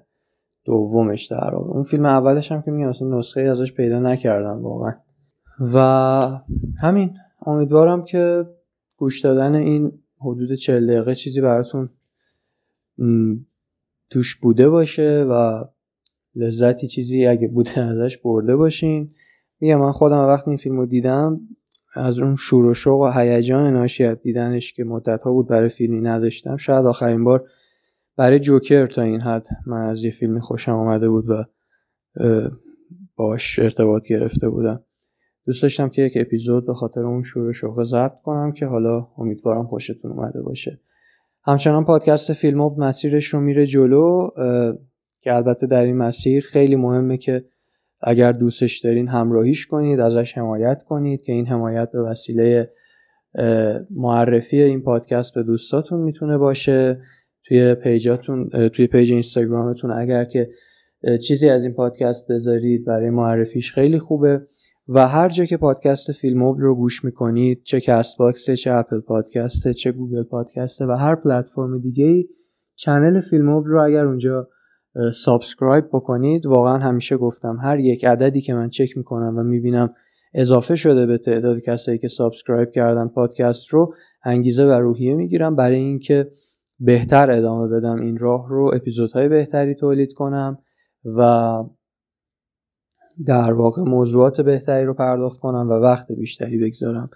دومش 0.70 1.26
در 1.26 1.54
واقع. 1.54 1.70
اون 1.70 1.82
فیلم 1.82 2.06
اولش 2.06 2.52
هم 2.52 2.62
که 2.62 2.70
میگم 2.70 2.88
اصلا 2.88 3.18
نسخه 3.18 3.40
ازش 3.40 3.72
پیدا 3.72 3.98
نکردم 3.98 4.62
واقعا. 4.62 4.92
و 5.74 5.78
همین 6.80 7.16
امیدوارم 7.46 8.04
که 8.04 8.46
گوش 8.96 9.20
دادن 9.20 9.54
این 9.54 9.92
حدود 10.20 10.54
چل 10.54 10.86
دقیقه 10.86 11.14
چیزی 11.14 11.40
براتون 11.40 11.90
توش 14.10 14.36
بوده 14.36 14.68
باشه 14.68 15.26
و 15.30 15.64
لذتی 16.34 16.86
چیزی 16.86 17.26
اگه 17.26 17.48
بوده 17.48 17.80
ازش 17.80 18.18
برده 18.18 18.56
باشین. 18.56 19.10
میگم 19.60 19.80
من 19.80 19.92
خودم 19.92 20.18
وقتی 20.18 20.50
این 20.50 20.56
فیلم 20.56 20.78
رو 20.78 20.86
دیدم 20.86 21.40
از 21.94 22.18
اون 22.18 22.36
شور 22.36 22.64
و 22.64 22.74
شوق 22.74 23.00
و 23.00 23.10
هیجان 23.10 23.72
ناشی 23.72 24.04
از 24.04 24.22
دیدنش 24.22 24.72
که 24.72 24.84
مدت 24.84 25.22
ها 25.22 25.32
بود 25.32 25.48
برای 25.48 25.68
فیلمی 25.68 26.00
نداشتم 26.00 26.56
شاید 26.56 26.86
آخرین 26.86 27.24
بار 27.24 27.44
برای 28.20 28.40
جوکر 28.40 28.86
تا 28.86 29.02
این 29.02 29.20
حد 29.20 29.46
من 29.66 29.88
از 29.88 30.04
یه 30.04 30.10
فیلمی 30.10 30.40
خوشم 30.40 30.72
آمده 30.72 31.08
بود 31.08 31.30
و 31.30 31.44
باش 33.16 33.58
ارتباط 33.58 34.02
گرفته 34.06 34.48
بودم. 34.48 34.84
دوست 35.46 35.62
داشتم 35.62 35.88
که 35.88 36.02
یک 36.02 36.12
اپیزود 36.16 36.66
به 36.66 36.74
خاطر 36.74 37.00
اون 37.00 37.22
شور 37.22 37.46
و 37.46 37.52
شوق 37.52 37.84
ضبط 37.84 38.22
کنم 38.22 38.52
که 38.52 38.66
حالا 38.66 39.08
امیدوارم 39.18 39.66
خوشتون 39.66 40.12
اومده 40.12 40.42
باشه. 40.42 40.80
همچنان 41.44 41.84
پادکست 41.84 42.32
فیلم 42.32 42.74
مسیرش 42.78 43.26
رو 43.26 43.40
میره 43.40 43.66
جلو 43.66 44.28
که 45.20 45.34
البته 45.34 45.66
در 45.66 45.82
این 45.82 45.96
مسیر 45.96 46.44
خیلی 46.44 46.76
مهمه 46.76 47.16
که 47.16 47.44
اگر 48.00 48.32
دوستش 48.32 48.78
دارین 48.78 49.08
همراهیش 49.08 49.66
کنید 49.66 50.00
ازش 50.00 50.38
حمایت 50.38 50.82
کنید 50.82 51.22
که 51.22 51.32
این 51.32 51.46
حمایت 51.46 51.90
به 51.92 52.02
وسیله 52.02 52.70
معرفی 53.90 54.62
این 54.62 54.82
پادکست 54.82 55.34
به 55.34 55.42
دوستاتون 55.42 56.00
می‌تونه 56.00 56.38
باشه. 56.38 57.00
توی 57.50 57.74
page 57.74 58.17
اتون 58.17 58.48
توی 58.68 58.86
page 58.86 59.12
اینستاگرامتون. 59.12 59.90
اگر 59.90 60.24
که 60.24 60.50
چیزی 61.26 61.48
از 61.48 61.62
این 61.62 61.72
پادکست 61.72 62.26
بذارید 62.28 62.84
برای 62.84 63.10
معرفیش 63.10 63.72
خیلی 63.72 63.98
خوبه. 63.98 64.40
و 64.88 65.08
هر 65.08 65.28
جا 65.28 65.44
که 65.44 65.56
پادکست 65.56 66.12
فیلموب 66.12 66.56
رو 66.60 66.74
گوش 66.74 67.04
می‌کنید 67.04 67.62
چه 67.62 67.80
CastBox 67.80 68.18
ه 68.18 68.56
چه 68.56 68.72
Apple 68.72 69.00
Podcast 69.00 69.65
ه 69.65 69.74
چه 69.74 69.92
Google 69.92 70.22
Podcast 70.22 70.78
ه 70.78 70.86
و 70.86 70.90
هر 70.90 71.14
پلتفرم 71.14 71.78
دیگه 71.78 72.04
ای 72.04 72.28
channel 72.74 73.20
فیلموب 73.20 73.64
رو 73.66 73.84
اگر 73.84 74.04
اونجا 74.04 74.48
subscribe 75.12 75.84
بکنید. 75.92 76.46
واقعا 76.46 76.78
همیشه 76.78 77.16
گفتم 77.16 77.58
هر 77.62 77.78
یک 77.78 78.04
عددی 78.04 78.40
که 78.40 78.54
من 78.54 78.68
چک 78.68 78.96
می‌کنم 78.96 79.38
و 79.38 79.42
می‌بینم 79.42 79.94
اضافه 80.34 80.74
شده 80.74 81.06
به 81.06 81.18
تعداد 81.18 81.60
کسایی 81.60 81.98
که 81.98 82.08
subscribe 82.08 82.70
کردن 82.70 83.08
پادکست 83.08 83.68
رو 83.68 83.94
انگیزه 84.24 84.64
و 84.64 84.70
روحیه 84.70 85.14
می‌گیرم. 85.14 85.56
برای 85.56 85.78
اینکه 85.78 86.30
بهتر 86.80 87.30
ادامه 87.30 87.68
بدم 87.68 88.00
این 88.00 88.18
راه 88.18 88.48
رو 88.48 88.70
اپیزودهای 88.74 89.28
بهتری 89.28 89.74
تولید 89.74 90.12
کنم 90.12 90.58
و 91.04 91.52
در 93.26 93.52
واقع 93.52 93.82
موضوعات 93.82 94.40
بهتری 94.40 94.84
رو 94.84 94.94
پرداخت 94.94 95.40
کنم 95.40 95.70
و 95.70 95.72
وقت 95.72 96.12
بیشتری 96.12 96.58
بگذارم. 96.58 97.10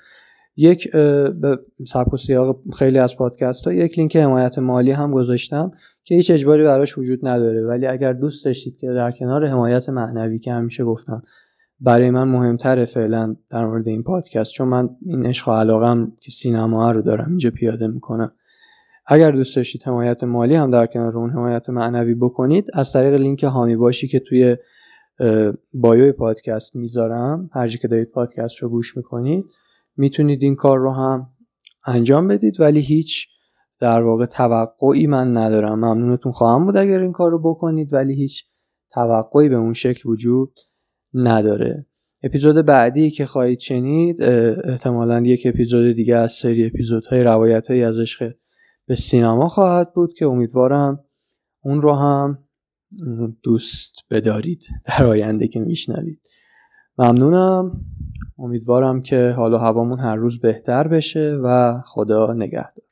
یک 0.56 0.92
به 0.92 1.58
سبک 1.86 2.14
و 2.14 2.16
سیاق 2.16 2.60
خیلی 2.76 2.98
از 2.98 3.16
پادکست 3.16 3.66
ها 3.66 3.72
یک 3.72 3.98
لینک 3.98 4.16
حمایت 4.16 4.58
مالی 4.58 4.90
هم 4.90 5.10
گذاشتم 5.10 5.72
که 6.04 6.14
هیچ 6.14 6.30
اجباری 6.30 6.64
براش 6.64 6.98
وجود 6.98 7.26
نداره. 7.26 7.66
ولی 7.66 7.86
اگر 7.86 8.12
دوست 8.12 8.44
داشتید 8.44 8.76
که 8.76 8.86
در 8.86 9.10
کنار 9.10 9.46
حمایت 9.46 9.88
معنوی 9.88 10.38
که 10.38 10.52
همیشه 10.52 10.84
گفتم 10.84 11.22
برای 11.80 12.10
من 12.10 12.28
مهمتره 12.28 12.84
فعلا 12.84 13.36
در 13.50 13.66
مورد 13.66 13.88
این 13.88 14.02
پادکست 14.02 14.52
چون 14.52 14.68
من 14.68 14.88
این 15.06 15.26
عشق 15.26 15.48
و 15.48 15.52
علاقم 15.52 16.12
که 16.20 16.30
سینما 16.30 16.90
رو 16.90 17.02
دارم 17.02 17.28
اینجا 17.28 17.50
پیاده 17.50 17.86
می‌کنم. 17.86 18.32
اگر 19.06 19.30
دوست 19.30 19.56
داشتید 19.56 19.82
حمایت 19.82 20.24
مالی 20.24 20.54
هم 20.54 20.70
در 20.70 20.86
کنار 20.86 21.16
اون 21.16 21.30
حمایت 21.30 21.70
معنوی 21.70 22.14
بکنید 22.14 22.66
از 22.72 22.92
طریق 22.92 23.14
لینک 23.14 23.44
هامی 23.44 23.76
باشی 23.76 24.08
که 24.08 24.20
توی 24.20 24.56
بایوی 25.74 26.12
پادکست 26.12 26.76
می‌ذارم 26.76 27.50
هر 27.52 27.68
که 27.68 27.88
دارید 27.88 28.10
پادکست 28.10 28.58
رو 28.58 28.68
گوش 28.68 28.96
می‌کنید 28.96 29.44
می‌تونید 29.96 30.42
این 30.42 30.54
کار 30.54 30.78
رو 30.78 30.92
هم 30.92 31.26
انجام 31.86 32.28
بدید 32.28 32.60
ولی 32.60 32.80
هیچ 32.80 33.26
در 33.80 34.02
واقع 34.02 34.26
توقعی 34.26 35.06
من 35.06 35.36
ندارم. 35.36 35.74
ممنونتون 35.74 36.32
خواهم 36.32 36.64
بود 36.64 36.76
اگر 36.76 36.98
این 36.98 37.12
کار 37.12 37.30
رو 37.30 37.38
بکنید 37.38 37.92
ولی 37.92 38.14
هیچ 38.14 38.44
توقعی 38.92 39.48
به 39.48 39.56
اون 39.56 39.72
شکل 39.72 40.08
وجود 40.08 40.58
نداره. 41.14 41.86
اپیزود 42.22 42.66
بعدی 42.66 43.10
که 43.10 43.26
خواهید 43.26 43.58
شنید 43.58 44.22
احتمالا 44.22 45.20
یک 45.20 45.42
اپیزود 45.46 45.96
دیگه 45.96 46.16
از 46.16 46.32
سری 46.32 46.66
اپیزودهای 46.66 47.22
روایت 47.22 47.70
های 47.70 47.82
از 47.82 47.98
عشق 47.98 48.32
به 48.86 48.94
سینما 48.94 49.48
خواهد 49.48 49.94
بود 49.94 50.14
که 50.14 50.26
امیدوارم 50.26 51.04
اون 51.62 51.82
رو 51.82 51.94
هم 51.94 52.38
دوست 53.42 53.94
بدارید 54.10 54.64
در 54.84 55.06
آینده 55.06 55.48
که 55.48 55.60
میشنوید. 55.60 56.20
ممنونم. 56.98 57.80
امیدوارم 58.38 59.02
که 59.02 59.34
حالا 59.36 59.58
هوامون 59.58 59.98
هر 59.98 60.16
روز 60.16 60.40
بهتر 60.40 60.88
بشه 60.88 61.40
و 61.44 61.80
خدا 61.86 62.32
نگهدار. 62.32 62.84